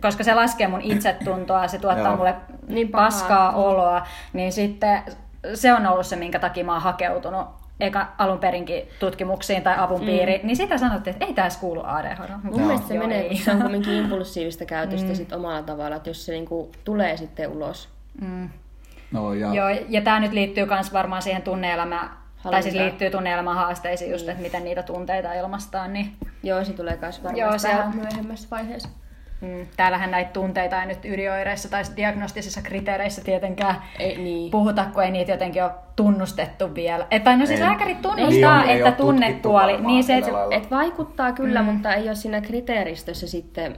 koska 0.00 0.24
se 0.24 0.34
laskee 0.34 0.68
mun 0.68 0.82
itsetuntoa, 0.82 1.68
se 1.68 1.78
tuottaa 1.78 2.06
Joo. 2.06 2.16
mulle 2.16 2.34
Niin 2.68 2.88
paskaa 2.88 3.52
oloa, 3.52 4.06
niin 4.32 4.52
sitten 4.52 5.02
se 5.54 5.72
on 5.72 5.86
ollut 5.86 6.06
se, 6.06 6.16
minkä 6.16 6.38
takia 6.38 6.64
mä 6.64 6.72
oon 6.72 6.82
hakeutunut 6.82 7.46
eka 7.80 8.06
alun 8.18 8.38
perinkin 8.38 8.88
tutkimuksiin 9.00 9.62
tai 9.62 9.74
avun 9.78 10.00
piiriin, 10.00 10.40
niin 10.42 10.56
sitä 10.56 10.78
sanottiin, 10.78 11.14
että 11.14 11.26
ei 11.26 11.34
tässä 11.34 11.60
kuulu 11.60 11.80
ADHD. 11.84 12.30
Mun 12.42 12.58
Joo. 12.58 12.66
mielestä 12.66 12.88
se 12.88 12.94
Joo, 12.94 13.06
menee, 13.06 13.20
ei. 13.20 13.36
se 13.36 13.50
on 13.50 13.60
kuitenkin 13.60 13.94
impulsiivista 13.94 14.64
käytöstä 14.64 15.14
sit 15.14 15.32
omalla 15.32 15.62
tavalla, 15.62 15.96
että 15.96 16.10
jos 16.10 16.26
se 16.26 16.32
niinku 16.32 16.70
tulee 16.84 17.16
sitten 17.16 17.50
ulos. 17.50 17.88
Mm. 18.20 18.48
No, 19.12 19.34
ja, 19.34 19.54
Joo, 19.54 19.68
ja 19.88 20.00
tämä 20.00 20.20
nyt 20.20 20.32
liittyy 20.32 20.66
myös 20.66 20.92
varmaan 20.92 21.22
siihen 21.22 21.42
tunneelämään, 21.42 22.10
tai 22.50 22.62
siis 22.62 22.74
liittyy 22.74 23.10
tunneelämän 23.10 23.54
haasteisiin 23.54 24.10
just, 24.10 24.28
että 24.28 24.42
miten 24.42 24.64
niitä 24.64 24.82
tunteita 24.82 25.32
ilmaistaan, 25.32 25.92
niin 25.92 26.12
Joo, 26.42 26.64
se 26.64 26.72
tulee 26.72 26.98
myös 27.00 27.22
varmasti 27.24 27.40
Joo, 27.40 27.58
se 27.58 27.68
on. 27.68 27.96
myöhemmässä 27.96 28.48
vaiheessa. 28.50 28.88
Mm, 29.40 29.66
täällähän 29.76 30.10
näitä 30.10 30.30
tunteita 30.30 30.82
ei 30.82 30.88
nyt 30.88 31.04
ydinoireissa 31.04 31.70
tai 31.70 31.82
diagnostisissa 31.96 32.62
kriteereissä 32.62 33.24
tietenkään 33.24 33.76
Ei, 33.98 34.18
niin. 34.18 34.50
puhuta, 34.50 34.84
kun 34.94 35.02
ei 35.02 35.10
niitä 35.10 35.32
jotenkin 35.32 35.64
ole 35.64 35.70
tunnustettu 35.96 36.74
vielä. 36.74 37.06
Et, 37.10 37.24
no 37.24 37.46
siis 37.46 37.60
Ei. 37.60 37.66
lääkärit 37.66 37.96
Ei 37.96 38.02
tunnustaa, 38.02 38.64
ei 38.64 38.78
että 38.78 38.92
tunnepuoli, 38.92 39.80
niin 39.80 40.04
se, 40.04 40.16
että. 40.16 40.30
Et 40.50 40.70
vaikuttaa 40.70 41.32
kyllä, 41.32 41.62
mm. 41.62 41.66
mutta 41.66 41.94
ei 41.94 42.08
ole 42.08 42.14
siinä 42.14 42.40
kriteeristössä 42.40 43.26
sitten 43.26 43.76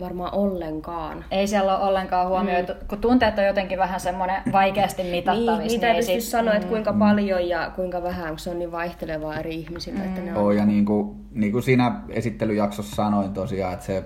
varmaan 0.00 0.34
ollenkaan. 0.34 1.24
ei 1.30 1.46
siellä 1.46 1.78
ole 1.78 1.88
ollenkaan 1.88 2.28
huomioitu, 2.28 2.72
mm. 2.72 2.88
kun 2.88 2.98
tunteet 2.98 3.38
on 3.38 3.44
jotenkin 3.44 3.78
vähän 3.78 4.00
semmoinen 4.00 4.42
vaikeasti 4.52 5.02
mitattavissa. 5.02 5.56
Niin, 5.56 5.68
niitä 5.68 5.88
ei 5.88 5.96
pysty 5.96 6.20
sit- 6.20 6.30
sanoa, 6.30 6.54
että 6.54 6.68
kuinka 6.68 6.92
paljon 6.92 7.48
ja 7.48 7.70
kuinka 7.76 8.02
vähän, 8.02 8.28
kun 8.28 8.38
se 8.38 8.50
on 8.50 8.58
niin 8.58 8.72
vaihtelevaa 8.72 9.38
eri 9.38 9.54
ihmisillä. 9.54 10.04
Että 10.04 10.20
ne 10.20 10.30
on... 10.30 10.36
Joo, 10.36 10.52
ja 10.52 10.66
niin 10.66 10.84
kuin, 10.84 11.16
niin 11.30 11.52
kuin 11.52 11.62
siinä 11.62 12.00
esittelyjaksossa 12.08 12.96
sanoin 12.96 13.32
tosiaan, 13.32 13.72
että 13.72 13.86
se 13.86 14.04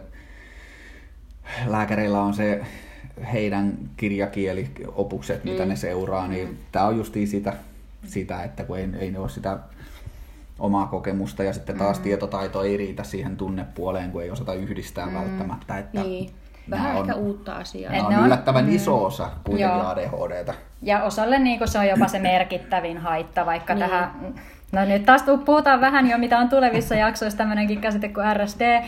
lääkäreillä 1.67 2.21
on 2.23 2.35
se 2.35 2.61
heidän 3.33 3.73
kirjakieliopukset, 3.97 5.45
mitä 5.45 5.63
Mm. 5.63 5.69
ne 5.69 5.77
seuraa, 5.77 6.29
niin 6.29 6.59
tämä 6.73 6.85
on 6.87 6.97
justiin 6.97 7.29
sitä, 7.29 7.53
sitä, 8.07 8.43
että 8.43 8.65
kun 8.65 8.79
ei, 8.79 8.89
ei 8.99 9.11
ne 9.11 9.19
ole 9.19 9.29
sitä 9.29 9.59
omaa 10.59 10.87
kokemusta 10.87 11.43
ja 11.43 11.53
sitten 11.53 11.79
taas 11.79 11.99
tietotaito 11.99 12.63
ei 12.63 12.77
riitä 12.77 13.03
siihen 13.05 13.37
tunnepuoleen, 13.37 14.11
kun 14.11 14.23
ei 14.23 14.31
osata 14.31 14.55
yhdistää 14.55 15.15
välttämättä. 15.15 15.79
Että 15.79 16.01
Niin. 16.03 16.31
Vähän 16.71 16.93
on, 16.97 17.01
ehkä 17.01 17.15
uutta 17.15 17.53
asiaa. 17.57 17.93
nämä 17.93 18.07
on 18.09 18.15
on- 18.15 18.27
yllättävän 18.27 18.69
iso 18.69 19.05
osa 19.05 19.31
kuitenkin 19.45 19.79
Joo. 19.79 19.87
ADHDta. 19.87 20.55
Ja 20.83 21.03
osalle 21.03 21.39
niin 21.39 21.69
se 21.69 21.79
on 21.79 21.87
jopa 21.89 22.09
se 22.09 22.19
merkittävin 22.19 22.99
haitta, 22.99 23.47
vaikka 23.47 23.75
Niin. 23.75 23.89
tähän... 23.91 24.11
No 24.73 24.85
nyt 24.85 25.05
taas 25.07 25.23
puhutaan 25.45 25.81
vähän 25.81 26.11
jo, 26.11 26.19
mitä 26.19 26.39
on 26.39 26.49
tulevissa 26.49 26.95
jaksoissa 27.05 27.39
tämmöinenkin 27.39 27.81
käsite 27.81 28.09
kuin 28.09 28.27
RSD. 28.37 28.83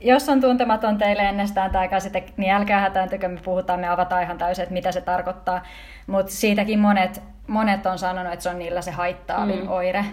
Jos 0.00 0.28
on 0.28 0.40
tuntematon 0.40 0.98
teille 0.98 1.22
ennestään 1.22 1.70
tämä 1.70 1.88
käsite, 1.88 2.24
niin 2.36 2.52
älkää 2.52 2.80
hätääntykö, 2.80 3.28
me 3.28 3.40
puhutaan, 3.44 3.80
me 3.80 3.88
avataan 3.88 4.22
ihan 4.22 4.38
täysin, 4.38 4.62
että 4.62 4.72
mitä 4.72 4.92
se 4.92 5.00
tarkoittaa. 5.00 5.62
Mutta 6.06 6.32
siitäkin 6.32 6.78
monet, 6.78 7.22
monet 7.46 7.86
on 7.86 7.98
sanonut, 7.98 8.32
että 8.32 8.42
se 8.42 8.50
on 8.50 8.58
niillä 8.58 8.82
se 8.82 8.90
haittaavin 8.90 9.60
Mm. 9.62 9.68
oire 9.68 10.04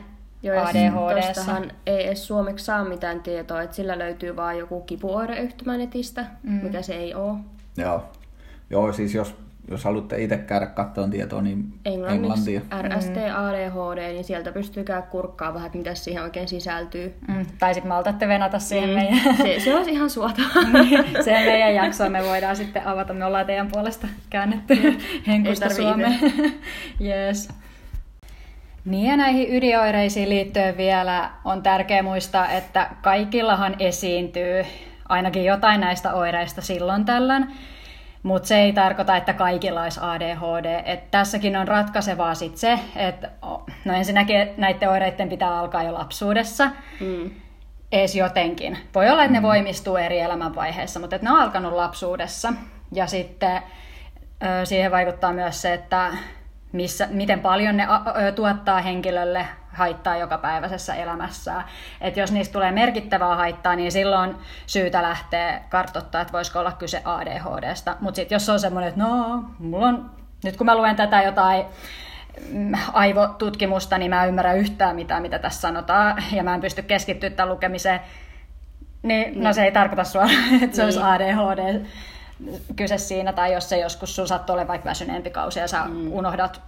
Joo, 0.43 0.63
ADHDssa. 0.63 1.33
tostahan 1.33 1.71
ei 1.85 2.07
edes 2.07 2.27
suomeksi 2.27 2.65
saa 2.65 2.83
mitään 2.83 3.23
tietoa, 3.23 3.61
että 3.61 3.75
sillä 3.75 3.99
löytyy 3.99 4.35
vaan 4.35 4.57
joku 4.57 4.81
kipuoireyhtymä 4.81 5.77
netistä, 5.77 6.25
mm. 6.43 6.51
mikä 6.51 6.81
se 6.81 6.93
ei 6.93 7.13
ole. 7.15 7.37
Joo. 7.77 8.03
Joo, 8.69 8.93
siis 8.93 9.13
jos, 9.15 9.35
jos 9.71 9.83
haluatte 9.83 10.23
itse 10.23 10.37
käydä 10.37 10.65
kattoon 10.65 11.11
tietoa, 11.11 11.41
niin 11.41 11.73
Englanniksi 11.85 12.55
englantia. 12.55 12.97
RST, 12.97 13.17
ADHD, 13.35 14.11
niin 14.13 14.23
sieltä 14.23 14.51
pystyy 14.51 14.83
käydä 14.83 15.01
kurkkaa 15.01 15.53
vähän, 15.53 15.65
että 15.65 15.77
mitä 15.77 15.95
siihen 15.95 16.23
oikein 16.23 16.47
sisältyy. 16.47 17.13
Mm, 17.27 17.45
tai 17.59 17.73
sitten 17.73 17.89
maltatte 17.89 18.27
venata 18.27 18.59
siihen 18.59 18.89
Mm. 18.89 18.95
meidän, 18.95 19.37
Se, 19.37 19.59
se 19.59 19.75
olisi 19.75 19.91
ihan 19.91 20.09
suotavaa. 20.09 20.63
siihen 21.23 21.45
meidän 21.51 21.75
jaksoon, 21.75 22.11
me 22.11 22.23
voidaan 22.23 22.55
sitten 22.55 22.87
avata. 22.87 23.13
Me 23.13 23.25
ollaan 23.25 23.45
teidän 23.45 23.67
puolesta 23.71 24.07
käännetty 24.29 24.75
henkusta 25.27 25.65
Ei 25.65 25.69
tarvii 25.69 25.85
Suomeen. 25.87 26.19
yes. 27.29 27.49
Niin 28.85 29.05
ja 29.09 29.17
näihin 29.17 29.55
ydinoireisiin 29.55 30.29
liittyen 30.29 30.77
vielä 30.77 31.29
on 31.45 31.63
tärkeää 31.63 32.03
muistaa, 32.03 32.49
että 32.49 32.89
kaikillahan 33.01 33.75
esiintyy 33.79 34.65
ainakin 35.09 35.45
jotain 35.45 35.81
näistä 35.81 36.13
oireista 36.13 36.61
silloin 36.61 37.05
tällöin, 37.05 37.45
mutta 38.23 38.47
se 38.47 38.57
ei 38.59 38.73
tarkoita, 38.73 39.17
että 39.17 39.33
kaikilla 39.33 39.81
olisi 39.83 39.99
ADHD. 40.03 40.81
Et 40.85 41.11
tässäkin 41.11 41.57
on 41.57 41.67
ratkaisevaa 41.67 42.35
sit 42.35 42.57
se, 42.57 42.79
että 42.95 43.29
no 43.85 43.93
ensinnäkin 43.93 44.49
näiden 44.57 44.89
oireiden 44.89 45.29
pitää 45.29 45.57
alkaa 45.59 45.83
jo 45.83 45.93
lapsuudessa, 45.93 46.69
Mm. 46.99 47.31
ees 47.91 48.15
jotenkin. 48.15 48.77
Voi 48.95 49.09
olla, 49.09 49.23
että 49.23 49.33
ne 49.33 49.41
voimistuu 49.41 49.95
eri 49.97 50.19
elämänvaiheissa, 50.19 50.99
mutta 50.99 51.15
että 51.15 51.27
ne 51.27 51.33
on 51.33 51.39
alkanut 51.41 51.73
lapsuudessa. 51.73 52.53
Ja 52.91 53.07
sitten 53.07 53.61
siihen 54.63 54.91
vaikuttaa 54.91 55.33
myös 55.33 55.61
se, 55.61 55.73
että 55.73 56.11
missä, 56.71 57.07
miten 57.11 57.39
paljon 57.39 57.77
ne 57.77 57.87
tuottaa 58.35 58.81
henkilölle 58.81 59.47
haittaa 59.73 60.17
jokapäiväisessä 60.17 60.95
elämässään. 60.95 61.63
Et 62.01 62.17
jos 62.17 62.31
niistä 62.31 62.53
tulee 62.53 62.71
merkittävää 62.71 63.35
haittaa, 63.35 63.75
niin 63.75 63.91
silloin 63.91 64.35
syytä 64.65 65.01
lähteä 65.01 65.61
kartoittaa, 65.69 66.21
että 66.21 66.33
voisiko 66.33 66.59
olla 66.59 66.71
kyse 66.71 67.01
ADHDsta. 67.05 67.95
Mutta 67.99 68.15
sitten 68.15 68.35
jos 68.35 68.49
on 68.49 68.59
semmoinen, 68.59 68.89
että 68.89 69.01
no, 69.01 69.43
mulla 69.59 69.87
on, 69.87 70.11
nyt 70.43 70.57
kun 70.57 70.65
mä 70.65 70.75
luen 70.75 70.95
tätä 70.95 71.21
jotain 71.21 71.65
mm, 72.49 72.71
aivotutkimusta, 72.93 73.97
niin 73.97 74.09
mä 74.09 74.23
en 74.23 74.29
ymmärrä 74.29 74.53
yhtään 74.53 74.95
mitään, 74.95 75.21
mitä 75.21 75.39
tässä 75.39 75.61
sanotaan, 75.61 76.23
ja 76.31 76.43
mä 76.43 76.55
en 76.55 76.61
pysty 76.61 76.81
keskittyä 76.81 77.29
tämän 77.29 77.53
lukemiseen, 77.53 77.99
niin, 79.03 79.43
no 79.43 79.53
se 79.53 79.63
ei 79.63 79.71
tarkoita 79.71 80.03
suoraan, 80.03 80.55
että 80.63 80.75
se 80.75 80.83
olisi 80.83 80.99
Niin. 80.99 81.07
ADHD 81.07 81.85
kyse 82.75 82.97
siinä, 82.97 83.33
tai 83.33 83.53
jos 83.53 83.69
se 83.69 83.79
joskus 83.79 84.15
sun 84.15 84.27
sattuu 84.27 84.53
olemaan 84.53 84.67
vaikka 84.67 84.89
väsyneempi 84.89 85.29
kausi 85.29 85.59
ja 85.59 85.67
sä 85.67 85.85
mm. 85.85 86.11
unohdat, 86.11 86.61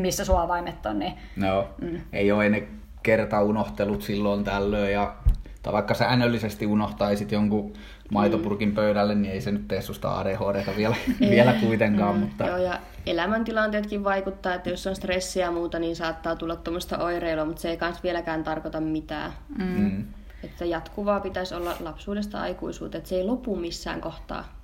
missä 0.00 0.24
sun 0.24 0.40
avaimet 0.40 0.86
on, 0.86 0.98
niin 0.98 1.12
No, 1.36 1.68
mm. 1.82 2.00
ei 2.12 2.32
ole 2.32 2.48
ne 2.48 2.68
kerta 3.02 3.42
unohtelut 3.42 4.02
silloin 4.02 4.44
tällöin 4.44 4.92
ja 4.92 5.14
tai 5.62 5.72
vaikka 5.72 5.94
säännöllisesti 5.94 6.66
unohtaisit 6.66 7.32
jonkun 7.32 7.72
maitopurkin 8.12 8.74
pöydälle, 8.74 9.14
niin 9.14 9.32
ei 9.32 9.40
se 9.40 9.52
nyt 9.52 9.68
tee 9.68 9.82
susta 9.82 10.18
ADHDta 10.18 10.76
vielä, 10.76 10.96
vielä 11.30 11.52
kuitenkaan, 11.52 12.14
mm. 12.14 12.20
mutta 12.20 12.46
Joo, 12.46 12.56
ja 12.56 12.80
elämäntilanteetkin 13.06 14.04
vaikuttaa, 14.04 14.54
että 14.54 14.70
jos 14.70 14.86
on 14.86 14.96
stressiä 14.96 15.44
ja 15.44 15.50
muuta, 15.52 15.78
niin 15.78 15.96
saattaa 15.96 16.36
tulla 16.36 16.56
tuommoista 16.56 16.98
oireilua, 16.98 17.44
mutta 17.44 17.62
se 17.62 17.70
ei 17.70 17.76
kans 17.76 18.02
vieläkään 18.02 18.44
tarkoita 18.44 18.80
mitään. 18.80 19.32
mm. 19.58 20.04
Että 20.44 20.64
jatkuvaa 20.64 21.20
pitäisi 21.20 21.54
olla 21.54 21.76
lapsuudesta 21.80 22.40
aikuisuuteen, 22.40 22.98
että 22.98 23.08
se 23.08 23.16
ei 23.16 23.24
lopu 23.24 23.56
missään 23.56 24.00
kohtaa. 24.00 24.58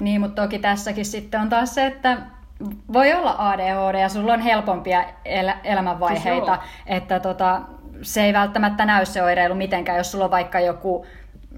Niin, 0.00 0.20
mutta 0.20 0.42
toki 0.42 0.58
tässäkin 0.58 1.04
sitten 1.04 1.40
on 1.40 1.48
taas 1.48 1.74
se, 1.74 1.86
että 1.86 2.18
voi 2.92 3.12
olla 3.14 3.34
ADHD 3.38 4.00
ja 4.00 4.08
sulla 4.08 4.32
on 4.32 4.40
helpompia 4.40 5.04
el- 5.24 5.52
elämänvaiheita, 5.64 6.56
Siis 6.56 6.70
että 6.86 7.20
tota, 7.20 7.60
se 8.02 8.24
ei 8.24 8.32
välttämättä 8.32 8.84
näy 8.84 9.06
se 9.06 9.22
oireilu 9.22 9.54
mitenkään, 9.54 9.98
jos 9.98 10.12
sulla 10.12 10.24
on 10.24 10.30
vaikka 10.30 10.60
joku 10.60 11.06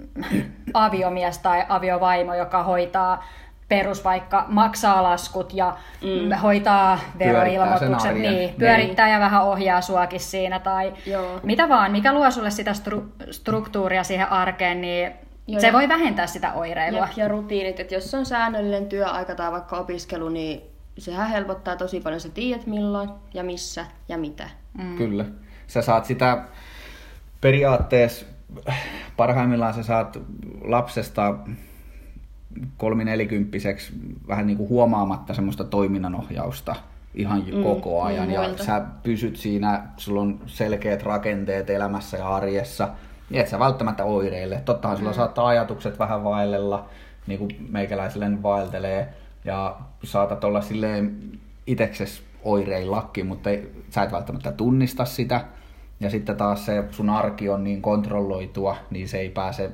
aviomies 0.74 1.38
tai 1.38 1.64
aviovaimo, 1.68 2.34
joka 2.34 2.62
hoitaa 2.62 3.24
perus 3.68 4.04
vaikka 4.04 4.44
maksaa 4.48 5.02
laskut 5.02 5.54
ja 5.54 5.76
mm. 6.02 6.36
hoitaa 6.36 6.98
veroilmoitukset, 7.18 8.10
arjen. 8.10 8.32
niin, 8.32 8.54
pyörittää 8.58 9.08
ja 9.08 9.20
vähän 9.20 9.44
ohjaa 9.44 9.80
suakin 9.80 10.20
siinä 10.20 10.58
tai 10.58 10.92
Joo. 11.06 11.40
mitä 11.42 11.68
vaan, 11.68 11.92
mikä 11.92 12.12
luo 12.12 12.30
sulle 12.30 12.50
sitä 12.50 12.72
stru- 12.72 13.30
struktuuria 13.30 14.04
siihen 14.04 14.32
arkeen, 14.32 14.80
niin 14.80 15.12
Joo, 15.46 15.60
se 15.60 15.66
ja- 15.66 15.72
voi 15.72 15.88
vähentää 15.88 16.26
sitä 16.26 16.52
oireilua. 16.52 17.00
Ja, 17.00 17.08
ja 17.16 17.28
rutiinit, 17.28 17.80
että 17.80 17.94
jos 17.94 18.14
on 18.14 18.26
säännöllinen 18.26 18.86
työaika 18.86 19.34
tai 19.34 19.52
vaikka 19.52 19.76
opiskelu, 19.76 20.28
niin 20.28 20.69
sehän 21.00 21.30
helpottaa 21.30 21.76
tosi 21.76 22.00
paljon. 22.00 22.20
Sä 22.20 22.28
tiedät 22.28 22.66
milloin 22.66 23.10
ja 23.34 23.44
missä 23.44 23.86
ja 24.08 24.18
mitä. 24.18 24.50
Mm. 24.78 24.96
Kyllä. 24.96 25.24
Sä 25.66 25.82
saat 25.82 26.04
sitä 26.04 26.44
periaatteessa, 27.40 28.26
parhaimmillaan 29.16 29.74
sä 29.74 29.82
saat 29.82 30.18
lapsesta 30.64 31.34
kolminelikymppiseksi 32.76 33.92
vähän 34.28 34.46
niin 34.46 34.56
kuin 34.56 34.68
huomaamatta 34.68 35.34
semmoista 35.34 35.64
toiminnanohjausta 35.64 36.76
ihan 37.14 37.44
mm, 37.52 37.62
koko 37.62 38.02
ajan. 38.02 38.26
mm, 38.26 38.34
ja 38.34 38.40
muilta. 38.40 38.64
sä 38.64 38.82
pysyt 39.02 39.36
siinä, 39.36 39.82
sulla 39.96 40.20
on 40.20 40.40
selkeät 40.46 41.02
rakenteet 41.02 41.70
elämässä 41.70 42.16
ja 42.16 42.28
arjessa, 42.34 42.88
niin 43.30 43.40
et 43.40 43.48
sä 43.48 43.58
välttämättä 43.58 44.04
oireille. 44.04 44.62
Tottahan 44.64 44.96
sulla 44.96 45.12
saattaa 45.12 45.46
ajatukset 45.46 45.98
vähän 45.98 46.24
vaellella, 46.24 46.88
niin 47.26 47.38
kuin 47.38 47.68
meikäläiselle 47.70 48.42
vaeltelee, 48.42 49.14
ja 49.44 49.76
saatat 50.04 50.44
olla 50.44 50.60
silleen 50.60 51.32
itekses 51.66 52.22
oireillakin, 52.42 53.26
mutta 53.26 53.50
ei, 53.50 53.72
sä 53.90 54.02
et 54.02 54.12
välttämättä 54.12 54.52
tunnista 54.52 55.04
sitä. 55.04 55.44
Ja 56.00 56.10
sitten 56.10 56.36
taas 56.36 56.66
se 56.66 56.84
sun 56.90 57.10
arki 57.10 57.48
on 57.48 57.64
niin 57.64 57.82
kontrolloitua, 57.82 58.76
niin 58.90 59.08
se 59.08 59.18
ei 59.18 59.28
pääse, 59.30 59.70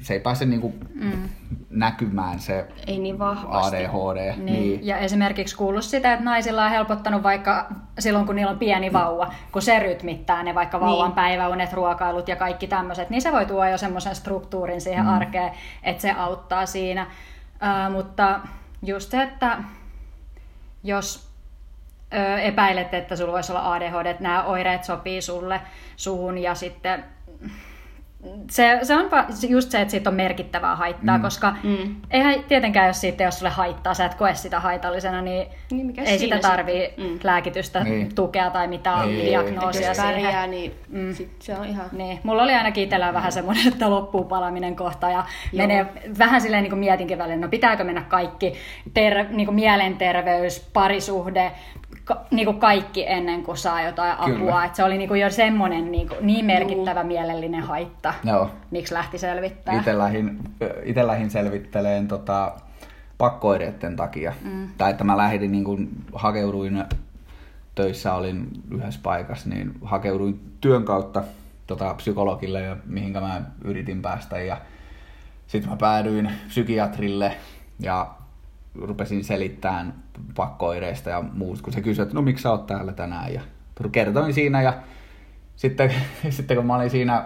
se 0.00 0.14
ei 0.14 0.20
pääse 0.20 0.44
niinku 0.44 0.74
mm. 0.94 1.28
näkymään 1.70 2.38
se 2.38 2.66
Ei 2.86 2.98
niin 2.98 3.18
vahvasti. 3.18 3.76
ADHD. 3.76 4.32
Niin. 4.36 4.46
Niin. 4.46 4.86
Ja 4.86 4.98
esimerkiksi 4.98 5.56
kuullut 5.56 5.84
sitä, 5.84 6.12
että 6.12 6.24
naisilla 6.24 6.64
on 6.64 6.70
helpottanut 6.70 7.22
vaikka 7.22 7.68
silloin, 7.98 8.26
kun 8.26 8.36
niillä 8.36 8.52
on 8.52 8.58
pieni 8.58 8.92
vauva, 8.92 9.32
kun 9.52 9.62
se 9.62 9.78
rytmittää 9.78 10.42
ne 10.42 10.54
vaikka 10.54 10.80
vauvan 10.80 11.08
Niin. 11.08 11.14
päiväunet, 11.14 11.72
ruokailut 11.72 12.28
ja 12.28 12.36
kaikki 12.36 12.66
tämmöiset, 12.66 13.10
niin 13.10 13.22
se 13.22 13.32
voi 13.32 13.46
tuoda 13.46 13.70
jo 13.70 13.78
semmoisen 13.78 14.14
struktuurin 14.14 14.80
siihen 14.80 15.04
mm. 15.04 15.10
arkeen, 15.10 15.50
että 15.82 16.02
se 16.02 16.10
auttaa 16.10 16.66
siinä. 16.66 17.06
Mutta 17.90 18.40
just 18.82 19.10
se, 19.10 19.22
että 19.22 19.58
jos 20.84 21.28
ö, 22.14 22.38
epäilet, 22.38 22.94
että 22.94 23.16
sulla 23.16 23.32
voisi 23.32 23.52
olla 23.52 23.74
ADHD, 23.74 24.06
että 24.06 24.22
nämä 24.22 24.44
oireet 24.44 24.84
sopii 24.84 25.22
sulle 25.22 25.60
suhun 25.96 26.38
ja 26.38 26.54
sitten 26.54 27.04
se, 28.50 28.78
se 28.82 28.94
on 28.96 29.08
just 29.48 29.70
se, 29.70 29.80
että 29.80 29.90
siitä 29.90 30.10
on 30.10 30.16
merkittävää 30.16 30.76
haittaa, 30.76 31.18
mm. 31.18 31.22
koska 31.22 31.56
mm. 31.62 31.96
eihän 32.10 32.34
tietenkään, 32.48 32.86
jos 32.86 33.00
siitä 33.00 33.24
ei 33.24 33.26
ole 33.26 33.32
sulle 33.32 33.50
haittaa, 33.50 33.94
sä 33.94 34.04
et 34.04 34.14
koe 34.14 34.34
sitä 34.34 34.60
haitallisena, 34.60 35.22
niin, 35.22 35.46
Niin 35.70 35.86
mikä 35.86 36.02
ei 36.02 36.18
sitä 36.18 36.38
tarvii? 36.38 36.94
Mm. 36.96 37.18
lääkitystä, 37.24 37.84
Niin. 37.84 38.14
tukea 38.14 38.50
tai 38.50 38.68
mitään 38.68 39.08
Ei, 39.08 39.26
diagnoosia 39.26 39.94
siihen. 39.94 40.12
pärjää, 40.12 40.46
niin 40.46 40.74
mm. 40.88 41.14
sit 41.14 41.30
se 41.38 41.54
on 41.54 41.64
ihan... 41.66 41.86
Niin, 41.92 42.20
mulla 42.22 42.42
oli 42.42 42.54
ainakin 42.54 42.84
itsellä 42.84 43.12
vähän 43.14 43.32
semmoinen, 43.32 43.68
että 43.68 43.90
loppuu 43.90 44.24
palaminen 44.24 44.76
kohta 44.76 45.10
ja 45.10 45.24
menee 45.52 45.86
vähän 46.18 46.40
silleen 46.40 46.62
niin 46.62 46.70
kuin 46.70 46.80
mietinkin 46.80 47.18
välillä, 47.18 47.36
no 47.36 47.48
pitääkö 47.48 47.84
mennä 47.84 48.02
kaikki, 48.02 48.52
ter, 48.94 49.24
niin 49.30 49.46
kuin 49.46 49.54
mielenterveys, 49.54 50.68
parisuhde, 50.72 51.52
ka, 52.06 52.26
niin 52.30 52.46
kuin 52.46 52.60
kaikki 52.60 53.04
ennen 53.06 53.42
kuin 53.42 53.56
saa 53.56 53.82
jotain 53.82 54.16
Kyllä. 54.24 54.38
apua. 54.38 54.64
Et 54.64 54.74
se 54.74 54.84
oli 54.84 54.98
niin 54.98 55.08
kuin 55.08 55.20
jo 55.20 55.30
semmoinen 55.30 55.92
niin, 55.92 56.08
kuin, 56.08 56.26
niin 56.26 56.44
merkittävä 56.44 57.04
mielellinen 57.04 57.62
haitta, 57.62 58.14
Joo. 58.24 58.50
miksi 58.70 58.94
lähti 58.94 59.18
selvittää. 59.18 59.78
Itse 59.78 59.98
lähdin, 59.98 60.38
ite 60.84 61.06
lähdin 61.06 61.30
selvitteleen 61.30 62.08
tota, 62.08 62.52
pakkoireiden 63.18 63.96
takia. 63.96 64.32
Mm. 64.44 64.68
Tai 64.78 64.90
että 64.90 65.04
mä 65.04 65.16
lähdin, 65.16 65.52
niin 65.52 65.64
kun 65.64 65.88
hakeuduin 66.14 66.84
töissä, 67.74 68.14
olin 68.14 68.48
yhdessä 68.70 69.00
paikassa, 69.02 69.48
niin 69.48 69.72
hakeuduin 69.82 70.40
työn 70.60 70.84
kautta 70.84 71.22
tota, 71.66 71.94
psykologille, 71.94 72.60
ja 72.60 72.76
mihinkä 72.84 73.20
mä 73.20 73.42
yritin 73.64 74.02
päästä. 74.02 74.38
Ja 74.38 74.56
sitten 75.46 75.70
mä 75.70 75.76
päädyin 75.76 76.32
psykiatrille 76.48 77.36
ja 77.80 78.10
rupesin 78.74 79.24
selittämään 79.24 79.94
pakkoireista 80.36 81.10
ja 81.10 81.24
muusta, 81.32 81.64
kun 81.64 81.72
se 81.72 81.80
kysyi, 81.80 82.02
että 82.02 82.14
no 82.14 82.22
miksi 82.22 82.42
sä 82.42 82.50
oot 82.50 82.66
täällä 82.66 82.92
tänään. 82.92 83.34
Ja 83.34 83.40
kertoin 83.92 84.34
siinä 84.34 84.62
ja 84.62 84.74
sitten, 85.56 85.94
sitten 86.30 86.56
kun 86.56 86.66
mä 86.66 86.76
olin 86.76 86.90
siinä 86.90 87.24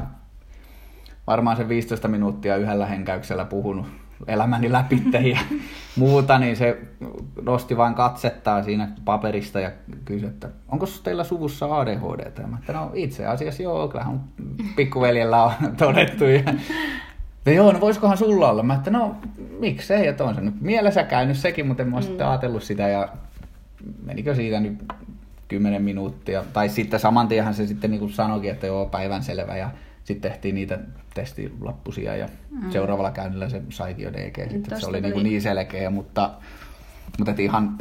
varmaan 1.26 1.57
se 1.57 1.68
15 1.68 2.09
minuuttia 2.09 2.57
yhdellä 2.57 2.87
henkäyksellä 2.87 3.44
puhunut 3.44 3.87
elämäni 4.26 4.72
läpi 4.72 5.03
ja 5.35 5.38
muuta, 5.96 6.38
niin 6.38 6.57
se 6.57 6.79
nosti 7.42 7.76
vain 7.76 7.94
katsettaa 7.94 8.62
siinä 8.62 8.88
paperista 9.05 9.61
ja 9.61 9.70
kysyi, 10.05 10.29
että 10.29 10.48
onko 10.68 10.87
teillä 11.05 11.24
suvussa 11.24 11.81
ADHD? 11.81 12.33
Ja 12.40 12.46
mä, 12.46 12.57
että 12.61 12.72
no 12.72 12.90
itse 12.94 13.26
asiassa 13.26 13.62
joo, 13.62 13.88
kyllähän 13.88 14.20
pikkuveljellä 14.76 15.44
on 15.44 15.53
todettu. 15.76 16.24
Ja, 16.24 16.42
ja 17.46 17.53
joo, 17.53 17.72
no 17.72 17.81
voisikohan 17.81 18.18
sulla 18.18 18.50
olla? 18.50 18.62
Mä 18.62 18.74
että 18.74 18.90
no 18.90 19.16
miksei, 19.61 20.07
että 20.07 20.24
on 20.24 20.35
se 20.35 20.40
nyt 20.40 20.61
mielessä 20.61 21.03
käynyt 21.03 21.37
sekin, 21.37 21.66
mutta 21.66 21.83
en 21.83 21.88
mä 21.88 21.96
mm. 21.96 22.03
sitten 22.03 22.26
ajatellut 22.26 22.62
sitä 22.62 22.88
ja 22.88 23.09
menikö 24.05 24.35
siitä 24.35 24.61
nyt 24.61 24.92
10 25.48 25.83
minuuttia. 25.83 26.44
Tai 26.53 26.68
sitten 26.68 27.00
saman 27.00 27.29
tienhän 27.29 27.55
se 27.55 27.66
sitten 27.66 27.90
niin 27.90 27.98
kuin 27.98 28.12
sanoikin, 28.12 28.50
että 28.50 28.66
joo, 28.66 28.87
päivän 28.87 29.22
selvä 29.22 29.57
ja 29.57 29.70
sitten 30.05 30.31
tehtiin 30.31 30.55
niitä 30.55 30.79
testilappusia 31.14 32.16
ja 32.16 32.29
mm. 32.50 32.70
seuraavalla 32.70 33.11
käynnillä 33.11 33.48
se 33.48 33.62
saikin 33.68 34.05
jo 34.05 34.12
DG. 34.12 34.37
Sitten, 34.37 34.57
että 34.57 34.81
se 34.81 34.87
oli 34.87 35.00
niin, 35.00 35.12
kuin 35.12 35.24
niin 35.24 35.42
selkeä, 35.42 35.90
mutta, 35.90 36.31
mutta 37.18 37.31
et 37.31 37.40
ihan 37.40 37.79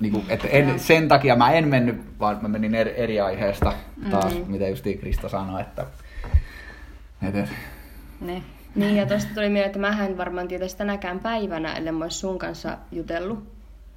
niin 0.00 0.12
kuin, 0.12 0.24
että 0.28 0.48
en, 0.48 0.78
sen 0.78 1.08
takia 1.08 1.36
mä 1.36 1.52
en 1.52 1.68
mennyt, 1.68 2.20
vaan 2.20 2.38
mä 2.42 2.48
menin 2.48 2.74
eri, 2.74 2.94
eri 2.96 3.20
aiheesta 3.20 3.72
taas, 4.10 4.34
mm. 4.34 4.44
mitä 4.46 4.68
justiin 4.68 4.98
Krista 4.98 5.28
sanoi, 5.28 5.60
että, 5.60 5.86
että 7.22 7.40
että 7.40 7.54
Niin. 8.20 8.42
Niin, 8.74 8.96
ja 8.96 9.06
tosta 9.06 9.34
tuli 9.34 9.48
mieleen, 9.48 9.66
että 9.66 9.78
mä 9.78 10.04
en 10.04 10.18
varmaan 10.18 10.48
tietäisi 10.48 10.76
tänäkään 10.76 11.20
päivänä, 11.20 11.76
ellei 11.76 11.92
mä 11.92 12.04
olisi 12.04 12.18
sun 12.18 12.38
kanssa 12.38 12.78
jutellut. 12.92 13.54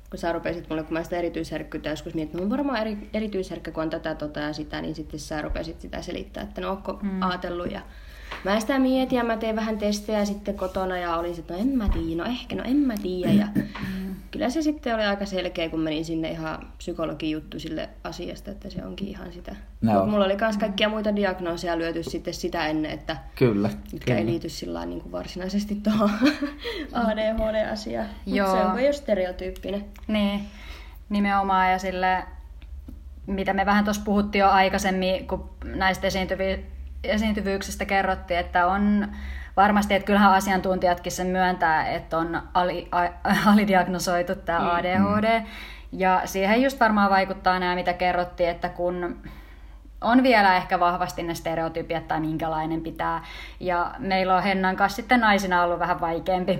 Kun 0.10 0.20
sä 0.20 0.32
rupesit 0.32 0.70
mulle, 0.70 0.84
kun 0.84 0.94
mä 0.94 1.04
sitä 1.04 1.18
erityisherkkyyttä 1.18 1.90
joskus 1.90 2.14
mietin, 2.14 2.28
että 2.28 2.38
mä 2.38 2.42
oon 2.42 2.50
varmaan 2.50 2.82
eri, 2.82 3.10
erityisherkkä, 3.14 3.72
kun 3.72 3.84
on 3.84 3.90
tätä, 3.90 4.16
tota 4.16 4.40
ja 4.40 4.54
sitä, 4.54 4.82
niin 4.82 4.96
sitten 4.96 5.20
sä 5.20 5.42
rupesit 5.42 5.82
sitä 5.82 6.02
selittää, 6.02 6.44
että 6.44 6.62
no 6.62 6.70
ootko 6.70 7.00
mm. 7.02 7.22
ajatellut 7.22 7.72
ja 7.72 7.82
Mä 8.44 8.60
sitä 8.60 8.80
mietin 8.80 9.18
ja 9.18 9.24
mä 9.24 9.38
tein 9.38 9.56
vähän 9.56 9.78
testejä 9.78 10.26
sitten 10.26 10.56
kotona 10.56 10.98
ja 10.98 11.18
olin 11.18 11.36
sitten, 11.36 11.58
no 11.58 11.62
en 11.62 11.78
mä 11.78 11.90
tiedä, 11.90 12.24
no 12.24 12.30
ehkä, 12.30 12.56
no 12.56 12.64
en 12.66 12.76
mä 12.76 12.94
tiedä. 13.02 13.34
Ja 13.34 13.48
kyllä 14.32 14.50
se 14.50 14.62
sitten 14.62 14.96
oli 14.96 15.04
aika 15.04 15.26
selkeä, 15.26 15.70
kun 15.70 15.80
menin 15.80 16.06
sinne 16.06 16.32
ihan 16.32 16.74
psykologin 16.78 17.32
juttu 17.32 17.60
sille 17.60 17.90
asiasta, 18.04 18.52
että 18.52 18.70
se 18.70 18.86
onkin 18.86 19.08
ihan 19.08 19.34
sitä. 19.34 19.56
No. 19.82 19.94
Mut 19.94 20.10
mulla 20.10 20.26
oli 20.26 20.38
myös 20.42 20.58
kaikkia 20.58 20.90
muita 20.90 21.16
diagnooseja 21.16 21.78
lyöty 21.78 22.04
sitten 22.04 22.34
sitä 22.34 22.68
ennen, 22.68 22.92
että 22.92 23.18
kyllä. 23.36 23.70
mitkä 23.92 24.06
kyllä. 24.06 24.20
ei 24.20 24.26
liity 24.26 24.50
sillä 24.50 24.86
niin 24.86 25.02
kuin 25.02 25.12
varsinaisesti 25.12 25.76
tuohon 25.76 26.10
ADHD-asiaan. 26.94 28.08
Mutta 28.26 28.52
se 28.52 28.66
on 28.66 28.84
jo 28.84 28.94
stereotyyppinen. 28.94 29.86
Niin, 30.08 30.42
nimenomaan 31.10 31.72
ja 31.72 31.80
sille, 31.80 32.24
mitä 33.28 33.54
me 33.54 33.66
vähän 33.66 33.84
tuossa 33.84 34.04
puhuttiin 34.06 34.40
jo 34.40 34.50
aikaisemmin, 34.50 35.28
kun 35.28 35.50
näistä 35.66 36.08
esiintyvi, 36.08 36.66
esiintyvyyksistä 37.04 37.86
kerrottiin, 37.86 38.40
että 38.40 38.68
on 38.68 39.08
varmasti, 39.58 39.94
että 39.94 40.06
kyllähän 40.06 40.34
asiantuntijatkin 40.34 41.12
sen 41.12 41.28
myöntää, 41.28 41.88
että 41.88 42.18
on 42.18 42.42
ali, 42.54 42.88
a, 42.92 43.00
alidiagnosoitu 43.54 44.36
tämä 44.36 44.60
Mm. 44.60 44.68
ADHD. 44.70 45.42
Ja 45.92 46.22
siihen 46.26 46.62
just 46.62 46.80
varmaan 46.80 47.10
vaikuttaa 47.10 47.60
nämä, 47.60 47.76
mitä 47.76 47.94
kerrottiin, 47.94 48.50
että 48.50 48.70
kun 48.70 49.22
on 50.02 50.24
vielä 50.24 50.58
ehkä 50.58 50.80
vahvasti 50.80 51.24
ne 51.24 51.36
stereotypiat 51.36 52.08
tai 52.08 52.20
minkälainen 52.20 52.82
pitää. 52.82 53.24
Ja 53.60 53.92
meillä 54.00 54.36
on 54.36 54.44
Hennan 54.44 54.76
kanssa 54.76 54.96
sitten 54.96 55.20
naisina 55.20 55.64
ollut 55.64 55.80
vähän 55.80 56.02
vaikeampi, 56.02 56.60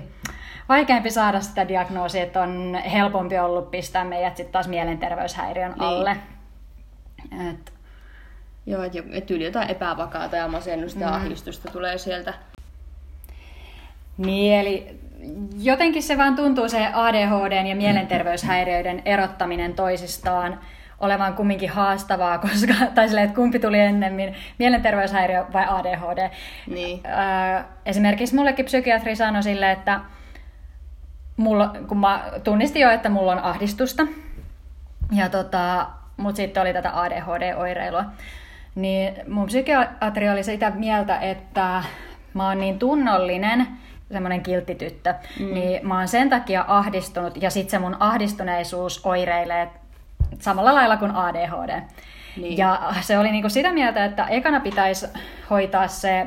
vaikeampi 0.68 1.10
saada 1.10 1.40
sitä 1.40 1.68
diagnoosia, 1.68 2.22
että 2.22 2.42
on 2.42 2.78
helpompi 2.92 3.38
ollut 3.38 3.70
pistää 3.70 4.04
meidät 4.04 4.36
sitten 4.36 4.52
taas 4.52 4.68
mielenterveyshäiriön 4.68 5.70
Niin. 5.72 5.82
alle. 5.82 6.16
Et, 7.50 7.72
Joo, 8.66 8.82
että 8.82 8.98
et 9.12 9.30
yli 9.30 9.44
jotain 9.44 9.70
epävakaata 9.70 10.36
ja 10.36 10.48
masennusta 10.48 11.00
ja 11.00 11.14
ahdistusta 11.14 11.70
tulee 11.70 11.98
sieltä. 11.98 12.34
Niin, 14.18 14.54
eli 14.54 14.98
jotenkin 15.58 16.02
se 16.02 16.18
vaan 16.18 16.36
tuntuu 16.36 16.68
se 16.68 16.86
ADHD 16.92 17.66
ja 17.68 17.76
mielenterveyshäiriöiden 17.76 19.02
erottaminen 19.04 19.74
toisistaan 19.74 20.58
olevan 21.00 21.34
kumminkin 21.34 21.70
haastavaa, 21.70 22.38
koska, 22.48 22.74
tai 22.94 23.08
silleen, 23.08 23.26
että 23.26 23.36
kumpi 23.36 23.58
tuli 23.58 23.78
ennemmin, 23.78 24.34
mielenterveyshäiriö 24.58 25.44
vai 25.52 25.64
ADHD. 25.68 26.30
Niin. 26.66 27.00
Öö, 27.06 27.62
esimerkiksi 27.86 28.34
mullekin 28.34 28.64
psykiatri 28.64 29.16
sanoi 29.16 29.42
sille, 29.42 29.70
että 29.70 30.00
mulla, 31.36 31.74
kun 31.88 31.98
mä 31.98 32.24
tunnistin 32.44 32.82
jo, 32.82 32.90
että 32.90 33.08
mulla 33.08 33.32
on 33.32 33.38
ahdistusta, 33.38 34.06
ja 35.12 35.28
tota, 35.28 35.86
mutta 36.16 36.36
sitten 36.36 36.60
oli 36.60 36.72
tätä 36.72 37.00
ADHD-oireilua, 37.00 38.04
niin 38.74 39.14
mun 39.28 39.46
psykiatri 39.46 40.28
oli 40.28 40.42
sitä 40.42 40.70
mieltä, 40.70 41.18
että 41.18 41.82
mä 42.34 42.48
oon 42.48 42.60
niin 42.60 42.78
tunnollinen, 42.78 43.66
semmoinen 44.12 44.42
kilttityttö, 44.42 45.14
mm. 45.40 45.54
niin 45.54 45.88
mä 45.88 45.98
oon 45.98 46.08
sen 46.08 46.30
takia 46.30 46.64
ahdistunut, 46.68 47.42
ja 47.42 47.50
sitten 47.50 47.70
se 47.70 47.78
mun 47.78 47.96
ahdistuneisuus 48.00 49.06
oireilee 49.06 49.68
samalla 50.38 50.74
lailla 50.74 50.96
kuin 50.96 51.10
ADHD. 51.10 51.82
Niin. 52.36 52.58
Ja 52.58 52.92
se 53.00 53.18
oli 53.18 53.30
niinku 53.30 53.48
sitä 53.48 53.72
mieltä, 53.72 54.04
että 54.04 54.24
ekana 54.24 54.60
pitäisi 54.60 55.06
hoitaa 55.50 55.88
se 55.88 56.20
ö, 56.20 56.26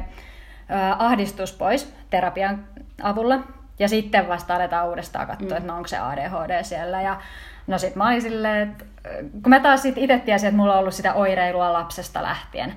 ahdistus 0.99 1.53
pois 1.53 1.93
terapian 2.09 2.65
avulla, 3.03 3.39
ja 3.79 3.87
sitten 3.87 4.27
vasta 4.27 4.55
aletaan 4.55 4.89
uudestaan 4.89 5.27
katsoa, 5.27 5.49
mm. 5.49 5.57
että 5.57 5.67
no 5.67 5.75
onko 5.75 5.87
se 5.87 5.97
ADHD 5.97 6.63
siellä. 6.63 7.01
Ja 7.01 7.21
no 7.67 7.77
sit 7.77 7.95
mä 7.95 8.07
olin 8.07 8.21
silleen, 8.21 8.69
että 8.69 8.85
kun 9.31 9.49
mä 9.49 9.59
taas 9.59 9.81
sit 9.81 9.97
itse 9.97 10.19
tiesin, 10.19 10.47
että 10.47 10.57
mulla 10.57 10.73
on 10.73 10.79
ollut 10.79 10.93
sitä 10.93 11.13
oireilua 11.13 11.73
lapsesta 11.73 12.23
lähtien, 12.23 12.73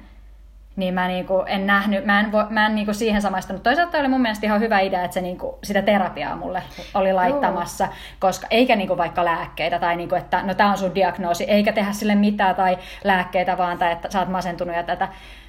niin 0.76 0.94
mä 0.94 1.08
niinku 1.08 1.42
en 1.46 1.66
nähnyt, 1.66 2.04
mä 2.04 2.20
en, 2.20 2.32
vo, 2.32 2.44
mä 2.50 2.66
en 2.66 2.74
niinku 2.74 2.94
siihen 2.94 3.22
samaistunut. 3.22 3.62
Toisaalta 3.62 3.98
oli 3.98 4.08
mun 4.08 4.20
mielestä 4.20 4.46
ihan 4.46 4.60
hyvä 4.60 4.80
idea, 4.80 5.04
että 5.04 5.14
se 5.14 5.20
niinku, 5.20 5.58
sitä 5.62 5.82
terapiaa 5.82 6.36
mulle 6.36 6.62
oli 6.94 7.12
laittamassa, 7.12 7.84
Joo. 7.84 7.94
koska 8.18 8.46
eikä 8.50 8.76
niinku 8.76 8.96
vaikka 8.96 9.24
lääkkeitä 9.24 9.78
tai 9.78 9.96
niinku, 9.96 10.14
että 10.14 10.42
no 10.42 10.54
tää 10.54 10.70
on 10.70 10.78
sun 10.78 10.94
diagnoosi, 10.94 11.44
eikä 11.44 11.72
tehdä 11.72 11.92
sille 11.92 12.14
mitään 12.14 12.54
tai 12.54 12.78
lääkkeitä 13.04 13.58
vaan 13.58 13.78
tai 13.78 13.92
että 13.92 14.10
sä 14.10 14.20
oot 14.20 14.28
masentunut 14.28 14.76
ja 14.76 14.82
tätä. 14.82 15.08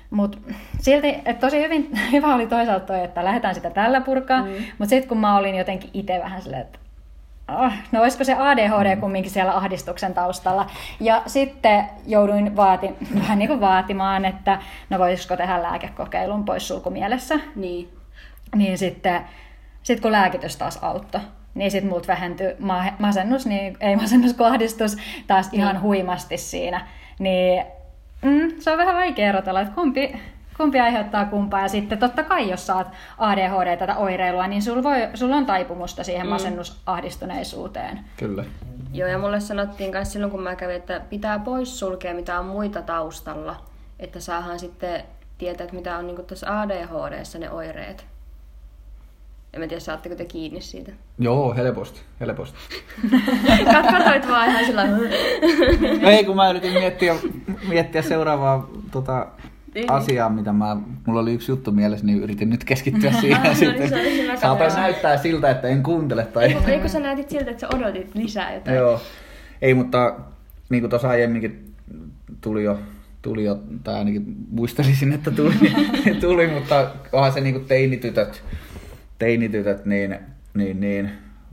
Mutta 0.09 0.37
silti, 0.79 1.07
että 1.07 1.33
tosi 1.33 1.61
hyvin, 1.61 1.89
hyvä 2.11 2.35
oli 2.35 2.47
toisaalta 2.47 2.85
toi, 2.85 3.03
että 3.03 3.25
lähdetään 3.25 3.55
sitä 3.55 3.69
tällä 3.69 4.01
purkaa, 4.01 4.41
mm. 4.41 4.51
mutta 4.77 4.89
sitten 4.89 5.09
kun 5.09 5.17
mä 5.17 5.37
olin 5.37 5.55
jotenkin 5.55 5.89
itse 5.93 6.19
vähän 6.23 6.41
silleen, 6.41 6.61
että 6.61 6.79
no 7.91 8.01
olisiko 8.01 8.23
se 8.23 8.33
ADHD 8.33 8.97
kumminkin 8.99 9.31
siellä 9.31 9.57
ahdistuksen 9.57 10.13
taustalla. 10.13 10.69
Ja 10.99 11.21
sitten 11.25 11.85
jouduin 12.07 12.55
vaati, 12.55 12.89
vähän 13.21 13.39
niin 13.39 13.47
kuin 13.47 13.61
vaatimaan, 13.61 14.25
että 14.25 14.59
no 14.89 14.99
voisiko 14.99 15.37
tehdä 15.37 15.63
lääkekokeilun 15.63 16.45
pois 16.45 16.67
sulkumielessä. 16.67 17.39
Niin. 17.55 17.89
Niin 18.55 18.77
sitten, 18.77 19.21
sit 19.83 19.99
kun 19.99 20.11
lääkitys 20.11 20.57
taas 20.57 20.79
auttoi, 20.81 21.21
niin 21.53 21.71
sitten 21.71 21.89
muut 21.89 22.07
vähentyi 22.07 22.55
ma- 22.59 22.93
masennus, 22.99 23.45
niin 23.45 23.77
ei 23.79 23.95
masennus, 24.01 24.41
ahdistus 24.41 24.97
taas 25.27 25.49
ihan 25.51 25.75
niin. 25.75 25.81
huimasti 25.81 26.37
siinä. 26.37 26.87
Niin 27.19 27.65
mm, 28.21 28.53
se 28.59 28.71
on 28.71 28.77
vähän 28.77 28.95
vaikea 28.95 29.29
erotella, 29.29 29.61
että 29.61 29.75
kumpi, 29.75 30.19
kumpi 30.57 30.79
aiheuttaa 30.79 31.25
kumpaa. 31.25 31.61
Ja 31.61 31.67
sitten 31.67 31.97
totta 31.97 32.23
kai, 32.23 32.49
jos 32.49 32.67
saat 32.67 32.87
ADHD 33.17 33.77
tätä 33.77 33.97
oireilua, 33.97 34.47
niin 34.47 34.61
sulla, 34.61 34.83
voi, 34.83 35.07
sulla 35.13 35.35
on 35.35 35.45
taipumusta 35.45 36.03
siihen 36.03 36.25
mm. 36.25 36.29
masennusahdistuneisuuteen. 36.29 37.99
Kyllä. 38.17 38.45
Joo, 38.93 39.09
ja 39.09 39.17
mulle 39.17 39.39
sanottiin 39.39 39.91
myös 39.91 40.13
silloin, 40.13 40.31
kun 40.31 40.41
mä 40.41 40.55
kävin, 40.55 40.75
että 40.75 41.01
pitää 41.09 41.39
pois 41.39 41.79
sulkea 41.79 42.13
mitään 42.13 42.45
muita 42.45 42.81
taustalla, 42.81 43.55
että 43.99 44.19
saahan 44.19 44.59
sitten 44.59 45.03
tietää, 45.37 45.63
että 45.63 45.75
mitä 45.75 45.97
on 45.97 46.07
niin 46.07 46.25
tuossa 46.25 46.61
ADHDssa 46.61 47.39
ne 47.39 47.51
oireet. 47.51 48.05
En 49.53 49.61
mä 49.61 49.67
tiedä, 49.67 49.79
saatteko 49.79 50.15
te 50.15 50.25
kiinni 50.25 50.61
siitä? 50.61 50.91
Joo, 51.19 51.55
helposti, 51.55 52.01
helposti. 52.19 52.57
Katsoit 53.91 54.27
vaan 54.27 54.49
ihan 54.49 54.65
sillä 54.65 54.83
Ei, 56.11 56.23
kun 56.23 56.35
mä 56.35 56.49
yritin 56.49 56.73
miettiä, 56.73 57.15
miettiä 57.67 58.01
seuraavaa 58.01 58.67
tota, 58.91 59.27
niin. 59.75 59.91
asiaa, 59.91 60.29
mitä 60.29 60.53
mä, 60.53 60.77
mulla 61.07 61.19
oli 61.19 61.33
yksi 61.33 61.51
juttu 61.51 61.71
mielessä, 61.71 62.05
niin 62.05 62.23
yritin 62.23 62.49
nyt 62.49 62.63
keskittyä 62.63 63.11
siihen 63.21 63.55
sitten. 63.55 63.89
Saapa 64.41 64.67
näyttää 64.67 65.17
siltä, 65.17 65.49
että 65.49 65.67
en 65.67 65.83
kuuntele. 65.83 66.25
Tai... 66.25 66.43
Eikö, 66.43 66.71
eikö 66.71 66.87
sä 66.87 66.99
näytit 66.99 67.29
siltä, 67.29 67.51
että 67.51 67.61
sä 67.61 67.67
odotit 67.75 68.15
lisää 68.15 68.53
jotain? 68.53 68.77
Joo. 68.77 69.01
Ei, 69.61 69.73
mutta 69.73 70.15
niin 70.69 70.81
kuin 70.81 70.89
tuossa 70.89 71.09
aiemminkin 71.09 71.73
tuli 72.41 72.63
jo, 72.63 72.79
tuli 73.21 73.43
jo, 73.43 73.59
tai 73.83 73.95
ainakin 73.95 74.35
muistelisin, 74.51 75.13
että 75.13 75.31
tuli, 75.31 75.53
tuli 76.21 76.47
mutta 76.47 76.91
onhan 77.11 77.33
se 77.33 77.41
niin 77.41 77.55
kuin 77.55 77.65
teinitytöt, 77.65 78.43
teinitytöt 79.19 79.85
niin, 79.85 80.19
niin, 80.53 80.79
niin 80.79 81.11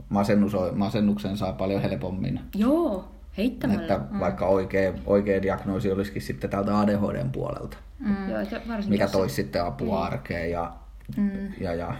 masennus, 0.09 0.53
masennuksen 0.75 1.37
saa 1.37 1.53
paljon 1.53 1.81
helpommin. 1.81 2.39
Joo, 2.55 3.12
heittämällä. 3.37 3.81
Että 3.81 3.99
mm. 4.11 4.19
vaikka 4.19 4.45
oikea, 4.45 4.93
oikea 5.05 5.41
diagnoosi 5.41 5.91
olisikin 5.91 6.21
sitten 6.21 6.49
täältä 6.49 6.79
ADHDn 6.79 7.29
puolelta. 7.31 7.77
Mm. 7.99 8.29
Joo, 8.29 8.39
mikä 8.87 9.07
toisi 9.07 9.35
sitten 9.35 9.65
apua 9.65 9.99
mm. 9.99 10.05
arkeen 10.05 10.51
ja, 10.51 10.73
mm. 11.17 11.53
ja, 11.59 11.73
ja 11.75 11.95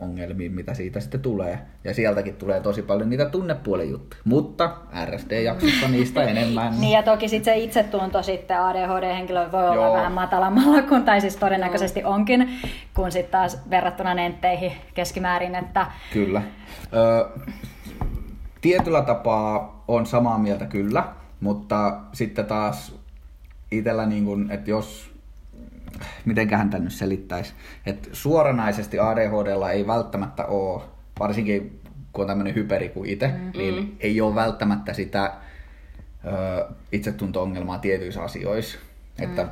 ongelmiin, 0.00 0.52
mitä 0.52 0.74
siitä 0.74 1.00
sitten 1.00 1.20
tulee. 1.20 1.58
Ja 1.84 1.94
sieltäkin 1.94 2.34
tulee 2.34 2.60
tosi 2.60 2.82
paljon 2.82 3.10
niitä 3.10 3.24
tunnepuolen 3.24 3.90
juttuja. 3.90 4.22
Mutta 4.24 4.76
RSD-jaksossa 5.04 5.88
niistä 5.88 6.22
enemmän. 6.30 6.80
niin 6.80 6.92
ja 6.92 7.02
toki 7.02 7.28
sitten 7.28 7.54
se 7.54 7.60
itsetunto 7.60 8.22
sitten 8.22 8.60
ADHD-henkilö 8.60 9.52
voi 9.52 9.68
olla 9.68 9.84
Joo. 9.84 9.94
vähän 9.94 10.12
matalammalla 10.12 10.82
kuin, 10.82 11.04
tai 11.04 11.20
siis 11.20 11.36
todennäköisesti 11.36 12.00
Joo. 12.00 12.10
onkin, 12.10 12.50
kun 12.94 13.12
sitten 13.12 13.32
taas 13.32 13.70
verrattuna 13.70 14.14
nentteihin 14.14 14.72
keskimäärin. 14.94 15.54
Että... 15.54 15.86
Kyllä. 16.12 16.42
Ö, 16.92 17.28
tietyllä 18.60 19.02
tapaa 19.02 19.84
on 19.88 20.06
samaa 20.06 20.38
mieltä 20.38 20.66
kyllä, 20.66 21.04
mutta 21.40 22.00
sitten 22.12 22.46
taas 22.46 22.94
itsellä, 23.70 24.06
niin 24.06 24.24
kun, 24.24 24.50
että 24.50 24.70
jos 24.70 25.10
mitenköhän 26.24 26.70
tämän 26.70 26.84
nyt 26.84 26.92
selittäisi, 26.92 27.54
että 27.86 28.08
suoranaisesti 28.12 28.98
ADHDlla 28.98 29.70
ei 29.70 29.86
välttämättä 29.86 30.46
ole, 30.46 30.82
varsinkin 31.18 31.80
kun 32.12 32.22
on 32.22 32.28
tämmöinen 32.28 32.54
hyperi 32.54 32.88
kuin 32.88 33.10
itse, 33.10 33.26
mm-hmm. 33.26 33.52
niin 33.58 33.96
ei 34.00 34.20
ole 34.20 34.34
välttämättä 34.34 34.92
sitä 34.92 35.32
ö, 36.24 36.66
itsetunto-ongelmaa 36.92 37.78
tietyissä 37.78 38.22
asioissa. 38.22 38.78
Mm. 39.18 39.24
Että 39.24 39.48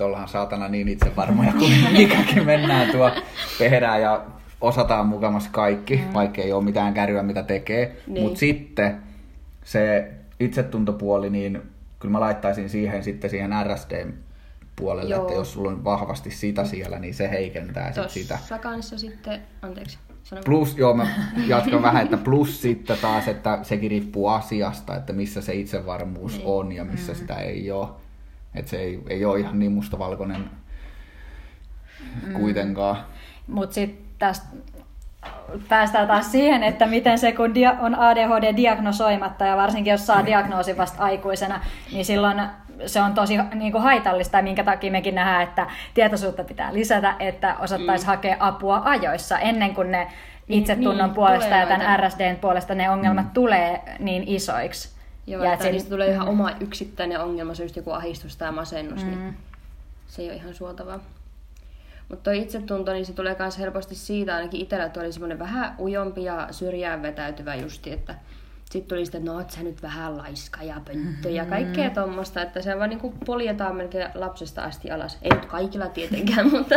ollaan 0.00 0.28
saatana 0.28 0.68
niin 0.68 0.88
itse 0.88 1.16
varmoja 1.16 1.52
kuin 1.52 1.72
mikäkin 1.92 2.46
mennään 2.46 2.90
tuo 2.90 3.10
perään 3.58 4.02
ja 4.02 4.24
osataan 4.64 5.06
mukamassa 5.06 5.50
kaikki, 5.52 5.96
mm. 5.96 6.14
vaikka 6.14 6.42
ei 6.42 6.52
ole 6.52 6.64
mitään 6.64 6.94
kärryä 6.94 7.22
mitä 7.22 7.42
tekee. 7.42 7.96
Niin. 8.06 8.22
Mutta 8.22 8.38
sitten 8.38 9.02
se 9.64 10.10
itsetuntopuoli, 10.40 11.30
niin 11.30 11.62
kyllä 11.98 12.12
mä 12.12 12.20
laittaisin 12.20 12.68
siihen 12.68 13.04
sitten 13.04 13.30
siihen 13.30 13.50
RSD 13.64 14.06
puolelle, 14.76 15.14
Joo. 15.14 15.22
että 15.22 15.34
jos 15.34 15.52
sulla 15.52 15.70
on 15.70 15.84
vahvasti 15.84 16.30
sitä 16.30 16.64
siellä, 16.64 16.98
niin 16.98 17.14
se 17.14 17.30
heikentää 17.30 17.92
sit 17.92 18.10
sitä. 18.10 18.34
Tuossa 18.36 18.58
kanssa 18.58 18.98
sitten, 18.98 19.42
anteeksi. 19.62 19.98
Sano. 20.24 20.42
Plus, 20.44 20.76
joo, 20.76 20.94
mä 20.94 21.06
jatkan 21.46 21.82
vähän, 21.82 22.04
että 22.04 22.16
plus 22.16 22.62
sitten 22.62 22.98
taas, 23.02 23.28
että 23.28 23.58
sekin 23.62 23.90
riippuu 23.90 24.28
asiasta, 24.28 24.96
että 24.96 25.12
missä 25.12 25.40
se 25.40 25.54
itsevarmuus 25.54 26.36
niin. 26.36 26.46
on 26.46 26.72
ja 26.72 26.84
missä 26.84 27.12
mm. 27.12 27.18
sitä 27.18 27.34
ei 27.34 27.70
ole. 27.70 27.88
Että 28.54 28.70
se 28.70 28.76
ei, 28.76 29.00
ei 29.08 29.24
ole 29.24 29.40
ihan 29.40 29.58
niin 29.58 29.72
mustavalkoinen 29.72 30.50
mm. 32.26 32.32
kuitenkaan. 32.32 32.96
Mutta 33.46 33.74
sitten 33.74 34.04
tästä 34.26 34.46
päästään 35.68 36.06
taas 36.06 36.32
siihen, 36.32 36.62
että 36.62 36.86
miten 36.86 37.18
se, 37.18 37.32
kun 37.32 37.52
on 37.80 37.94
ADHD 37.94 38.56
diagnosoimatta 38.56 39.44
ja 39.44 39.56
varsinkin 39.56 39.90
jos 39.90 40.06
saa 40.06 40.26
diagnoosin 40.26 40.76
vasta 40.76 41.02
aikuisena, 41.02 41.60
niin 41.92 42.04
silloin 42.04 42.42
se 42.86 43.00
on 43.00 43.14
tosi 43.14 43.38
niin 43.54 43.72
kuin 43.72 43.82
haitallista, 43.82 44.42
minkä 44.42 44.64
takia 44.64 44.92
mekin 44.92 45.14
nähdään, 45.14 45.42
että 45.42 45.66
tietoisuutta 45.94 46.44
pitää 46.44 46.74
lisätä, 46.74 47.16
että 47.20 47.56
osattaisiin 47.58 48.06
mm. 48.08 48.10
hakea 48.10 48.36
apua 48.40 48.82
ajoissa 48.84 49.38
ennen 49.38 49.74
kuin 49.74 49.90
ne 49.90 50.10
niin, 50.48 50.60
itsetunnon 50.60 51.06
niin, 51.08 51.14
puolesta 51.14 51.54
ja 51.54 51.66
tämän 51.66 52.00
RSDn 52.00 52.36
puolesta 52.36 52.74
ne 52.74 52.90
ongelmat 52.90 53.24
mm. 53.24 53.30
tulee 53.30 53.82
niin 53.98 54.24
isoiksi. 54.26 54.94
Joo, 55.26 55.44
ja 55.44 55.52
että 55.52 55.70
niistä 55.70 55.90
tulee 55.90 56.10
ihan 56.10 56.28
oma 56.28 56.50
yksittäinen 56.60 57.20
ongelma, 57.20 57.54
se 57.54 57.62
just 57.62 57.76
joku 57.76 57.90
ahdistus 57.90 58.36
tai 58.36 58.52
masennus, 58.52 59.04
niin 59.04 59.18
mm. 59.18 59.24
niin 59.24 59.36
se 60.06 60.22
ei 60.22 60.28
ole 60.28 60.36
ihan 60.36 60.54
suotavaa. 60.54 61.00
Mutta 62.08 62.30
tuo 62.30 62.42
itsetunto, 62.42 62.92
niin 62.92 63.06
se 63.06 63.12
tulee 63.12 63.36
myös 63.38 63.58
helposti 63.58 63.94
siitä, 63.94 64.36
ainakin 64.36 64.60
itsellä, 64.60 64.84
että 64.84 65.00
oli 65.00 65.12
semmoinen 65.12 65.38
vähän 65.38 65.74
ujompi 65.78 66.24
ja 66.24 66.48
syrjään 66.50 67.02
vetäytyvä 67.02 67.54
justi, 67.54 67.92
että 67.92 68.14
sitten 68.74 68.88
tuli 68.88 69.04
sitten, 69.04 69.18
että 69.18 69.32
no 69.32 69.38
oot 69.38 69.50
sä 69.50 69.62
nyt 69.62 69.82
vähän 69.82 70.16
laiska 70.16 70.62
ja 70.62 70.80
pönttö 70.84 71.30
ja 71.30 71.44
kaikkea 71.44 71.84
mm-hmm. 71.84 71.94
tuommoista, 71.94 72.42
että 72.42 72.62
se 72.62 72.78
vaan 72.78 72.90
niinku 72.90 73.14
poljetaan 73.26 73.76
melkein 73.76 74.08
lapsesta 74.14 74.62
asti 74.62 74.90
alas. 74.90 75.18
Ei 75.22 75.30
nyt 75.30 75.46
kaikilla 75.46 75.88
tietenkään, 75.88 76.50
mutta, 76.54 76.74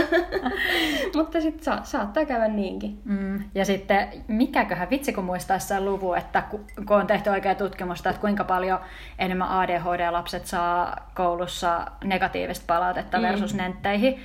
mutta 1.15 1.41
sitten 1.41 1.63
sa- 1.63 1.83
saattaa 1.83 2.25
käydä 2.25 2.47
niinkin. 2.47 3.01
Mm. 3.05 3.43
Ja 3.55 3.65
sitten 3.65 4.07
mikäköhän 4.27 4.89
vitsi 4.89 5.13
kun 5.13 5.23
muistaa 5.23 5.59
sen 5.59 5.85
luvun, 5.85 6.17
että 6.17 6.43
kun 6.87 6.97
on 6.97 7.07
tehty 7.07 7.29
oikea 7.29 7.55
tutkimusta, 7.55 8.09
että 8.09 8.21
kuinka 8.21 8.43
paljon 8.43 8.79
enemmän 9.19 9.49
ADHD-lapset 9.49 10.45
saa 10.45 11.09
koulussa 11.15 11.85
negatiivista 12.04 12.65
palautetta 12.67 13.17
mm. 13.17 13.23
versus 13.23 13.54
nentteihin. 13.54 14.19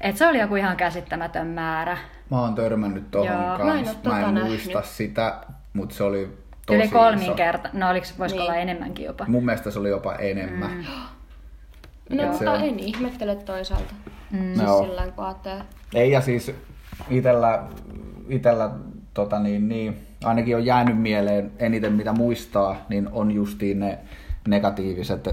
Että 0.00 0.18
se 0.18 0.26
oli 0.26 0.38
joku 0.40 0.56
ihan 0.56 0.76
käsittämätön 0.76 1.46
määrä. 1.46 1.98
Mä 2.30 2.40
oon 2.40 2.54
törmännyt 2.54 3.10
tohon 3.10 3.28
kanssa. 3.28 3.64
Mä 3.64 3.78
en, 3.78 3.84
mä 3.84 3.90
en 3.90 3.96
tota 4.02 4.44
muista 4.44 4.72
nähnyt. 4.72 4.84
sitä, 4.90 5.40
mutta 5.72 5.94
se 5.94 6.04
oli 6.04 6.28
tosi 6.66 6.76
Yli 6.78 6.84
iso. 6.84 6.98
kolminkerta. 6.98 7.68
No 7.72 7.90
oliko, 7.90 8.06
voisiko 8.18 8.40
Niin. 8.40 8.50
olla 8.50 8.60
enemmänkin 8.60 9.04
jopa? 9.06 9.24
Mun 9.28 9.44
mielestä 9.44 9.70
se 9.70 9.78
oli 9.78 9.88
jopa 9.88 10.14
enemmän. 10.14 10.70
Mm. 10.70 10.84
No, 12.10 12.22
Joo. 12.22 12.32
mutta 12.32 12.54
en 12.56 12.78
ihmettele 12.78 13.36
toisaalta. 13.36 13.94
Mm. 14.30 14.38
Siis 14.54 14.62
Joo. 14.66 14.82
sillä 14.82 15.06
kun 15.16 15.24
ajattelee. 15.24 15.62
Ei, 15.94 16.10
ja 16.10 16.20
siis 16.20 16.52
itellä, 17.10 17.62
itellä 18.28 18.70
tota 19.14 19.38
niin, 19.38 19.68
niin, 19.68 20.06
ainakin 20.24 20.56
on 20.56 20.64
jäänyt 20.66 20.98
mieleen 20.98 21.52
eniten 21.58 21.92
mitä 21.92 22.12
muistaa, 22.12 22.76
niin 22.88 23.08
on 23.12 23.30
justiin 23.30 23.80
ne 23.80 23.98
negatiiviset 24.48 25.28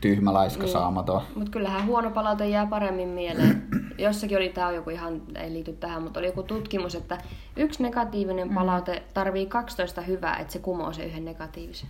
tyhmä, 0.00 0.32
laiska, 0.32 0.62
Niin. 0.62 0.72
saamaton. 0.72 1.22
Mutta 1.34 1.50
kyllähän 1.50 1.86
huono 1.86 2.10
palaute 2.10 2.48
jää 2.48 2.66
paremmin 2.66 3.08
mieleen. 3.08 3.62
Jossakin 3.98 4.36
oli, 4.36 4.48
tämä 4.48 4.66
on 4.66 4.74
joku 4.74 4.90
ihan, 4.90 5.22
ei 5.34 5.52
liity 5.52 5.72
tähän, 5.72 6.02
mutta 6.02 6.20
oli 6.20 6.26
joku 6.26 6.42
tutkimus, 6.42 6.94
että 6.94 7.18
yksi 7.56 7.82
negatiivinen 7.82 8.50
palaute 8.54 9.02
tarvii 9.14 9.46
12 9.46 10.00
hyvää, 10.00 10.36
että 10.36 10.52
se 10.52 10.58
kumoo 10.58 10.92
sen 10.92 11.06
yhden 11.06 11.24
negatiivisen. 11.24 11.88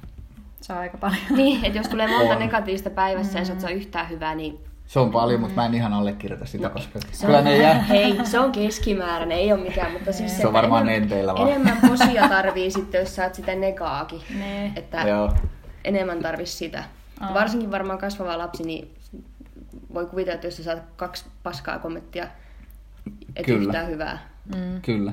Se 0.60 0.72
on 0.72 0.78
aika 0.78 0.98
paljon. 0.98 1.18
Niin, 1.36 1.64
että 1.64 1.78
jos 1.78 1.88
tulee 1.88 2.06
monta 2.08 2.32
On. 2.32 2.38
negatiivista 2.38 2.90
päivässä 2.90 3.38
ja 3.38 3.44
sä 3.44 3.52
et 3.52 3.60
saa 3.60 3.70
yhtään 3.70 4.08
hyvää, 4.08 4.34
niin 4.34 4.58
Se 4.86 4.98
on 5.00 5.10
paljon, 5.10 5.40
mutta 5.40 5.54
mä 5.56 5.66
en 5.66 5.74
ihan 5.74 5.92
allekirjoita 5.92 6.46
sitä, 6.46 6.68
koska 6.68 6.98
se 7.12 7.26
kyllä 7.26 7.38
on, 7.38 7.44
ne 7.44 7.56
jää. 7.56 7.74
hei, 7.90 8.18
se 8.26 8.40
on 8.40 8.52
keskimääräinen, 8.52 9.38
ei 9.38 9.52
ole 9.52 9.60
mikään, 9.62 9.92
mutta 9.92 10.12
siis 10.12 10.38
Se 10.38 10.46
on 10.46 10.52
varmaan 10.52 10.82
enemmän, 10.88 11.02
enteillä 11.02 11.34
vaan. 11.34 11.48
enemmän 11.48 11.76
posia 11.88 12.28
tarvii 12.28 12.70
sitten, 12.70 12.98
jos 12.98 13.16
saat 13.16 13.34
sitä 13.34 13.54
negaakin. 13.54 14.20
Niin. 14.44 14.72
Että 14.76 15.02
Joo. 15.08 15.32
enemmän 15.84 16.18
tarvisi 16.22 16.52
sitä. 16.56 16.84
Aa. 17.22 17.34
Varsinkin 17.34 17.70
varmaan 17.70 17.98
kasvava 17.98 18.38
lapsi, 18.38 18.62
niin 18.62 18.94
voi 19.94 20.06
kuvitella, 20.06 20.34
että 20.34 20.46
jos 20.46 20.56
sä 20.56 20.62
saat 20.62 20.82
kaksi 20.96 21.24
paskaa 21.42 21.78
kommenttia, 21.78 22.26
et 23.36 23.46
Kyllä. 23.46 23.62
yhtään 23.62 23.88
hyvää, 23.88 24.18
Kyllä. 24.82 25.12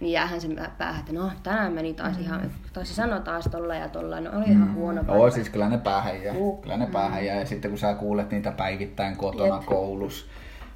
niin 0.00 0.12
jäähän 0.12 0.40
sen 0.40 0.68
päähän, 0.78 1.00
että 1.00 1.12
no 1.12 1.30
tänään 1.42 1.72
meni 1.72 1.94
taas 1.94 2.16
mm. 2.16 2.22
ihan, 2.22 2.50
taas 2.72 2.88
se 2.88 2.94
sanoi 2.94 3.20
taas 3.20 3.48
tolla 3.50 3.74
ja 3.74 3.88
tolla, 3.88 4.20
no 4.20 4.30
oli 4.36 4.44
ihan 4.50 4.74
huono 4.74 5.04
päivä. 5.04 5.20
Oo, 5.20 5.30
siis 5.30 5.50
kyllä 5.50 5.68
ne 5.68 5.78
päähän 5.78 6.22
jää. 6.22 6.34
Juu. 6.34 6.56
Kyllä 6.56 6.76
ne 6.76 6.86
päähän 6.86 7.26
jää. 7.26 7.40
Ja 7.40 7.46
sitten 7.46 7.70
kun 7.70 7.78
sä 7.78 7.94
kuulet 7.94 8.30
niitä 8.30 8.52
päivittäin 8.52 9.16
kotona, 9.16 9.56
Jep. 9.56 9.64
koulussa, 9.64 10.26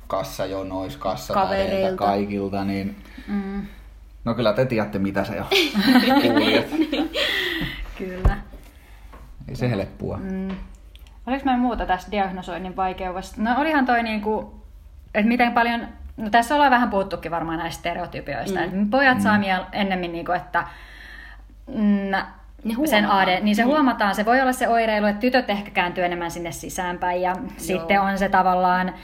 kassajonois, 0.06 0.96
kassatädeiltä, 0.96 1.66
Kavereilta. 1.66 2.04
kaikilta, 2.04 2.64
niin... 2.64 2.96
No 4.24 4.34
kyllä 4.34 4.52
te 4.52 4.66
tiedätte, 4.66 4.98
mitä 4.98 5.24
se 5.24 5.40
on. 5.40 5.46
Kuulijat. 6.22 6.66
Kyllä. 7.98 8.34
Ei 9.49 9.57
se 9.57 9.70
helppua. 9.70 10.16
Mm. 10.16 10.49
Oliko 11.26 11.45
meillä 11.45 11.61
muuta 11.61 11.86
tästä 11.86 12.11
diagnosoinnin 12.11 12.76
vaikeudesta? 12.76 13.42
No 13.42 13.61
olihan 13.61 13.86
toi 13.86 14.03
niinku, 14.03 14.61
että 15.14 15.28
miten 15.28 15.53
paljon, 15.53 15.88
no 16.16 16.30
tässä 16.30 16.55
ollaan 16.55 16.70
vähän 16.70 16.90
puhuttukin 16.90 17.30
varmaan 17.30 17.59
näistä 17.59 17.78
stereotypioista, 17.78 18.59
mm. 18.59 18.64
että 18.64 18.76
pojat 18.90 19.20
saa 19.20 19.38
miel, 19.38 19.64
ennemmin 19.72 20.12
niinku, 20.12 20.32
että 20.32 20.64
mm, 21.66 22.11
Ne 22.64 22.74
sen. 22.86 23.11
AD, 23.11 23.40
niin 23.40 23.57
se 23.57 23.62
Mm. 23.62 23.68
huomataan, 23.68 24.14
se 24.14 24.24
voi 24.24 24.40
olla 24.40 24.53
se 24.53 24.68
oireilu, 24.68 25.07
että 25.07 25.20
tytöt 25.20 25.51
ehkä 25.51 25.70
kääntyy 25.70 26.05
enemmän 26.05 26.30
sinne 26.30 26.53
sisäänpäin 26.53 27.22
ja 27.22 27.30
Joo. 27.30 27.49
sitten 27.57 28.01
on 28.01 28.18
se 28.18 28.28
tavallaan 28.28 28.95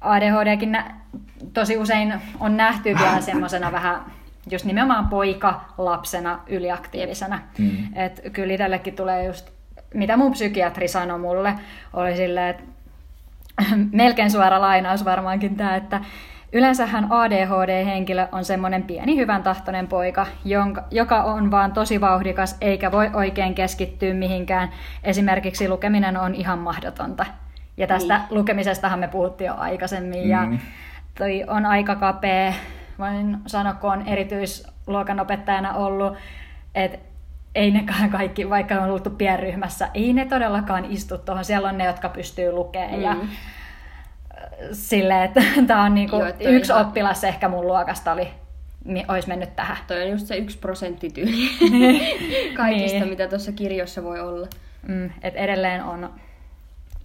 ADHDkin 0.00 0.72
nä- 0.72 0.94
tosi 1.52 1.76
usein 1.76 2.14
on 2.40 2.56
nähty 2.56 2.94
vielä 2.98 3.20
semmoisena 3.30 3.72
vähän 3.72 4.00
just 4.50 4.64
nimenomaan 4.64 5.08
poika 5.08 5.60
lapsena 5.78 6.38
yliaktiivisena. 6.46 7.38
Mm. 7.58 7.70
Et 7.96 8.20
kyllä 8.32 8.52
itsellekin 8.52 8.94
tulee 8.96 9.24
just, 9.26 9.50
mitä 9.94 10.16
mun 10.16 10.32
psykiatri 10.32 10.88
sanoi 10.88 11.18
mulle, 11.18 11.54
oli 11.92 12.16
silleen, 12.16 12.48
että 12.48 12.62
melkein 13.92 14.30
suora 14.30 14.60
lainaus 14.60 15.04
varmaankin 15.04 15.56
tämä, 15.56 15.76
että 15.76 16.00
yleensähän 16.52 17.08
ADHD-henkilö 17.10 18.28
on 18.32 18.44
semmoinen 18.44 18.82
pieni 18.82 19.16
hyvän 19.16 19.42
tahtoinen 19.42 19.88
poika, 19.88 20.26
jonka, 20.44 20.84
joka 20.90 21.22
on 21.22 21.50
vaan 21.50 21.72
tosi 21.72 22.00
vauhdikas 22.00 22.56
eikä 22.60 22.92
voi 22.92 23.10
oikein 23.14 23.54
keskittyä 23.54 24.14
mihinkään. 24.14 24.68
Esimerkiksi 25.04 25.68
lukeminen 25.68 26.16
on 26.16 26.34
ihan 26.34 26.58
mahdotonta. 26.58 27.26
Ja 27.76 27.86
tästä 27.86 28.18
niin. 28.18 28.26
lukemisestahan 28.30 28.98
me 28.98 29.08
puhuttiin 29.08 29.48
jo 29.48 29.54
aikaisemmin 29.56 30.28
ja 30.28 30.46
Mm. 30.46 30.58
toi 31.18 31.44
on 31.46 31.66
aika 31.66 31.94
kapea, 31.96 32.52
voin 32.98 33.38
sanoa, 33.46 33.74
kun 33.74 33.92
on 33.92 34.06
erityisluokanopettajana 34.06 35.74
ollut, 35.74 36.16
että 36.74 36.98
ei 37.54 37.70
nekaan 37.70 38.10
kaikki, 38.10 38.50
vaikka 38.50 38.74
on 38.74 38.84
ollut 38.90 39.18
pienryhmässä, 39.18 39.88
ei 39.94 40.12
ne 40.12 40.24
todellakaan 40.24 40.84
istu 40.84 41.18
tuohon. 41.18 41.44
Siellä 41.44 41.68
on 41.68 41.78
ne, 41.78 41.84
jotka 41.84 42.08
pystyy 42.08 42.52
lukemaan 42.52 42.94
mm. 42.96 43.02
ja 43.02 43.16
silleen, 44.72 45.22
että 45.22 45.40
tämä 45.66 45.82
on 45.82 45.94
niinku 45.94 46.16
Joo, 46.16 46.28
yksi 46.40 46.72
ihan- 46.72 46.86
oppilas 46.86 47.24
ehkä 47.24 47.48
mun 47.48 47.66
luokasta 47.66 48.12
oli, 48.12 48.28
olisi 49.08 49.28
mennyt 49.28 49.56
tähän. 49.56 49.76
Toi 49.86 50.02
on 50.02 50.10
just 50.10 50.26
se 50.26 50.36
yksi 50.36 50.58
prosentti 50.58 51.08
kaikista, 52.56 52.98
Niin. 52.98 53.08
mitä 53.08 53.28
tuossa 53.28 53.52
kirjossa 53.52 54.02
voi 54.02 54.20
olla. 54.20 54.46
Mm, 54.88 55.10
et 55.22 55.34
edelleen 55.36 55.84
on 55.84 56.10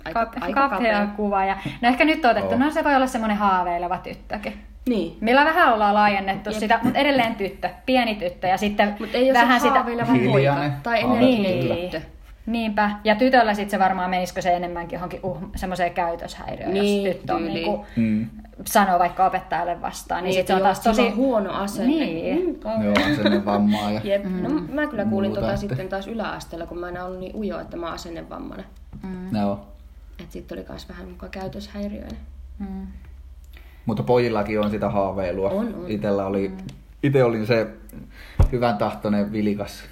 Aika, 0.06 0.26
kap- 0.26 0.44
aika 0.44 0.70
kapea 0.70 0.94
kapea. 0.94 1.08
kuva. 1.16 1.46
Ja, 1.46 1.58
no 1.82 1.88
ehkä 1.90 2.06
nyt 2.06 2.26
on 2.26 2.32
otettu, 2.32 2.50
Joo. 2.52 2.60
no 2.60 2.72
se 2.72 2.84
voi 2.84 2.96
olla 2.96 3.08
semmoinen 3.08 3.38
haaveileva 3.38 3.98
tyttökin. 3.98 4.62
Niin. 4.88 5.18
Millä 5.22 5.46
vähän 5.46 5.74
ollaan 5.74 5.94
laajennettu 5.94 6.50
Jep. 6.50 6.60
sitä, 6.60 6.80
mutta 6.84 7.00
edelleen 7.00 7.36
tyttö, 7.36 7.70
pieni 7.86 8.16
tyttö 8.16 8.48
ja 8.48 8.58
sitten 8.58 8.96
Mutta 9.00 9.18
ei 9.18 9.24
ole 9.32 9.34
vähän 9.40 9.60
sitä... 9.62 9.74
haaveileva 9.74 10.14
Hiljainen. 10.14 10.72
poika 10.72 10.82
tai 10.84 11.00
energinen 11.04 11.60
Niin. 11.60 11.92
tyttö. 11.92 12.02
Niinpä. 12.46 12.92
Ja 13.04 13.16
tytöllä 13.16 13.54
sitten 13.54 13.72
se 13.72 13.80
varmaan 13.80 14.10
menisikö 14.10 14.42
se 14.42 14.54
enemmänkin 14.54 14.98
johonkin 14.98 15.20
uh, 15.24 15.38
semmoiseen 15.56 15.94
käytöshäiriöön, 15.94 16.74
Niin, 16.74 17.06
jos 17.08 17.16
tyttö 17.16 17.34
on 17.34 17.40
tyyliin. 17.42 17.64
niinku, 17.66 17.86
Mm. 17.96 18.28
sanoo 18.66 19.00
vaikka 19.00 19.26
opettajalle 19.26 19.82
vastaan, 19.82 20.24
niin, 20.24 20.28
Niin, 20.30 20.34
sitten 20.40 20.54
se 20.54 20.58
on 20.58 20.64
taas 20.66 20.80
tosi... 20.80 21.10
huono 21.10 21.52
asenne. 21.54 21.88
Niin. 21.88 22.46
Mm. 22.46 22.84
Joo, 22.84 22.94
asenne 23.12 23.46
vammaa 23.46 23.92
ja... 23.92 24.02
Jep. 24.04 24.24
No, 24.26 24.50
mä 24.50 24.88
kyllä 24.88 25.06
kuulin 25.06 25.30
Muuta, 25.30 25.42
tota 25.42 25.54
että- 25.54 25.68
sitten 25.68 25.90
taas 25.90 26.08
yläasteella, 26.08 26.66
kun 26.66 26.78
mä 26.78 26.90
en 26.90 27.04
ollut 27.04 27.20
niin 27.20 27.36
ujo, 27.36 27.60
että 27.60 27.78
mä 27.78 27.86
oon 27.86 27.96
asennevammainen. 27.96 28.66
Joo. 29.42 29.60
Et 30.24 30.32
sitten 30.32 30.58
oli 30.58 30.66
kans 30.66 30.90
vähän 30.90 31.10
mukaan 31.10 31.32
käytöshäiriöinen. 31.32 32.18
Mm. 32.60 32.88
Mutta 33.88 34.04
pojillakin 34.04 34.60
on 34.60 34.70
sitä 34.70 34.90
haaveilua. 34.90 35.50
On, 35.50 35.66
on. 35.66 35.86
Itellä 35.88 36.26
oli, 36.26 36.52
ite 37.04 37.24
olin 37.24 37.48
se 37.48 37.68
hyvän 38.52 38.78
tahtoinen 38.78 39.32
vilikas 39.32 39.84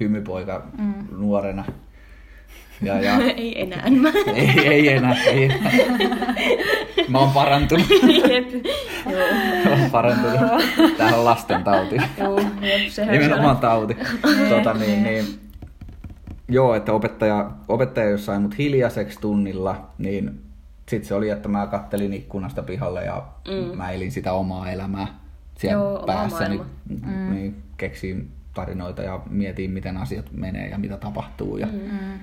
hymypoika 0.00 0.62
mm. 0.78 0.94
nuorena. 1.18 1.64
Ja, 2.82 3.00
ja 3.00 3.16
ei 3.36 3.62
enää. 3.62 3.82
Ei, 4.34 4.68
ei 4.68 4.88
enää, 4.88 5.22
ei 5.24 5.44
enää. 5.44 5.72
Mä 7.08 7.18
oon 7.18 7.30
parantunut. 7.30 7.86
Jep. 8.30 8.66
Joo. 9.10 9.28
Mä 9.64 9.70
oon 9.70 9.90
parantunut. 9.90 10.40
Tää 10.96 11.16
on 11.16 11.24
lasten 11.24 11.64
tauti. 11.64 11.96
Joo, 12.18 12.40
jep, 12.60 12.88
sehän 12.88 13.12
Nimenomaan 13.12 13.56
se 13.56 13.60
tauti. 13.60 13.96
tota, 14.48 14.74
niin, 14.74 15.02
niin, 15.02 15.24
joo, 16.48 16.74
että 16.74 16.92
opettaja, 16.92 17.50
opettaja 17.68 18.10
jos 18.10 18.26
sai 18.26 18.38
mut 18.38 18.58
hiljaiseksi 18.58 19.20
tunnilla, 19.20 19.90
niin 19.98 20.49
sit 20.90 21.04
se 21.04 21.14
oli, 21.14 21.30
että 21.30 21.48
mä 21.48 21.66
kattelin 21.66 22.12
ikkunasta 22.12 22.62
pihalle 22.62 23.04
ja 23.04 23.22
mm. 23.48 23.76
mä 23.78 23.90
elin 23.90 24.12
sitä 24.12 24.32
omaa 24.32 24.70
elämää 24.70 25.06
siellä 25.58 25.82
Joo, 25.84 26.02
päässäni. 26.06 26.56
maailmaa. 26.56 27.30
Niin, 27.34 27.62
keksin 27.76 28.30
tarinoita 28.54 29.02
ja 29.02 29.20
mietin, 29.30 29.70
miten 29.70 29.96
asiat 29.96 30.26
menee 30.32 30.68
ja 30.68 30.78
mitä 30.78 30.96
tapahtuu 30.96 31.56
ja 31.58 31.66
Mm. 31.66 32.18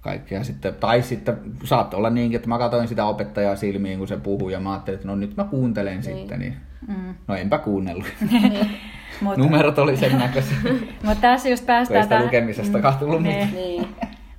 kaikkea 0.00 0.44
sitten. 0.44 0.74
Tai 0.74 1.02
sitten 1.02 1.36
saattoi 1.64 1.98
olla 1.98 2.10
niinkin, 2.10 2.36
että 2.36 2.48
mä 2.48 2.58
katsoin 2.58 2.88
sitä 2.88 3.04
opettajaa 3.04 3.56
silmiin, 3.56 3.98
kun 3.98 4.08
se 4.08 4.16
puhui 4.16 4.52
ja 4.52 4.60
mä 4.60 4.72
ajattelin, 4.72 4.96
että 4.96 5.08
no 5.08 5.16
nyt 5.16 5.36
mä 5.36 5.44
kuuntelen 5.44 6.02
sitten. 6.02 6.38
Niin, 6.40 6.56
Mm. 6.88 7.14
no 7.28 7.34
enpä 7.34 7.58
kuunnellut. 7.58 8.06
Mut, 9.20 9.36
Numerot 9.36 9.78
oli 9.78 9.96
sen 9.96 10.18
näköisiä. 10.18 10.56
mut 11.02 11.20
tässä 11.20 11.48
just 11.48 11.66
päästään... 11.66 12.08
tähän- 12.08 12.24
lukemisesta 12.24 12.78
Niin. 12.78 13.22
mitään. 13.22 13.50
Niin. 13.54 13.88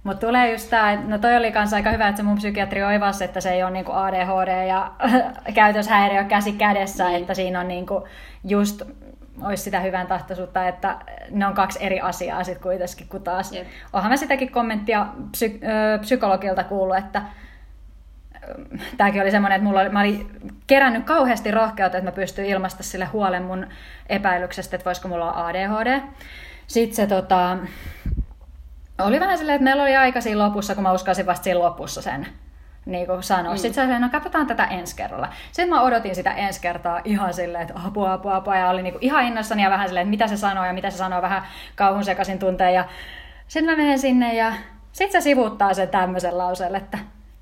Mutta 0.08 0.28
tulee 0.28 0.51
just 0.51 0.66
että 0.66 0.95
no 1.08 1.18
toi 1.18 1.36
oli 1.38 1.51
kans 1.51 1.74
aika 1.74 1.91
hyvä, 1.91 2.08
että 2.08 2.18
se 2.18 2.24
mun 2.24 2.38
psykiatri 2.38 2.84
oivasi, 2.84 3.24
että 3.24 3.41
se 3.41 3.51
ei 3.51 3.64
ole 3.64 3.72
niinku 3.72 3.91
ADHD 3.91 4.68
ja 4.68 4.91
käytöshäiriö 5.53 6.24
käsi 6.24 6.51
kädessä, 6.53 7.08
Niin. 7.08 7.22
että 7.22 7.34
siinä 7.34 7.60
on 7.60 7.68
niinku 7.68 8.08
just 8.43 8.82
olisi 9.41 9.64
sitä 9.64 9.80
hyvän 9.80 10.08
tahtoisuutta, 10.08 10.68
että 10.68 10.95
ne 11.32 11.47
on 11.47 11.53
kaksi 11.53 11.80
eri 11.86 11.99
asiaa 12.01 12.43
sitten 12.43 12.64
kuitenkin, 12.64 13.08
kun 13.10 13.24
taas 13.24 13.51
Jep. 13.51 13.68
onhan 13.93 14.12
mä 14.12 14.18
sitäkin 14.18 14.51
kommenttia 14.51 15.08
psy- 15.32 15.60
ö, 15.95 15.99
psykologilta 15.99 16.64
kuullut, 16.64 16.97
että 16.97 17.22
tämäkin 18.97 19.22
oli 19.22 19.32
semmoinen, 19.32 19.55
että 19.55 19.68
mulla 19.68 19.82
oli, 19.82 19.89
mä 19.89 19.99
olin 19.99 20.30
kerännyt 20.68 21.05
kauheasti 21.05 21.51
rohkeutta, 21.51 21.97
että 21.97 22.12
mä 22.12 22.16
pystyin 22.16 22.47
ilmaista 22.47 22.84
sille 22.84 23.05
huolen 23.05 23.43
mun 23.43 23.68
epäilyksestä, 24.10 24.76
että 24.76 24.86
voisiko 24.86 25.08
mulla 25.08 25.32
olla 25.34 25.47
ADHD. 25.47 26.01
Sitten 26.68 26.95
se 26.95 27.08
tota, 27.08 27.58
oli 29.00 29.20
vähän 29.20 29.38
silleen, 29.38 29.56
että 29.56 29.64
meillä 29.64 29.84
oli 29.84 29.95
aika 29.95 30.22
siinä 30.22 30.45
lopussa, 30.45 30.76
kun 30.76 30.84
mä 30.84 30.91
uskalsin 30.91 31.26
vasta 31.26 31.43
siinä 31.43 31.60
lopussa 31.60 32.02
sen 32.02 32.28
niin 32.88 33.08
kuin 33.08 33.24
sanoa. 33.24 33.54
Mm. 33.54 33.58
Sitten 33.58 33.89
oli, 33.89 34.00
no 34.00 34.10
katsotaan 34.10 34.48
tätä 34.48 34.66
ensi 34.66 34.95
kerralla. 34.95 35.30
Sitten 35.52 35.70
mä 35.70 35.82
odotin 35.82 36.16
sitä 36.16 36.32
ensi 36.32 36.62
kertaa 36.62 37.02
ihan 37.04 37.34
silleen, 37.34 37.62
että 37.62 37.74
apua, 37.86 38.14
apua, 38.14 38.36
apua. 38.36 38.56
Ja 38.56 38.70
oli 38.70 38.82
niin 38.82 38.93
kuin 38.93 39.04
ihan 39.04 39.24
innossani 39.24 39.64
ja 39.64 39.70
vähän 39.70 39.88
silleen, 39.88 40.04
että 40.04 40.10
mitä 40.10 40.28
se 40.28 40.38
sanoo 40.38 40.66
ja 40.66 40.74
mitä 40.74 40.89
se 40.89 40.98
sanoo, 40.98 41.22
vähän 41.22 41.43
kauhun 41.76 42.04
sekaisin 42.04 42.39
tunteen. 42.39 42.74
Ja 42.74 42.86
sitten 43.48 43.72
mä 43.72 43.84
menen 43.84 44.00
sinne 44.00 44.36
ja 44.36 44.54
sitten 44.91 45.22
se 45.22 45.24
sivuuttaa 45.24 45.74
sen 45.74 45.89
tämmöisen 45.89 46.38
lauseen, 46.38 46.76
että 46.76 46.98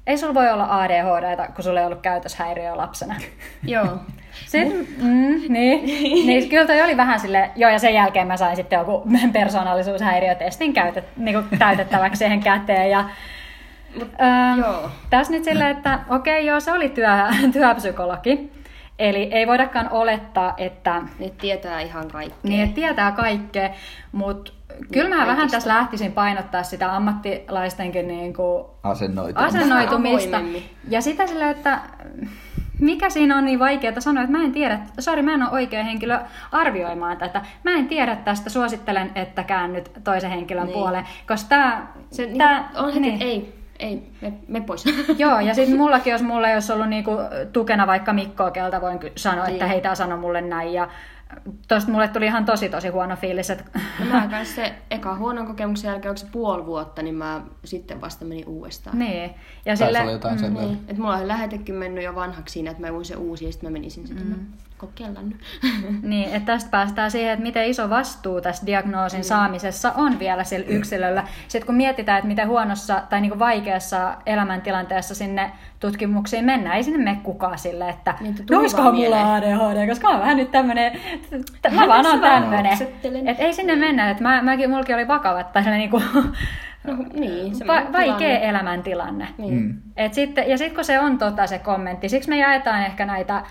ei 0.08 0.18
sulla 0.18 0.34
voi 0.34 0.50
olla 0.50 0.82
ADHD, 0.82 1.54
kun 1.54 1.64
sulla 1.64 1.80
ei 1.80 1.86
ollut 1.86 2.02
käytöshäiriöä 2.02 2.78
lapsena. 2.78 3.16
Joo. 3.64 3.88
Sitten, 4.46 4.88
mm, 4.98 5.54
niin, 5.54 5.86
niin, 6.28 6.50
kyllä 6.50 6.68
toi 6.68 6.82
oli 6.82 6.98
vähän 6.98 7.20
sille, 7.20 7.52
joo 7.56 7.72
ja 7.72 7.80
sen 7.80 7.94
jälkeen 7.94 8.28
mä 8.28 8.38
sain 8.38 8.56
sitten 8.56 8.80
joku 8.80 9.04
persoonallisuushäiriötestin 9.34 10.74
käytet, 10.74 11.06
niin 11.18 11.36
kuin 11.36 11.60
täytettäväksi 11.60 12.20
siihen 12.20 12.40
käteen 12.40 12.90
ja 12.92 13.00
ähm, 14.22 14.60
joo. 14.60 14.90
Tässä 15.10 15.34
nyt 15.34 15.44
silleen, 15.44 15.78
että 15.78 16.00
okei 16.10 16.38
okay, 16.40 16.48
joo 16.48 16.60
se 16.60 16.72
oli 16.72 16.90
työ, 16.90 17.08
työpsykologi, 17.54 18.52
eli 19.00 19.30
ei 19.32 19.48
voidakaan 19.48 19.90
olettaa, 19.92 20.54
että 20.58 21.02
Ne 21.20 21.30
tietää 21.30 21.82
ihan 21.82 22.08
kaikkea. 22.12 22.40
niin, 22.44 22.64
että 22.64 22.76
tietää 22.76 23.12
kaikkea, 23.12 23.70
mutta 24.12 24.52
kyllä 24.92 25.16
mä 25.16 25.28
vähän 25.28 25.52
tässä 25.52 25.70
lähtisin 25.70 26.12
painottaa 26.12 26.64
sitä 26.64 26.96
ammattilaistenkin 26.96 28.08
niin 28.08 28.34
kuin 28.34 28.66
asennoitumista. 28.84 30.38
avoimemmin. 30.38 30.64
Ja 30.90 31.02
sitä 31.02 31.28
sillä, 31.28 31.50
että 31.50 31.80
mikä 32.80 33.10
siinä 33.10 33.38
on 33.38 33.46
niin 33.46 33.60
vaikeaa 33.60 34.00
sanoa, 34.02 34.24
että 34.24 34.38
mä 34.38 34.44
en 34.44 34.52
tiedä, 34.52 34.80
sori 35.00 35.22
mä 35.22 35.34
en 35.34 35.42
ole 35.44 35.52
oikea 35.52 35.84
henkilö 35.84 36.20
arvioimaan 36.52 37.18
tätä. 37.18 37.42
Mä 37.64 37.72
en 37.72 37.88
tiedä 37.88 38.16
tästä, 38.16 38.50
suosittelen, 38.50 39.12
että 39.16 39.44
käännyt 39.44 39.92
toisen 40.04 40.30
henkilön 40.32 40.66
Niin. 40.66 40.74
puoleen, 40.74 41.06
koska 41.28 41.50
tää, 41.50 41.88
Se, 42.12 42.26
niin, 42.26 42.38
tää, 42.38 42.70
on 42.76 42.88
heti, 42.88 43.00
niin. 43.00 43.22
ei, 43.22 43.56
ei, 43.80 44.04
me, 44.22 44.34
me 44.48 44.62
pois. 44.62 44.86
Joo, 45.18 45.40
ja 45.40 45.54
sitten 45.54 45.78
mullakin, 45.84 46.12
jos 46.12 46.22
mulla 46.24 46.48
ei 46.48 46.54
olisi 46.54 46.74
ollut 46.74 46.90
niinku 46.90 47.12
tukena 47.54 47.88
vaikka 47.88 48.14
Mikkoa, 48.14 48.52
keltä 48.52 48.82
voin 48.82 49.00
sanoa, 49.16 49.46
että 49.48 49.64
Niin. 49.64 49.68
hei, 49.72 49.82
tää 49.82 49.96
sano 49.96 50.18
mulle 50.18 50.42
näin. 50.42 50.74
Ja 50.74 50.88
tosta 51.68 51.92
mulle 51.92 52.08
tuli 52.08 52.26
ihan 52.26 52.46
tosi 52.46 52.70
tosi 52.70 52.88
huono 52.88 53.16
fiilis, 53.16 53.50
että 53.50 53.64
No 54.00 54.06
mä 54.06 54.28
kanssa 54.28 54.56
se 54.56 54.74
eka 54.92 55.16
huonon 55.16 55.48
kokemuksen 55.48 55.90
jälkeen, 55.90 56.10
onko 56.10 56.18
se 56.18 56.28
puoli 56.32 56.66
vuotta, 56.66 57.02
niin 57.02 57.16
mä 57.16 57.42
sitten 57.64 58.02
vasta 58.02 58.26
menin 58.26 58.48
uudestaan. 58.48 59.00
niin. 59.00 59.32
Ja 59.66 59.76
sille, 59.76 60.02
olla 60.02 60.12
jotain 60.12 60.40
sen 60.40 60.54
verran. 60.54 60.72
Niin, 60.72 60.84
että 60.88 61.02
mulla 61.02 61.18
oli 61.18 61.28
lähetekin 61.28 61.76
mennyt 61.76 62.04
jo 62.04 62.16
vanhaksi 62.16 62.54
siinä, 62.54 62.72
että 62.72 62.84
mä 62.88 62.94
voin 62.94 63.06
se 63.06 63.16
uusi 63.16 63.46
ja 63.46 63.52
sitten 63.52 63.70
mä 63.70 63.74
menisin 63.74 64.08
sitten, 64.08 64.28
mm. 64.28 64.46
Kokeillaan 64.86 65.30
nyt. 65.30 65.38
Niin, 66.02 66.30
että 66.36 66.46
tästä 66.54 66.70
päästään 66.70 67.12
siihen, 67.12 67.34
että 67.34 67.44
miten 67.44 67.66
iso 67.66 67.90
vastuu 67.90 68.42
tässä 68.42 68.66
diagnoosin 68.66 69.24
saamisessa 69.24 69.92
on 69.98 70.20
vielä 70.20 70.44
sillä 70.44 70.66
yksilöllä. 70.70 71.24
Sitten 71.48 71.66
kun 71.66 71.76
mietitään, 71.76 72.18
että 72.18 72.28
miten 72.28 72.48
huonossa 72.48 73.02
tai 73.10 73.22
niin 73.22 73.40
vaikeassa 73.40 74.18
elämäntilanteessa 74.26 75.16
sinne 75.16 75.52
tutkimuksiin 75.80 76.46
mennään, 76.46 76.76
ei 76.78 76.84
sinne 76.84 77.04
mene 77.04 77.20
kukaan 77.24 77.60
sille, 77.60 77.90
että 77.90 78.14
Niin, 78.20 78.36
no 78.52 78.60
olisikohan 78.60 78.96
mulla. 78.96 79.36
ADHD, 79.36 79.88
koska 79.88 80.08
mä 80.08 80.12
oon 80.12 80.22
vähän 80.22 80.38
nyt 80.38 80.52
tämmönen, 80.52 80.94
mä 81.32 81.72
Vähän 81.76 81.88
vaan 81.90 82.06
oon 82.06 82.20
tämmönen. 82.20 82.78
Että 83.28 83.44
ei 83.44 83.54
sinne 83.54 83.76
mennä, 83.76 84.10
että 84.10 84.24
mä, 84.24 84.42
mäkin, 84.42 84.70
mulki 84.70 84.94
oli 84.94 85.08
vakava, 85.08 85.40
että 85.40 85.64
sellainen 85.64 85.90
niin 85.92 86.04
No 86.88 86.94
niin, 87.14 87.54
va- 87.68 87.92
vaikea 87.94 88.18
tilanne. 88.18 88.50
elämäntilanne. 88.50 89.28
Niin. 89.38 89.54
Mm. 89.54 89.78
Et 89.98 90.14
sitten, 90.14 90.50
ja 90.50 90.58
sitten 90.58 90.76
kun 90.76 90.86
se 90.86 91.00
on 91.00 91.18
tota 91.18 91.48
se 91.48 91.60
kommentti, 91.60 92.10
siksi 92.10 92.30
me 92.30 92.38
jaetaan 92.38 92.82
ehkä 92.86 93.06
näitä 93.06 93.44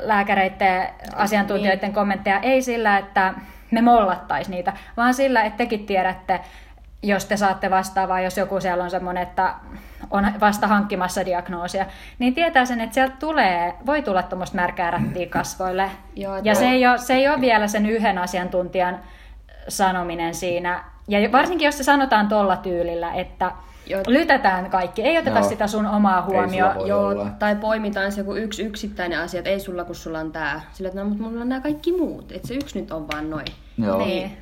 lääkäreiden 0.00 0.88
asiantuntijoiden 1.14 1.92
kommentteja, 1.92 2.40
ei 2.40 2.62
sillä, 2.62 2.98
että 2.98 3.34
me 3.70 3.82
mollattaisi 3.82 4.50
niitä, 4.50 4.72
vaan 4.96 5.14
sillä, 5.14 5.42
että 5.42 5.56
tekin 5.56 5.86
tiedätte, 5.86 6.40
jos 7.02 7.24
te 7.24 7.36
saatte 7.36 7.70
vastaavaa, 7.70 8.20
jos 8.20 8.36
joku 8.36 8.60
siellä 8.60 8.84
on 8.84 8.90
semmoinen, 8.90 9.22
että 9.22 9.54
on 10.10 10.32
vasta 10.40 10.66
hankkimassa 10.66 11.26
diagnoosia, 11.26 11.86
niin 12.18 12.34
tietää 12.34 12.64
sen, 12.64 12.80
että 12.80 12.94
sieltä 12.94 13.16
tulee, 13.18 13.74
voi 13.86 14.02
tulla 14.02 14.22
tuommoista 14.22 14.56
märkää 14.56 14.90
rättiä 14.90 15.26
kasvoille. 15.26 15.90
Joo, 16.16 16.36
ja 16.42 16.54
se 16.54 16.68
ei, 16.68 16.86
ole, 16.86 16.98
se 16.98 17.14
ei 17.14 17.28
ole 17.28 17.40
vielä 17.40 17.68
sen 17.68 17.86
yhden 17.86 18.18
asiantuntijan 18.18 19.00
sanominen 19.68 20.34
siinä. 20.34 20.84
Ja 21.08 21.32
varsinkin, 21.32 21.66
jos 21.66 21.78
se 21.78 21.84
sanotaan 21.84 22.28
tuolla 22.28 22.56
tyylillä, 22.56 23.12
että 23.12 23.52
Joo. 23.86 24.02
lytätään 24.06 24.70
kaikki, 24.70 25.02
ei 25.02 25.18
oteta 25.18 25.38
Joo. 25.38 25.48
sitä 25.48 25.66
sun 25.66 25.86
omaa 25.86 26.22
huomioon. 26.22 26.88
Joo, 26.88 27.06
olla. 27.08 27.26
tai 27.38 27.56
poimitaan 27.56 28.12
se 28.12 28.20
joku 28.20 28.34
yksi 28.34 28.62
yksittäinen 28.62 29.20
asia, 29.20 29.38
että 29.38 29.50
ei 29.50 29.60
sulla 29.60 29.84
kun 29.84 29.94
sulla 29.94 30.18
on 30.18 30.32
tää. 30.32 30.60
Sillä 30.72 30.88
että 30.88 31.00
no, 31.02 31.08
mutta 31.08 31.22
mulla 31.24 31.40
on 31.40 31.48
nämä 31.48 31.60
kaikki 31.60 31.92
muut, 31.92 32.32
että 32.32 32.48
se 32.48 32.54
yksi 32.54 32.80
nyt 32.80 32.90
on 32.92 33.08
vaan 33.12 33.30
noin. 33.30 33.46
Joo. 33.78 33.98
Niin. 33.98 34.36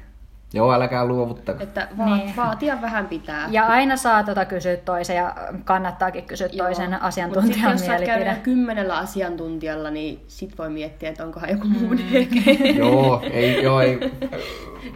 Joo, 0.54 0.72
älkää 0.72 1.04
luovuttako. 1.06 1.62
Että 1.62 1.88
va- 1.98 2.16
Niin. 2.16 2.36
vaatia 2.36 2.78
vähän 2.82 3.06
pitää. 3.06 3.48
Ja 3.50 3.66
aina 3.66 3.96
saa 3.96 4.22
tota 4.24 4.44
kysyä 4.44 4.76
toisen 4.76 5.16
ja 5.16 5.34
kannattaakin 5.64 6.24
kysyä 6.24 6.48
Joo. 6.52 6.66
toisen 6.66 6.90
Mut 6.90 6.98
asiantuntijan 7.02 7.54
sit, 7.54 7.62
jos 7.70 7.80
sä 7.86 7.92
oot 7.92 8.04
käynyt 8.04 8.24
mielipide. 8.24 8.30
jo 8.30 8.42
kymmenellä 8.42 8.96
asiantuntijalla, 8.98 9.90
niin 9.90 10.20
sit 10.28 10.58
voi 10.58 10.70
miettiä, 10.70 11.08
että 11.08 11.24
onkohan 11.24 11.50
joku 11.50 11.64
Mm. 11.66 11.72
muu 11.82 11.96
DG. 11.98 12.76
joo, 12.78 13.22
ei, 13.32 13.62
joo, 13.62 13.80
ei. 13.80 13.98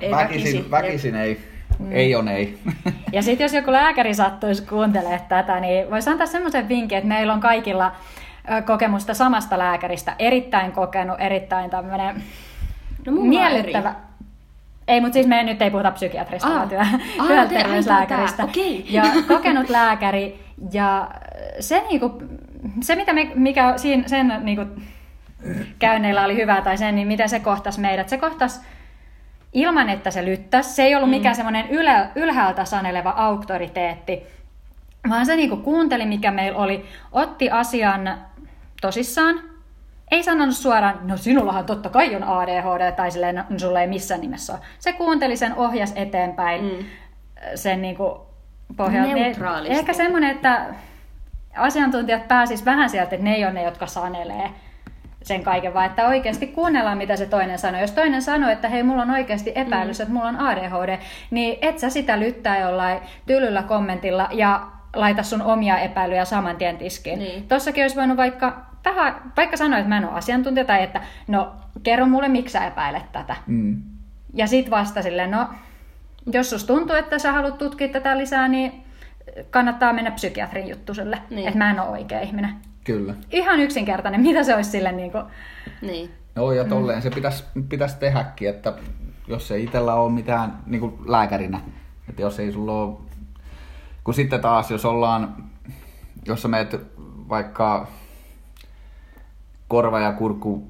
Ei 0.01 0.11
väkisin, 0.11 0.11
väkisin. 0.11 0.71
väkisin 0.71 1.15
ei. 1.17 1.41
Ei 1.91 2.15
on 2.15 2.29
ei. 2.29 2.59
Ja 3.13 3.23
sitten 3.23 3.45
jos 3.45 3.53
joku 3.55 3.73
lääkäri 3.73 4.15
sattuisi 4.15 4.63
kuuntelemaan 4.67 5.21
tätä, 5.29 5.61
niin 5.61 5.91
voisi 5.91 6.11
antaa 6.11 6.27
semmoisen 6.27 6.69
vinkin, 6.69 6.99
että 6.99 7.09
meillä 7.09 7.33
on 7.33 7.41
kaikilla 7.41 7.93
kokemusta 8.67 9.15
samasta 9.15 9.59
lääkäristä. 9.59 10.15
Erittäin 10.19 10.73
kokenut, 10.73 11.17
erittäin 11.21 11.71
tämmöinen 11.71 12.23
No 13.07 13.13
miellyttävä. 13.13 13.89
eri. 13.89 13.99
Ei, 14.89 15.01
mutta 15.01 15.13
siis 15.15 15.27
me 15.27 15.43
nyt 15.43 15.63
ei 15.63 15.71
puhuta 15.71 15.91
psykiatrista, 15.91 16.49
Aa. 16.49 16.55
vaan 16.57 16.69
työ, 16.69 16.79
Aa, 17.19 17.27
työterveyslääkäristä. 17.27 18.45
okei. 18.45 18.87
Ja 18.91 19.03
kokenut 19.37 19.69
lääkäri. 19.71 20.41
Ja 20.73 21.09
se, 21.61 21.83
niinku, 21.91 22.23
se 22.81 22.97
mitä 22.97 23.13
me, 23.13 23.31
mikä 23.35 23.73
siinä, 23.77 24.03
sen 24.09 24.33
niinku, 24.43 24.65
käynneillä 25.79 26.25
oli 26.25 26.37
hyvä 26.37 26.61
tai 26.61 26.79
sen, 26.79 26.95
niin 26.95 27.09
miten 27.09 27.29
se 27.29 27.41
kohtasi 27.41 27.81
meidät. 27.81 28.09
Se 28.09 28.19
kohtasi 28.19 28.61
ilman, 29.53 29.89
että 29.89 30.11
se 30.11 30.25
lyttäisi. 30.25 30.73
Se 30.73 30.83
ei 30.83 30.95
ollut 30.95 31.11
mikään 31.11 31.35
semmoinen 31.35 31.71
ylä, 31.71 32.11
ylhäältä 32.15 32.65
saneleva 32.65 33.11
auktoriteetti, 33.11 34.23
vaan 35.09 35.27
se 35.27 35.37
niinku 35.37 35.57
kuunteli, 35.57 36.07
mikä 36.07 36.31
meillä 36.31 36.59
oli, 36.59 36.85
otti 37.13 37.51
asian 37.51 38.19
tosissaan, 38.81 39.41
ei 40.11 40.23
sanonut 40.23 40.55
suoraan, 40.55 40.99
no 41.03 41.17
sinullahan 41.17 41.67
totta 41.67 41.89
kai 41.89 42.17
on 42.17 42.25
ADHD, 42.25 42.93
tai 42.93 43.11
silleen, 43.11 43.45
no 43.51 43.59
sulla 43.59 43.81
ei 43.81 43.87
missään 43.87 44.21
nimessä 44.21 44.53
ole. 44.53 44.63
Se 44.79 44.93
kuunteli 44.93 45.37
sen, 45.37 45.55
ohjas 45.55 45.93
eteenpäin 45.97 46.65
mm. 46.65 46.85
sen 47.55 47.83
niinku 47.83 48.27
pohjalta. 48.77 49.15
Niin 49.15 49.23
Neutraalisti. 49.23 49.79
Ehkä 49.79 49.93
semmoinen, 49.93 50.31
että 50.31 50.67
asiantuntijat 51.57 52.29
pääsis 52.29 52.65
vähän 52.65 52.91
sieltä, 52.91 53.15
että 53.15 53.25
ne 53.25 53.35
ei 53.35 53.45
ole 53.45 53.53
ne, 53.53 53.63
jotka 53.63 53.87
sanelee 53.87 54.51
sen 55.23 55.43
kaiken, 55.43 55.75
vaan 55.75 55.87
että 55.87 56.09
oikeasti 56.09 56.47
kuunnellaan, 56.47 56.99
mitä 56.99 57.17
se 57.17 57.27
toinen 57.27 57.59
sanoo. 57.59 57.81
Jos 57.81 57.93
toinen 57.93 58.23
sanoo, 58.23 58.51
että 58.51 58.69
hei, 58.69 58.83
mulla 58.83 59.03
on 59.03 59.11
oikeasti 59.11 59.53
epäilys, 59.55 59.99
mm. 59.99 60.03
että 60.03 60.15
mulla 60.15 60.29
on 60.29 60.41
ADHD, 60.41 60.99
niin 61.31 61.59
et 61.63 61.79
sä 61.79 61.91
sitä 61.91 62.21
lyttää 62.21 62.59
jollain 62.59 62.99
tylyllä 63.27 63.63
kommentilla 63.63 64.29
ja 64.33 64.67
laita 64.97 65.23
sun 65.23 65.43
omia 65.43 65.79
epäilyjä 65.79 66.25
saman 66.25 66.57
tien 66.57 66.79
tiskiin. 66.79 67.19
Niin. 67.19 67.49
Tossakin 67.49 67.85
olisi 67.85 67.97
voinut 67.97 68.17
vaikka, 68.17 68.67
vähän, 68.85 69.15
vaikka 69.37 69.57
sanoa, 69.57 69.79
että 69.79 69.89
mä 69.89 69.97
en 69.97 70.05
ole 70.05 70.19
asiantuntija, 70.19 70.65
tai 70.65 70.83
että 70.83 71.01
no, 71.27 71.53
kerro 71.83 72.07
mulle, 72.07 72.29
miksi 72.29 72.53
sä 72.53 72.67
epäilet 72.67 73.13
tätä. 73.13 73.37
Mm. 73.47 73.83
Ja 74.35 74.47
sit 74.47 74.71
vasta 74.71 75.03
silleen, 75.03 75.31
no, 75.31 75.49
jos 76.33 76.51
sus 76.51 76.65
tuntuu, 76.65 76.97
että 76.97 77.19
sä 77.19 77.33
haluat 77.33 77.59
tutkia 77.59 77.89
tätä 77.89 78.19
lisää, 78.19 78.49
niin 78.49 78.73
kannattaa 79.51 79.93
mennä 79.93 80.11
psykiatrin 80.11 80.69
juttuselle, 80.69 81.19
Niin. 81.31 81.47
että 81.49 81.59
mä 81.59 81.71
en 81.71 81.81
ole 81.81 81.89
oikea 81.89 82.21
ihminen. 82.21 82.51
Kyllä. 82.89 83.15
Ihan 83.31 83.61
yksinkertainen, 83.61 84.21
mitä 84.21 84.45
se 84.45 84.55
olisi 84.55 84.71
sille 84.71 84.93
niin 84.93 85.13
kuin, 85.13 85.25
Niin. 85.83 86.11
Joo, 86.37 86.53
ja 86.53 86.65
tolleen 86.65 87.03
se 87.03 87.11
pitäisi 87.11 87.45
pitäis 87.69 87.95
tehdäkin, 87.95 88.49
että 88.49 88.75
jos 89.27 89.51
ei 89.51 89.65
itsellä 89.65 89.95
ole 89.95 90.13
mitään 90.13 90.59
niin 90.67 90.81
kuin 90.81 90.95
lääkärinä, 91.07 91.61
että 92.09 92.23
jos 92.23 92.41
ei 92.41 92.53
sulla 92.53 92.73
ole... 92.83 92.97
Kun 94.05 94.15
sitten 94.15 94.41
taas, 94.41 94.71
jos 94.71 94.85
ollaan, 94.85 95.45
jos 96.27 96.43
sä 96.43 96.49
meet 96.49 96.77
vaikka 97.29 97.87
korva- 99.69 100.01
ja 100.01 100.13
kurkku 100.13 100.69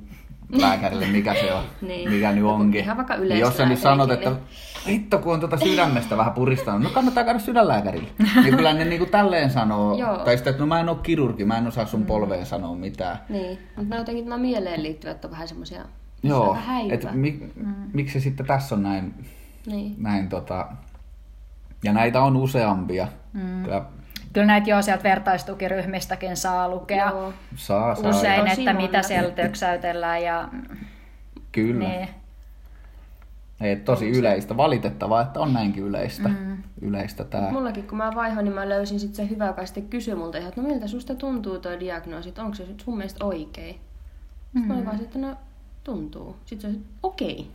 lääkärille, 0.53 1.07
mikä 1.07 1.34
se 1.34 1.53
on, 1.55 1.64
Niin. 1.88 2.11
mikä 2.11 2.32
nyt 2.32 2.44
onkin. 2.44 2.80
Ihan 2.80 2.96
vaikka 2.96 3.16
niin 3.16 3.38
jos 3.38 3.57
sä 3.57 3.66
nyt 3.66 3.78
sanot, 3.78 4.11
että 4.11 4.30
yleislääkärikin, 4.30 4.88
hitto 4.88 5.18
kun 5.18 5.34
on 5.34 5.40
tuota 5.40 5.57
sydämestä 5.57 6.16
vähän 6.16 6.32
puristanut, 6.32 6.82
no 6.82 6.90
kannattaa 6.90 7.24
käydä 7.24 7.38
sydänlääkärille. 7.38 8.09
niin 8.42 8.57
kyllä 8.57 8.72
ne 8.72 8.84
niinku 8.84 9.07
tälleen 9.07 9.51
sanoo, 9.51 9.99
Joo. 9.99 10.16
tai 10.18 10.36
sitten, 10.36 10.51
että 10.51 10.62
no 10.62 10.66
mä 10.66 10.80
en 10.80 10.88
ole 10.88 10.99
kirurgi, 11.03 11.44
mä 11.44 11.59
en 11.59 11.66
osaa 11.66 11.86
sun 11.86 12.07
polveen 12.07 12.46
sanoa 12.46 12.74
mitään. 12.76 13.18
Niin. 13.28 13.59
Mutta 13.76 13.94
ne 13.94 13.96
jotenkin 14.01 14.24
nämä 14.24 14.38
mieleen 14.38 14.82
liittyvät 14.82 15.24
on 15.24 15.30
vähän 15.30 15.49
semmoisia... 15.49 15.84
Joo, 16.22 16.57
että 16.90 17.12
mi, 17.12 17.51
miksi 17.92 18.12
se 18.12 18.22
sitten 18.22 18.46
tässä 18.46 18.74
on 18.74 18.82
näin, 18.82 19.14
Niin. 19.66 19.94
näin 19.99 20.28
tota, 20.28 20.68
ja 21.84 21.92
näitä 21.92 22.22
on 22.22 22.36
useampia. 22.36 23.09
Mm. 23.32 23.62
Kyllä 23.64 23.82
Kyllä 24.33 24.47
näitä 24.47 24.70
jo 24.70 24.83
sieltä 24.83 25.03
vertaistukiryhmistäkin 25.03 26.37
saa 26.37 26.68
lukea 26.68 27.09
Joo. 27.09 27.33
saa, 27.57 27.95
saa. 27.95 28.11
usein, 28.11 28.45
Tosi 28.49 28.61
että 28.61 28.72
mitä 28.72 29.03
siellä 29.03 29.31
töksäytellään. 29.31 30.22
Ja, 30.22 30.49
Kyllä. 31.53 31.89
niin. 31.89 32.09
Ei, 33.61 33.76
tosi 33.76 34.11
yleistä. 34.11 34.57
Valitettavaa, 34.57 35.22
että 35.22 35.41
on 35.41 35.53
näinkin 35.53 35.85
yleistä. 35.85 36.29
Mm. 36.29 36.62
Yleistä 36.81 37.24
tää. 37.24 37.51
Mullakin 37.51 37.87
kun 37.89 37.99
mä 37.99 38.12
vaihoin, 38.14 38.45
niin 38.45 38.55
mä 38.55 38.68
löysin 38.68 39.01
sitten 39.01 39.16
se 39.26 39.31
hyvä, 39.35 39.47
joka 39.47 39.66
sitten 39.66 39.89
kysyi 39.89 40.14
multa 40.14 40.39
ihan, 40.39 40.49
että 40.49 40.61
no 40.61 40.68
miltä 40.68 40.87
susta 40.87 41.14
tuntuu 41.14 41.59
toi 41.59 41.81
diagnoosi, 41.81 42.29
että 42.29 42.43
onko 42.43 42.55
se 42.55 42.66
sun 42.85 42.97
mielestä 42.97 43.24
oikein? 43.24 43.81
Sitten 44.45 44.62
mä 44.62 44.74
olin 44.74 44.87
vaan, 44.87 45.01
että 45.01 45.18
no 45.18 45.37
tuntuu. 45.89 46.36
Sitten 46.45 46.70
se 46.70 46.76
oli, 46.76 46.84
okei. 47.03 47.51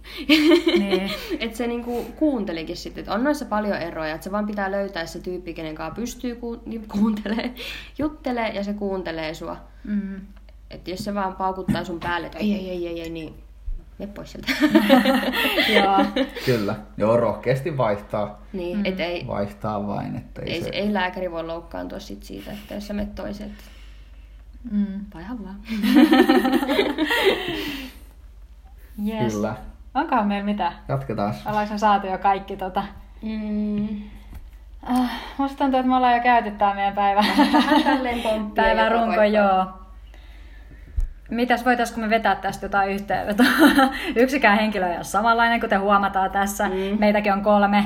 Niin. 0.80 1.12
että 1.40 1.58
se 1.58 1.68
niinku 1.68 2.04
kuuntelikin 2.16 2.78
sitten, 2.78 3.02
että 3.02 3.14
on 3.14 3.24
noissa 3.24 3.46
paljon 3.46 3.78
eroja, 3.78 4.16
että 4.16 4.24
se 4.24 4.32
vaan 4.32 4.46
pitää 4.46 4.72
löytää 4.72 5.06
se 5.06 5.20
tyyppi, 5.20 5.54
kenen 5.54 5.76
kanssa 5.76 5.96
pystyy 5.96 6.36
ku- 6.36 6.62
niin 6.66 6.88
kuuntelee, 6.88 7.54
juttelee 8.00 8.50
ja 8.50 8.64
se 8.64 8.74
kuuntelee 8.74 9.34
sua. 9.34 9.58
Mm. 9.84 10.22
Että 10.70 10.92
jos 10.92 11.00
se 11.04 11.14
vaan 11.14 11.36
paukuttaa 11.36 11.84
sun 11.84 12.00
päälle, 12.00 12.28
että 12.28 12.40
ei, 12.40 12.54
ei, 12.54 12.70
ei, 12.70 12.88
ei, 12.88 13.02
ei 13.02 13.10
niin 13.10 13.34
me 14.00 14.08
pois 14.08 14.32
sieltä. 14.32 14.52
Joo. 15.76 16.26
Kyllä. 16.46 16.76
Joo, 16.98 17.18
rohkeasti 17.18 17.78
vaihtaa. 17.78 18.42
niin, 18.54 18.78
mm. 18.78 18.86
et 18.86 19.00
ei, 19.00 19.28
Vaihtaa 19.28 19.88
vain, 19.88 20.16
että 20.16 20.42
ei, 20.42 20.54
ei, 20.54 20.62
se... 20.62 20.70
ei, 20.70 20.94
lääkäri 20.94 21.32
voi 21.32 21.44
loukkaantua 21.44 22.00
sit 22.00 22.24
siitä, 22.24 22.52
että 22.52 22.76
jos 22.76 22.88
sä 22.88 22.94
menet 22.94 23.16
toiset. 23.16 23.52
Mm. 24.72 25.06
Vaihan 25.14 25.44
vaan. 25.44 25.60
Yes. 29.08 29.34
Kyllä. 29.34 29.56
Onkohan 29.94 30.28
meillä 30.28 30.46
mitä? 30.46 30.72
Jatketaan. 30.88 31.34
Ollaanko 31.46 31.78
saatu 31.78 32.08
jo 32.08 32.18
kaikki 32.18 32.58
tota... 32.58 32.84
Mm. 33.22 33.88
Äh, 34.89 35.12
musta 35.38 35.58
tuntuu, 35.58 35.80
että 35.80 35.89
me 35.89 35.96
ollaan 35.96 36.16
jo 36.16 36.24
käyty 36.24 36.52
tää 36.52 36.74
meidän 36.74 36.94
päivä. 36.94 37.26
Päivän 38.56 38.91
runko, 38.91 39.24
joo. 39.24 39.66
Mitäs 41.30 41.66
voitaisiko 41.66 42.02
me 42.02 42.10
vetää 42.10 42.36
tästä 42.36 42.66
jotain 42.66 42.89
yhteenvetoa? 42.89 43.48
Yksikään 44.16 44.60
henkilö 44.60 44.88
ei 44.88 44.96
ole 44.96 45.04
samanlainen, 45.04 45.62
kuten 45.62 45.82
huomataan 45.82 46.32
tässä. 46.32 46.70
Mm. 46.70 47.00
Meitäkin 47.00 47.34
on 47.34 47.41
kolme. 47.41 47.86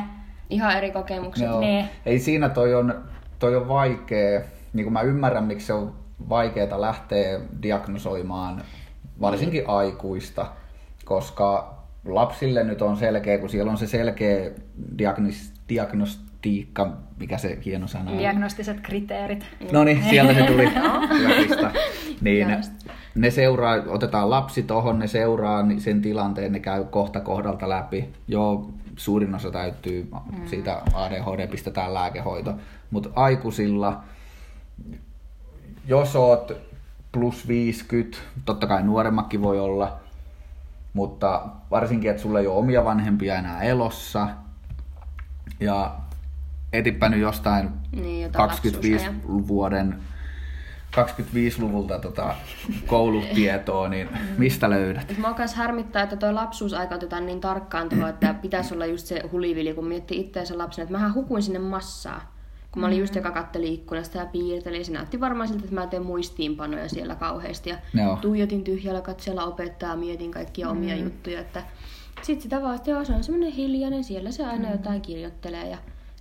Ihan 0.49 0.78
eri 0.78 0.91
kokemukset. 0.91 1.47
Joo. 1.47 1.60
Niin. 1.60 1.86
Ei 2.05 2.20
siinä 2.20 2.49
toi 2.49 2.76
on, 2.76 3.03
toi 3.39 3.55
on 3.55 3.68
vaikea, 3.68 4.41
niin 4.74 4.84
kuin 4.84 4.93
mä 4.93 5.01
ymmärrän, 5.01 5.43
miksi 5.43 5.66
se 5.68 5.74
on 5.74 5.95
vaikeaa 6.30 6.82
lähteä 6.82 7.39
diagnosoimaan 7.62 8.62
varsinkin 9.22 9.64
aikuista, 9.68 10.45
koska 11.08 11.78
lapsille 12.05 12.64
nyt 12.64 12.82
on 12.82 12.97
selkeä, 12.97 13.38
kun 13.38 13.49
siellä 13.49 13.72
on 13.72 13.78
se 13.78 13.88
selkeä 13.88 14.51
diagnos, 14.97 15.53
diagnostiikka, 15.70 16.91
mikä 17.20 17.38
se 17.38 17.60
hieno 17.66 17.88
sana 17.88 18.12
on. 18.12 18.18
Diagnostiset 18.18 18.82
kriteerit. 18.82 19.45
No 19.72 19.84
niin, 19.84 20.03
sieltä 20.10 20.34
se 20.34 20.43
tuli. 20.43 20.70
Niin, 22.22 22.49
Just. 22.49 22.72
ne 23.16 23.32
seuraa, 23.32 23.76
otetaan 23.88 24.30
lapsi 24.30 24.64
tohon, 24.64 24.99
ne 24.99 25.08
seuraa 25.08 25.66
sen 25.78 26.01
tilanteen, 26.01 26.51
ne 26.51 26.60
käy 26.60 26.86
kohta 26.86 27.20
kohdalta 27.20 27.70
läpi. 27.70 28.10
Joo, 28.28 28.70
suurin 28.95 29.36
osa 29.36 29.51
täytyy 29.51 30.12
siitä 30.45 30.82
ADHD, 30.93 31.47
pistetään 31.47 31.93
lääkehoito. 31.93 32.53
Mutta 32.91 33.10
aikuisilla, 33.16 34.03
jos 35.88 36.16
oot 36.16 36.51
plus 37.12 37.47
50, 37.47 38.18
totta 38.45 38.68
kai 38.68 38.84
nuoremmakin 38.84 39.41
voi 39.41 39.60
olla, 39.60 39.99
mutta 40.98 41.41
varsinkin, 41.72 42.10
että 42.10 42.22
sulla 42.22 42.39
ei 42.39 42.48
ole 42.48 42.58
omia 42.58 42.84
vanhempia 42.86 43.36
enää 43.36 43.62
elossa, 43.62 44.28
ja 45.60 45.95
etipä 46.74 47.10
nyt 47.10 47.20
jostain 47.20 47.70
Niin, 47.91 48.22
jotain 48.22 48.48
25 48.50 49.06
lapsuusajan. 49.06 49.48
vuoden 49.48 50.00
25-luvulta 50.98 52.00
tota 52.00 52.36
koulutietoa, 52.88 53.89
niin 53.89 54.10
mistä 54.38 54.70
löydät? 54.70 55.16
Mua 55.18 55.34
kans 55.34 55.56
harmittaa, 55.56 56.04
että 56.04 56.16
tuo 56.16 56.36
lapsuusaika 56.36 56.95
otetaan 56.95 57.26
niin 57.26 57.41
tarkkaan 57.41 57.89
tuohon, 57.89 58.10
että 58.10 58.34
pitäisi 58.34 58.74
olla 58.74 58.86
just 58.86 59.06
se 59.08 59.22
hulivili, 59.32 59.74
kun 59.74 59.88
miettii 59.88 60.20
itseänsä 60.20 60.58
lapsena. 60.58 60.84
Että 60.84 60.93
mähän 60.93 61.14
hukuin 61.14 61.43
sinne 61.43 61.60
massaa. 61.60 62.37
Kun 62.78 62.82
mä 62.82 62.88
olin 62.88 62.99
just 62.99 63.15
joka 63.15 63.32
katteli 63.32 63.73
ikkunasta 63.73 64.17
ja 64.17 64.25
piirteli. 64.25 64.84
Se 64.84 64.91
näytti 64.91 65.19
varmaan 65.19 65.47
siltä, 65.47 65.63
että 65.63 65.75
mä 65.75 65.88
teen 65.88 66.05
muistiinpanoja 66.05 66.89
siellä 66.89 67.15
kauheasti. 67.15 67.69
Ja 67.69 67.78
Joo. 67.93 68.17
tuijotin 68.21 68.63
tyhjällä 68.63 69.01
katseella 69.01 69.43
opettaa, 69.43 69.95
mietin 69.95 70.32
kaikkia 70.32 70.69
omia 70.69 70.95
juttuja. 70.95 71.39
Että 71.39 71.63
sitten 72.21 72.41
sitä 72.41 72.61
joo, 72.86 73.05
se 73.05 73.13
on 73.13 73.23
semmoinen 73.23 73.51
hiljainen, 73.51 74.03
siellä 74.03 74.32
se 74.32 74.45
aina 74.45 74.71
jotain 74.71 75.01
kirjoittelee 75.01 75.69
ja 75.69 75.78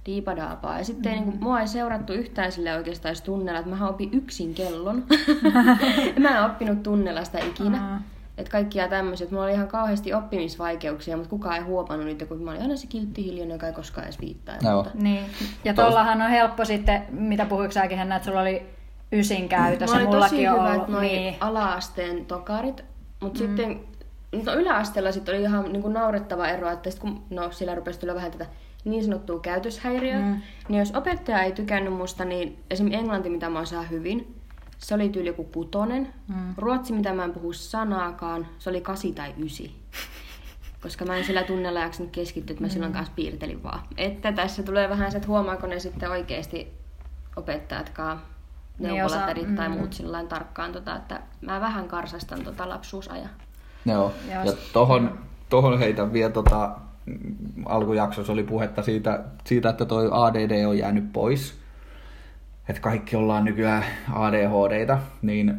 diipadaapaa. 0.06 0.78
Ja 0.78 0.84
sitten 0.84 1.18
mm. 1.18 1.30
niin 1.30 1.40
mua 1.40 1.60
ei 1.60 1.68
seurattu 1.68 2.12
yhtään 2.12 2.52
sille 2.52 2.76
oikeastaan 2.76 3.14
tunnella, 3.24 3.58
että 3.58 3.74
mä 3.76 3.88
opin 3.88 4.10
yksin 4.12 4.54
kellon. 4.54 5.04
mä 6.18 6.38
en 6.38 6.44
oppinut 6.44 6.82
tunnella 6.82 7.24
sitä 7.24 7.38
ikinä. 7.38 7.90
Aa. 7.92 8.02
Että 8.38 8.50
kaikkia 8.50 8.88
tämmöiset. 8.88 9.30
Mulla 9.30 9.44
oli 9.44 9.52
ihan 9.52 9.68
kauheasti 9.68 10.14
oppimisvaikeuksia, 10.14 11.16
mutta 11.16 11.30
kukaan 11.30 11.56
ei 11.56 11.62
huomannut 11.62 12.06
niitä, 12.06 12.26
kun 12.26 12.42
mä 12.42 12.50
olin 12.50 12.62
aina 12.62 12.76
se 12.76 12.86
kiltti 12.86 13.24
hiljainen, 13.24 13.54
joka 13.54 13.66
ei 13.66 13.72
koskaan 13.72 14.04
edes 14.04 14.20
viittaa. 14.20 14.54
ja 14.54 14.60
Joo. 14.62 14.74
muuta. 14.74 14.90
Niin. 14.94 15.24
Ja 15.64 15.74
tuollahan 15.74 16.22
on 16.22 16.30
helppo 16.30 16.64
sitten, 16.64 17.02
mitä 17.10 17.46
puhuiko 17.46 17.72
säkin 17.72 17.98
Henna, 17.98 18.16
että 18.16 18.26
sulla 18.26 18.40
oli 18.40 18.66
ysin 19.12 19.48
oli 19.68 19.76
tosi 19.76 20.04
Mullakin 20.04 20.50
on 20.50 20.60
hyvät 20.60 20.74
ollut. 20.74 20.88
noi 20.88 21.06
Niin. 21.06 21.36
ala-asteen 21.40 22.26
tokarit, 22.26 22.84
mutta 23.20 23.40
mm. 23.40 23.46
sitten 23.46 23.80
no 24.44 24.54
yläasteella 24.54 25.12
sitten 25.12 25.34
oli 25.34 25.42
ihan 25.42 25.72
niinku 25.72 25.88
naurettava 25.88 26.48
ero, 26.48 26.70
että 26.70 26.90
sit 26.90 27.00
kun 27.00 27.22
no, 27.30 27.50
siellä 27.50 27.74
rupesi 27.74 28.00
tulla 28.00 28.14
vähän 28.14 28.30
tätä 28.30 28.46
niin 28.84 29.04
sanottua 29.04 29.40
käytöshäiriöä, 29.40 30.20
mm. 30.20 30.40
niin 30.68 30.78
jos 30.78 30.94
opettaja 30.94 31.42
ei 31.42 31.52
tykännyt 31.52 31.92
musta, 31.92 32.24
niin 32.24 32.58
esimerkiksi 32.70 33.00
englanti, 33.00 33.30
mitä 33.30 33.48
mä 33.48 33.60
osaan 33.60 33.90
hyvin, 33.90 34.34
se 34.78 34.94
oli 34.94 35.08
tyyli 35.08 35.28
joku 35.28 35.44
kutonen. 35.44 36.12
Mm. 36.28 36.54
Ruotsi, 36.56 36.92
mitä 36.92 37.12
mä 37.12 37.24
en 37.24 37.32
puhu 37.32 37.52
sanaakaan, 37.52 38.46
se 38.58 38.70
oli 38.70 38.80
kasi 38.80 39.12
tai 39.12 39.34
ysi. 39.38 39.76
Koska 40.82 41.04
mä 41.04 41.16
en 41.16 41.24
sillä 41.24 41.42
tunnella 41.42 41.80
jaksanut 41.80 42.12
keskittyä, 42.12 42.54
että 42.54 42.64
mä 42.64 42.68
silloin 42.68 42.92
kanssa 42.92 43.12
piirtelin 43.16 43.62
vaan. 43.62 43.80
Että 43.96 44.32
tässä 44.32 44.62
tulee 44.62 44.88
vähän 44.88 45.10
se, 45.10 45.16
että 45.16 45.28
huomaako 45.28 45.66
ne 45.66 45.78
sitten 45.78 46.10
oikeasti 46.10 46.72
opettajatkaan 47.36 48.20
neuvolatädit 48.78 49.44
osa- 49.44 49.56
tai 49.56 49.68
mm. 49.68 49.74
muut 49.74 49.92
sillä 49.92 50.12
lailla 50.12 50.28
tarkkaan, 50.28 50.72
tota, 50.72 50.96
että 50.96 51.20
mä 51.40 51.60
vähän 51.60 51.88
karsastan 51.88 52.44
tota 52.44 52.68
lapsuusajan. 52.68 53.30
Joo. 53.86 54.12
Joo. 54.32 54.44
Ja 54.44 54.52
tohon, 54.72 55.18
tohon 55.48 55.78
heitän 55.78 56.12
vielä 56.12 56.30
tota, 56.30 56.76
mm, 57.06 57.16
alkujaksossa 57.66 58.32
oli 58.32 58.42
puhetta 58.42 58.82
siitä, 58.82 59.24
siitä, 59.44 59.68
että 59.68 59.84
toi 59.84 60.08
ADD 60.12 60.64
on 60.66 60.78
jäänyt 60.78 61.12
pois. 61.12 61.58
Että 62.68 62.82
kaikki 62.82 63.16
ollaan 63.16 63.44
nykyään 63.44 63.84
ADHDita, 64.12 64.98
niin 65.22 65.54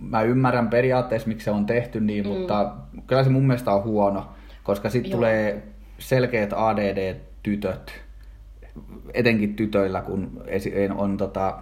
mä 0.00 0.22
ymmärrän 0.22 0.68
periaatteessa, 0.68 1.28
miksi 1.28 1.44
se 1.44 1.50
on 1.50 1.66
tehty 1.66 2.00
niin, 2.00 2.26
mm. 2.26 2.32
mutta 2.32 2.74
kyllä 3.06 3.24
se 3.24 3.30
mun 3.30 3.46
mielestä 3.46 3.72
on 3.72 3.84
huono, 3.84 4.28
koska 4.62 4.90
sitten 4.90 5.12
tulee 5.12 5.62
selkeät 5.98 6.52
ADD-tytöt, 6.56 7.92
etenkin 9.14 9.56
tytöillä, 9.56 10.00
kun 10.00 10.42
on 10.96 11.16
tota, 11.16 11.58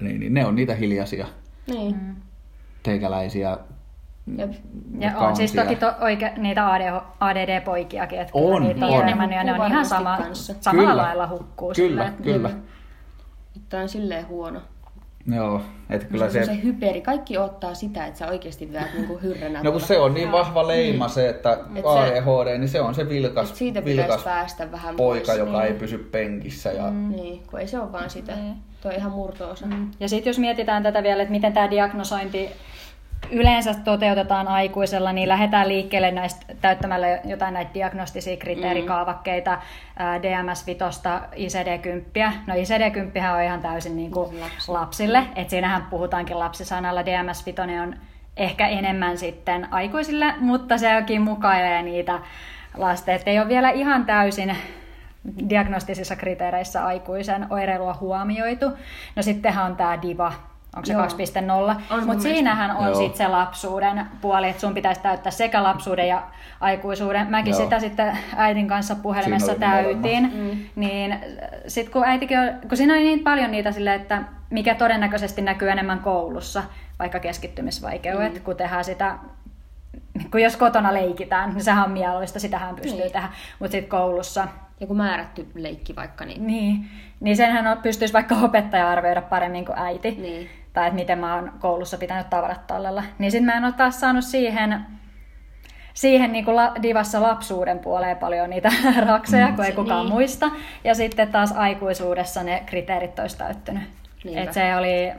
niin, 0.00 0.20
niin 0.20 0.34
ne 0.34 0.46
on 0.46 0.54
niitä 0.54 0.74
hiljaisia 0.74 1.26
Niin. 1.66 1.96
Mm. 1.96 2.16
teikäläisiä 2.82 3.58
Jep. 4.38 4.52
Ja 4.98 5.18
on 5.18 5.36
siis 5.36 5.52
toki 5.52 5.76
to, 5.76 5.92
oike, 6.00 6.32
niitä 6.36 6.66
ADD-poikiakin, 7.20 8.20
että 8.20 8.30
On, 8.34 8.62
kyllä 8.62 8.74
niitä 8.74 8.86
on, 8.86 8.92
on. 8.92 9.02
enemmän 9.02 9.32
ja 9.32 9.44
ne 9.44 9.60
on 9.60 9.70
ihan 9.70 9.86
sama, 9.86 10.16
kanssa. 10.16 10.54
samalla 10.60 10.90
Kyllä. 10.90 11.02
lailla 11.02 11.28
hukkuu. 11.28 11.72
Kyllä, 11.76 12.04
silleen, 12.04 12.22
kyllä. 12.22 12.50
Että 13.74 13.82
on 13.82 13.88
silleen 13.88 14.28
huono. 14.28 14.60
Joo, 15.34 15.60
että 15.90 16.06
kyllä 16.06 16.30
se, 16.30 16.44
se... 16.44 16.46
se 16.46 16.62
hyperi. 16.62 17.00
Kaikki 17.00 17.38
ottaa 17.38 17.74
sitä, 17.74 18.06
että 18.06 18.18
sä 18.18 18.28
oikeasti 18.28 18.72
vedät 18.72 18.94
niinku 18.94 19.18
hyrränä. 19.22 19.58
No 19.58 19.62
kun 19.62 19.80
tuolla. 19.80 19.86
se 19.86 19.98
on 19.98 20.14
niin 20.14 20.32
vahva 20.32 20.66
leima 20.66 21.08
se, 21.08 21.28
että 21.28 21.52
Et 21.74 21.84
se- 21.84 22.20
ADHD, 22.20 22.58
niin 22.58 22.68
se 22.68 22.80
on 22.80 22.94
se 22.94 23.08
vilkas, 23.08 23.50
Et 23.50 23.56
siitä 23.56 23.82
pitäisi 23.82 24.02
vilkas 24.02 24.24
päästä 24.24 24.72
vähän 24.72 24.96
poika, 24.96 25.26
pois. 25.26 25.38
joka 25.38 25.52
niin. 25.52 25.72
ei 25.72 25.74
pysy 25.74 25.98
penkissä. 25.98 26.72
Ja... 26.72 26.90
Mm. 26.90 27.10
Niin, 27.10 27.42
kun 27.50 27.60
ei 27.60 27.68
se 27.68 27.80
ole 27.80 27.92
vaan 27.92 28.10
sitä. 28.10 28.34
Niin. 28.36 28.54
Tuo 28.80 28.90
on 28.90 28.96
ihan 28.96 29.12
murto-osa. 29.12 29.66
Mm. 29.66 29.90
Ja 30.00 30.08
sitten 30.08 30.30
jos 30.30 30.38
mietitään 30.38 30.82
tätä 30.82 31.02
vielä, 31.02 31.22
että 31.22 31.32
miten 31.32 31.52
tämä 31.52 31.70
diagnosointi 31.70 32.50
yleensä 33.30 33.74
toteutetaan 33.74 34.48
aikuisella, 34.48 35.12
niin 35.12 35.28
lähdetään 35.28 35.68
liikkeelle 35.68 36.10
näistä 36.10 36.46
täyttämällä 36.60 37.06
jotain 37.24 37.54
näitä 37.54 37.74
diagnostisia 37.74 38.36
kriteerikaavakkeita, 38.36 39.58
ää, 39.96 40.22
DMS-vitosta, 40.22 41.20
ICD-10. 41.36 42.32
No 42.46 42.54
ICD-10 42.54 43.34
on 43.34 43.42
ihan 43.42 43.60
täysin 43.60 43.96
niin 43.96 44.10
kuin 44.10 44.40
Lapsi. 44.40 44.72
lapsille, 44.72 45.26
että 45.36 45.50
siinähän 45.50 45.86
puhutaankin 45.90 46.38
lapsisanalla. 46.38 47.04
DMS-vitonen 47.04 47.82
on 47.82 47.96
ehkä 48.36 48.68
enemmän 48.68 49.18
sitten 49.18 49.68
aikuisille, 49.70 50.34
mutta 50.40 50.78
sekin 50.78 51.22
mukailee 51.22 51.82
niitä 51.82 52.18
lasten, 52.76 53.14
että 53.14 53.30
ei 53.30 53.38
ole 53.38 53.48
vielä 53.48 53.70
ihan 53.70 54.06
täysin 54.06 54.56
diagnostisissa 55.48 56.16
kriteereissä 56.16 56.86
aikuisen 56.86 57.46
oireilua 57.50 57.96
huomioitu. 58.00 58.70
No 59.16 59.22
sittenhän 59.22 59.66
on 59.66 59.76
tämä 59.76 60.02
DIVA, 60.02 60.32
onko 60.76 60.86
se 60.86 60.92
Joo. 60.92 61.02
2.0, 61.06 61.74
On 61.90 61.98
mun 61.98 62.06
mutta 62.06 62.22
siinähän 62.22 62.76
on 62.76 62.96
sitten 62.96 63.16
se 63.16 63.28
lapsuuden 63.28 64.06
puoli, 64.20 64.48
että 64.48 64.60
sun 64.60 64.74
pitäisi 64.74 65.00
täyttää 65.00 65.30
sekä 65.30 65.62
lapsuuden 65.62 66.08
ja 66.08 66.22
aikuisuuden. 66.60 67.30
Mäkin 67.30 67.50
Joo. 67.52 67.62
sitä 67.62 67.80
sitten 67.80 68.18
äitin 68.36 68.68
kanssa 68.68 68.94
puhelimessa 68.94 69.54
täytin, 69.54 70.32
mm. 70.34 70.58
niin 70.76 71.18
sitten 71.66 71.92
kun 71.92 72.04
äitikin, 72.04 72.38
on- 72.38 72.68
kun 72.68 72.76
siinä 72.76 72.94
oli 72.94 73.02
niin 73.02 73.20
paljon 73.20 73.50
niitä 73.50 73.72
sille, 73.72 73.94
että 73.94 74.22
mikä 74.50 74.74
todennäköisesti 74.74 75.42
näkyy 75.42 75.70
enemmän 75.70 76.00
koulussa, 76.00 76.62
vaikka 76.98 77.20
keskittymisvaikeudet, 77.20 78.34
mm. 78.34 78.40
kun 78.40 78.56
tehdään 78.56 78.84
sitä 78.84 79.18
kun 80.30 80.42
jos 80.42 80.56
kotona 80.56 80.94
leikitään, 80.94 81.50
niin 81.54 81.64
sehän 81.64 81.84
on 81.84 81.90
mieluista, 81.90 82.40
sitähän 82.40 82.74
pystyy 82.74 83.00
Niin. 83.00 83.12
tehdä, 83.12 83.28
mutta 83.58 83.72
sitten 83.72 83.90
koulussa, 83.90 84.48
Joku 84.80 84.94
määrätty 84.94 85.46
leikki 85.54 85.96
vaikka, 85.96 86.24
niin, 86.24 86.46
niin, 86.46 86.88
niin 87.20 87.36
senhän 87.36 87.66
on, 87.66 87.78
pystyisi 87.78 88.14
vaikka 88.14 88.34
opettaja 88.42 88.90
arvioida 88.90 89.22
paremmin 89.22 89.64
kuin 89.64 89.78
äiti. 89.78 90.10
niin. 90.10 90.50
Tai 90.74 90.86
että 90.86 90.94
miten 90.94 91.18
mä 91.18 91.34
oon 91.34 91.52
koulussa 91.60 91.98
pitänyt 91.98 92.30
tavarat 92.30 92.66
tallella. 92.66 93.02
Niin 93.18 93.30
sitten 93.30 93.46
mä 93.46 93.52
en 93.56 93.64
ole 93.64 93.72
taas 93.72 94.00
saanut 94.00 94.24
siihen, 94.24 94.80
siihen 95.94 96.32
niin 96.32 96.44
kuin 96.44 96.56
la, 96.56 96.72
divassa 96.82 97.22
lapsuuden 97.22 97.78
puoleen 97.78 98.16
paljon 98.16 98.50
niitä 98.50 98.72
rakseja, 99.08 99.52
kun 99.52 99.64
ei 99.64 99.70
Se- 99.70 99.76
kukaan 99.76 100.00
niin. 100.06 100.12
muista. 100.12 100.50
Ja 100.84 100.94
sitten 100.94 101.28
taas 101.28 101.52
aikuisuudessa 101.52 102.42
ne 102.42 102.62
kriteerit 102.66 103.18
olisi 103.18 103.38
täyttynyt. 103.38 103.82
Niinpä. 104.24 104.42
Et 104.42 104.52
se 104.52 104.76
oli 104.76 105.12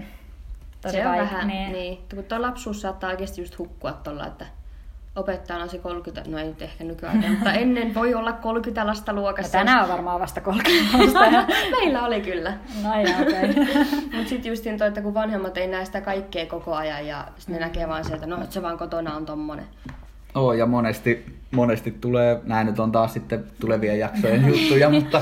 tosi 0.81 0.95
se 0.95 1.07
on 1.07 1.11
vai- 1.11 1.21
vähän, 1.21 1.47
niin. 1.47 1.71
niin. 1.71 1.99
Kun 2.15 2.23
tuo 2.23 2.41
lapsuus 2.41 2.81
saattaa 2.81 3.09
oikeasti 3.09 3.41
just 3.41 3.57
hukkua 3.59 3.91
tuolla, 3.91 4.27
että 4.27 4.45
opettajana 5.15 5.63
on 5.63 5.69
se 5.69 5.77
30, 5.77 6.31
no 6.31 6.37
ei 6.37 6.45
nyt 6.47 6.61
ehkä 6.61 6.83
nykyaikana, 6.83 7.29
mutta 7.29 7.51
ennen 7.63 7.95
voi 7.95 8.13
olla 8.13 8.33
30 8.33 8.87
lasta 8.87 9.11
Ja 9.11 9.15
luokassa. 9.15 9.51
tänään 9.51 9.83
on 9.83 9.89
varmaan 9.89 10.19
vasta 10.19 10.41
30 10.41 11.25
ja... 11.31 11.45
Meillä 11.79 12.05
oli 12.05 12.21
kyllä. 12.21 12.53
No 12.83 12.89
joo, 13.01 13.21
okei. 13.21 13.49
Okay. 13.65 13.85
Mutta 14.13 14.29
sitten 14.29 14.49
justiin 14.49 14.77
toi, 14.77 14.87
että 14.87 15.01
kun 15.01 15.13
vanhemmat 15.13 15.57
ei 15.57 15.67
näe 15.67 15.85
sitä 15.85 16.01
kaikkea 16.01 16.45
koko 16.45 16.75
ajan 16.75 17.07
ja 17.07 17.27
sitten 17.37 17.55
ne 17.55 17.61
näkee 17.61 17.87
vaan 17.87 18.05
sieltä, 18.05 18.25
no 18.25 18.35
että 18.41 18.53
se 18.53 18.61
vaan 18.61 18.77
kotona 18.77 19.15
on 19.15 19.25
tommonen. 19.25 19.65
Oo, 20.35 20.53
ja 20.53 20.65
monesti, 20.65 21.37
monesti 21.51 21.91
tulee, 21.91 22.39
nämä 22.43 22.63
nyt 22.63 22.79
on 22.79 22.91
taas 22.91 23.13
sitten 23.13 23.43
tulevien 23.61 23.99
jaksojen 23.99 24.47
juttuja, 24.47 24.89
mutta 24.89 25.21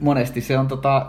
monesti 0.00 0.40
se 0.40 0.58
on 0.58 0.68
tota, 0.68 1.06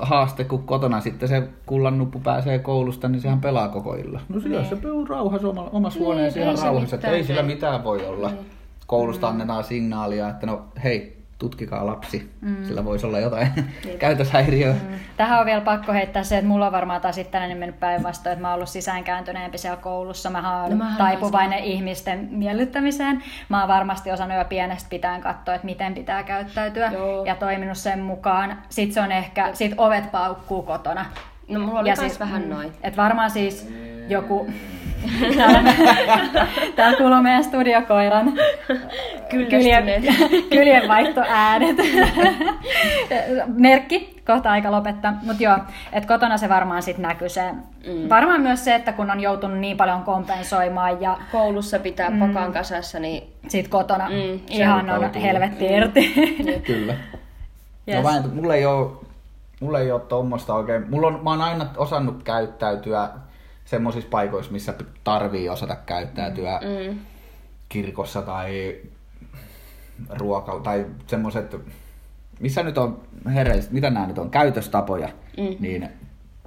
haaste, 0.00 0.44
kun 0.44 0.62
kotona 0.62 1.00
sitten 1.00 1.28
se 1.28 1.48
kullannuppu 1.66 2.20
pääsee 2.20 2.58
koulusta, 2.58 3.08
niin 3.08 3.20
sehän 3.20 3.40
pelaa 3.40 3.68
koko 3.68 3.94
illan. 3.94 4.20
No 4.28 4.40
sillä 4.40 4.64
se 4.64 4.76
peluu 4.76 5.04
rauhassa 5.06 5.48
oma- 5.48 5.68
omassa 5.72 5.98
Niin, 5.98 6.06
huoneessa 6.06 6.40
ihan 6.40 6.58
rauhassa, 6.62 6.96
ei 7.08 7.24
sillä 7.24 7.42
mitään 7.42 7.84
voi 7.84 8.06
olla. 8.06 8.28
Niin. 8.28 8.46
Koulusta 8.86 9.28
annetaan 9.28 9.64
signaalia, 9.64 10.28
että 10.28 10.46
no 10.46 10.62
hei, 10.84 11.17
tutkikaa 11.38 11.86
lapsi, 11.86 12.30
sillä 12.62 12.84
voisi 12.84 13.06
olla 13.06 13.20
jotain 13.20 13.48
käytöshäiriöä. 13.98 14.74
Tähän 15.16 15.40
on 15.40 15.46
vielä 15.46 15.60
pakko 15.60 15.92
heittää 15.92 16.22
se, 16.22 16.38
että 16.38 16.48
mulla 16.48 16.66
on 16.66 16.72
varmaan 16.72 17.00
taas 17.00 17.18
itselläni 17.18 17.54
mennyt 17.54 17.80
päinvastoin, 17.80 18.32
että 18.32 18.42
mä 18.42 18.48
oon 18.48 18.54
ollut 18.54 18.68
sisäänkääntyneempi 18.68 19.58
siellä 19.58 19.76
koulussa. 19.76 20.30
Mä 20.30 20.62
oon 20.62 20.78
No 20.78 20.84
taipuvainen 20.98 21.58
ihmisten 21.58 22.28
miellyttämiseen. 22.30 23.22
Mä 23.48 23.60
oon 23.60 23.68
varmasti 23.68 24.12
osannut 24.12 24.38
jo 24.38 24.44
pienestä 24.44 24.88
pitäen 24.90 25.20
katsoa, 25.20 25.54
että 25.54 25.64
miten 25.64 25.94
pitää 25.94 26.22
käyttäytyä 26.22 26.90
Joo. 26.92 27.24
ja 27.24 27.34
toiminut 27.34 27.78
sen 27.78 28.00
mukaan. 28.00 28.58
Sitten 28.68 28.94
se 28.94 29.00
on 29.00 29.12
ehkä, 29.12 29.50
sit 29.54 29.72
ovet 29.76 30.10
paukkuu 30.12 30.62
kotona. 30.62 31.06
No 31.48 31.60
mulla 31.60 31.80
oli 31.80 31.88
Ja 31.88 31.96
siis, 31.96 32.20
vähän 32.20 32.42
mm, 32.42 32.48
noin. 32.48 32.72
Et 32.82 32.96
varmaan 32.96 33.30
siis 33.30 33.68
joku... 34.08 34.50
Täällä, 36.76 36.98
kuuluu 36.98 37.22
meidän 37.22 37.44
studiokoiran 37.44 38.32
kyljen, 39.30 39.84
kyljenvaihtoäänet. 40.50 41.76
Merkki, 43.46 44.22
kohta 44.26 44.50
aika 44.50 44.70
lopettaa. 44.70 45.14
Mutta 45.22 45.42
joo, 45.42 45.58
että 45.92 46.08
kotona 46.08 46.36
se 46.36 46.48
varmaan 46.48 46.82
sitten 46.82 47.02
näkyy 47.02 47.28
se. 47.28 47.52
Mm. 47.52 48.08
Varmaan 48.08 48.40
myös 48.40 48.64
se, 48.64 48.74
että 48.74 48.92
kun 48.92 49.10
on 49.10 49.20
joutunut 49.20 49.58
niin 49.58 49.76
paljon 49.76 50.02
kompensoimaan 50.02 51.00
ja 51.02 51.18
Koulussa 51.32 51.78
pitää 51.78 52.10
mm. 52.10 52.18
pakan 52.18 52.52
kasassa, 52.52 52.98
niin 52.98 53.22
sit 53.48 53.68
kotona 53.68 54.08
Mm, 54.08 54.14
mm, 54.14 54.40
ihan 54.50 54.90
on 54.90 55.14
helvetti 55.14 55.66
irti. 55.66 56.14
Kyllä. 56.66 56.94
Yes. 57.88 57.96
No 57.96 58.02
vain, 58.02 58.34
mulla 58.34 58.54
ei 58.54 58.66
ole, 58.66 58.90
mulla 59.60 59.80
ei 59.80 59.92
ole 59.92 60.00
tommosta 60.00 60.54
oikein. 60.54 60.90
Mulla 60.90 61.06
on, 61.06 61.20
mä 61.24 61.30
oon 61.30 61.40
aina 61.40 61.66
osannut 61.76 62.22
käyttäytyä 62.22 63.08
semmoisissa 63.70 64.10
paikoissa, 64.10 64.52
missä 64.52 64.74
tarvii 65.04 65.48
osata 65.48 65.76
käyttäytyä. 65.76 66.60
mm, 66.90 66.98
kirkossa 67.68 68.22
tai 68.22 68.76
ruoka 70.08 70.60
tai 70.64 70.86
semmoiset, 71.06 71.56
missä 72.40 72.62
nyt 72.62 72.78
on 72.78 73.00
herreistä, 73.34 73.74
mitä 73.74 73.90
nämä 73.90 74.06
nyt 74.06 74.18
on, 74.18 74.30
käytöstapoja, 74.30 75.08
Mm. 75.38 75.56
niin 75.60 75.88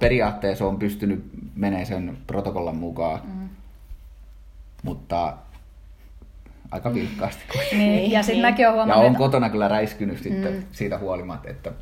periaatteessa 0.00 0.66
on 0.66 0.78
pystynyt 0.78 1.24
menee 1.54 1.84
sen 1.84 2.18
protokollan 2.26 2.76
mukaan, 2.76 3.20
mm. 3.24 3.48
mutta 4.82 5.36
aika 6.70 6.94
vilkkaasti. 6.94 7.42
niin, 7.72 8.10
ja 8.10 8.22
sitten 8.22 8.42
Niin. 8.42 8.50
mäkin 8.52 8.62
Ja 8.62 8.72
huomannut, 8.72 8.96
on 9.04 9.06
että- 9.06 9.18
kotona 9.18 9.50
kyllä 9.50 9.68
räiskynyt 9.68 10.22
sitten 10.22 10.66
siitä 10.72 10.98
huolimatta, 10.98 11.48
että 11.50 11.72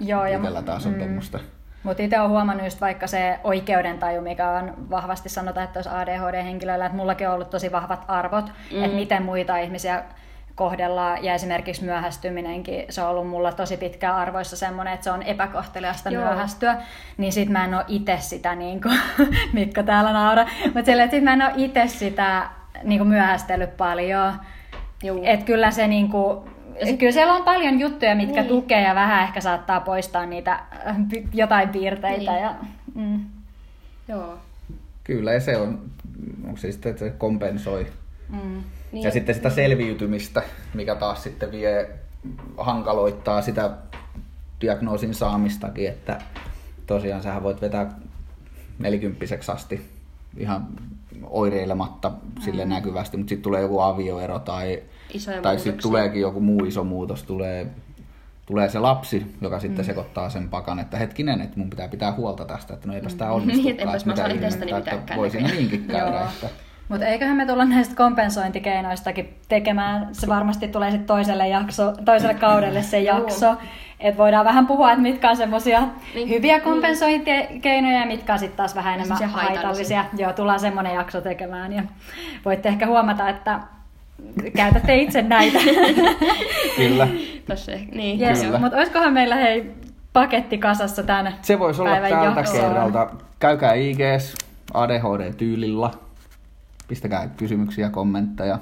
joo, 0.00 0.26
ja 0.26 0.36
itsellä 0.36 0.62
taas 0.62 0.86
on 0.86 0.94
tuommoista. 0.94 1.40
Mutta 1.82 2.02
itse 2.02 2.20
olen 2.20 2.30
huomannut 2.30 2.66
just 2.66 2.80
vaikka 2.80 3.06
se 3.06 3.38
oikeudentaju, 3.44 4.22
mikä 4.22 4.50
on 4.50 4.90
vahvasti 4.90 5.28
sanotaan, 5.28 5.64
että 5.64 5.78
olisi 5.78 5.90
ADHD-henkilöillä, 5.90 6.86
että 6.86 6.96
mullakin 6.96 7.28
on 7.28 7.34
ollut 7.34 7.50
tosi 7.50 7.72
vahvat 7.72 8.04
arvot, 8.08 8.52
mm. 8.72 8.84
että 8.84 8.96
miten 8.96 9.22
muita 9.22 9.56
ihmisiä 9.56 10.02
kohdellaan, 10.54 11.24
ja 11.24 11.34
esimerkiksi 11.34 11.84
myöhästyminenkin, 11.84 12.84
se 12.90 13.02
on 13.02 13.08
ollut 13.08 13.28
mulla 13.28 13.52
tosi 13.52 13.76
pitkään 13.76 14.16
arvoissa 14.16 14.56
semmoinen, 14.56 14.94
että 14.94 15.04
se 15.04 15.10
on 15.10 15.22
epäkohteliasta 15.22 16.10
Joo. 16.10 16.24
myöhästyä, 16.24 16.76
niin 17.18 17.32
sit 17.32 17.48
mä 17.48 17.64
en 17.64 17.74
ole 17.74 17.84
itse 17.88 18.16
sitä, 18.20 18.54
niin 18.54 18.80
kuin 18.80 18.98
Mikko 19.52 19.82
täällä 19.82 20.12
naura, 20.12 20.46
mutta 20.64 20.84
silleen, 20.84 21.04
että 21.04 21.16
sit 21.16 21.24
mä 21.24 21.32
en 21.32 21.42
ole 21.42 21.52
itse 21.56 21.86
sitä 21.86 22.48
niin 22.82 22.98
kuin 22.98 23.08
myöhästellyt 23.08 23.76
paljon, 23.76 24.32
että 25.22 25.46
kyllä 25.46 25.70
se 25.70 25.88
niinku, 26.84 26.98
kyllä 26.98 27.12
siellä 27.12 27.34
on 27.34 27.42
paljon 27.44 27.80
juttuja, 27.80 28.14
mitkä 28.14 28.40
Niin. 28.40 28.48
tukee 28.48 28.82
ja 28.82 28.94
vähän 28.94 29.24
ehkä 29.24 29.40
saattaa 29.40 29.80
poistaa 29.80 30.26
niitä 30.26 30.52
äh, 30.52 30.96
jotain 31.32 31.68
piirteitä. 31.68 32.32
Niin. 32.32 32.42
Ja, 32.42 32.54
mm. 32.94 33.20
joo. 34.08 34.38
Kyllä, 35.04 35.32
ja 35.32 35.40
se 35.40 35.56
on, 35.56 35.80
onko 36.44 36.56
se 36.56 36.72
sitten, 36.72 36.90
että 36.90 37.04
se 37.04 37.10
kompensoi 37.10 37.86
Mm. 38.32 38.62
Niin, 38.92 39.04
Ja 39.04 39.10
sitten 39.10 39.34
sitä 39.34 39.50
selviytymistä, 39.50 40.42
mikä 40.74 40.94
taas 40.94 41.22
sitten 41.22 41.52
vie, 41.52 41.90
hankaloittaa 42.58 43.42
sitä 43.42 43.70
diagnoosin 44.60 45.14
saamistakin, 45.14 45.88
että 45.88 46.20
tosiaan 46.86 47.22
sähän 47.22 47.42
voit 47.42 47.60
vetää 47.60 47.90
nelikymppiseksi 48.78 49.52
asti 49.52 49.86
ihan 50.36 50.66
oireilematta 51.22 52.12
sille 52.40 52.64
näkyvästi, 52.64 53.16
mutta 53.16 53.28
sitten 53.28 53.42
tulee 53.42 53.60
joku 53.62 53.80
avioero 53.80 54.38
tai, 54.38 54.82
Isoja 55.14 55.42
tai 55.42 55.58
sitten 55.58 55.82
tuleekin 55.82 56.20
joku 56.20 56.40
muu 56.40 56.64
iso 56.64 56.84
muutos, 56.84 57.22
tulee, 57.22 57.66
tulee 58.46 58.68
se 58.68 58.78
lapsi, 58.78 59.36
joka 59.40 59.60
sitten 59.60 59.84
sekoittaa 59.84 60.30
sen 60.30 60.48
pakan, 60.48 60.78
että 60.78 60.96
hetkinen, 60.96 61.40
että 61.40 61.58
mun 61.58 61.70
pitää 61.70 61.88
pitää 61.88 62.12
huolta 62.12 62.44
tästä, 62.44 62.74
että 62.74 62.88
no 62.88 62.94
eipäs 62.94 63.14
tämä 63.14 63.30
onnistukaan, 63.30 63.64
Niin, 63.76 63.80
enpäs 63.80 64.02
että 64.02 64.08
mä 64.08 64.12
mitä 64.12 64.22
saa 64.22 64.34
itsestäni 64.34 64.72
pitääkään 64.74 65.18
voi 65.18 65.30
siinä 65.30 65.48
niinkin 65.48 65.84
käydä, 65.84 66.20
että 66.20 66.46
Mutta 66.88 67.06
eiköhän 67.06 67.36
me 67.36 67.46
tulla 67.46 67.64
näistä 67.64 67.94
kompensointikeinoistakin 67.94 69.34
tekemään, 69.48 70.08
se 70.12 70.28
varmasti 70.28 70.68
tulee 70.68 70.90
sitten 70.90 71.06
toiselle, 71.06 71.48
jakso, 71.48 71.92
toiselle 72.04 72.34
kaudelle 72.34 72.82
se 72.82 73.00
jakso, 73.00 73.56
että 74.00 74.18
voidaan 74.18 74.44
vähän 74.44 74.66
puhua, 74.66 74.90
että 74.90 75.02
mitkä 75.02 75.30
on 75.30 75.36
semmoisia 75.36 75.82
Niin. 76.14 76.28
hyviä 76.28 76.60
kompensointikeinoja 76.60 78.00
ja 78.00 78.06
mitkä 78.06 78.32
on 78.32 78.38
sitten 78.38 78.56
taas 78.56 78.74
vähän 78.74 78.94
enemmän 78.94 79.18
haitallisia. 79.18 79.56
haitallisia. 79.56 80.04
Joo, 80.16 80.32
tullaan 80.32 80.60
semmoinen 80.60 80.94
jakso 80.94 81.20
tekemään 81.20 81.72
ja 81.72 81.82
voitte 82.44 82.68
ehkä 82.68 82.86
huomata, 82.86 83.28
että 83.28 83.60
käytätte 84.56 84.96
itse 84.96 85.22
näitä. 85.22 85.58
kyllä. 86.76 87.08
Tossa 87.48 87.72
niin. 87.92 88.20
Yes, 88.20 88.42
Kyllä. 88.42 88.58
mutta 88.58 88.76
olisikohan 88.76 89.12
meillä 89.12 89.36
hei 89.36 89.70
paketti 90.12 90.58
kasassa 90.58 91.02
tämän 91.02 91.34
Se 91.42 91.58
voisi 91.58 91.82
olla 91.82 91.90
tältä 91.90 92.08
jaksoon? 92.08 92.60
kerralta. 92.60 93.10
Käykää 93.38 93.74
IGS 93.74 94.34
ADHD-tyylillä. 94.74 95.90
Pistäkää 96.88 97.28
kysymyksiä, 97.36 97.90
kommentteja. 97.90 98.58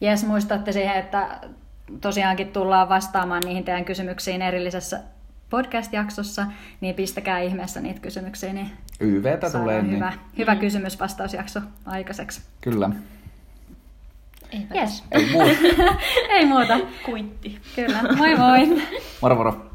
Jes, 0.00 0.26
muistatte 0.26 0.72
siihen, 0.72 0.96
että 0.96 1.28
tosiaankin 2.00 2.48
tullaan 2.48 2.88
vastaamaan 2.88 3.42
niihin 3.44 3.64
teidän 3.64 3.84
kysymyksiin 3.84 4.42
erillisessä 4.42 5.00
podcast-jaksossa, 5.50 6.46
niin 6.80 6.94
pistäkää 6.94 7.38
ihmeessä 7.40 7.80
niitä 7.80 8.00
kysymyksiä, 8.00 8.52
niin 8.52 8.70
YVtä 9.00 9.50
tulee, 9.50 9.50
saadaan 9.50 9.84
niin 9.84 9.96
hyvä, 9.96 10.12
hyvä 10.38 10.56
kysymys-vastausjakso 10.56 11.60
aikaiseksi. 11.86 12.42
kyllä. 12.60 12.90
Yes. 14.74 15.04
Ei 15.12 15.26
muuta. 15.32 15.50
Ei 16.28 16.46
muuta. 16.46 16.78
Kuitti. 17.04 17.58
Kyllä. 17.76 18.02
Moi 18.16 18.36
moi! 18.36 18.82
Moro 19.20 19.34
moro. 19.36 19.71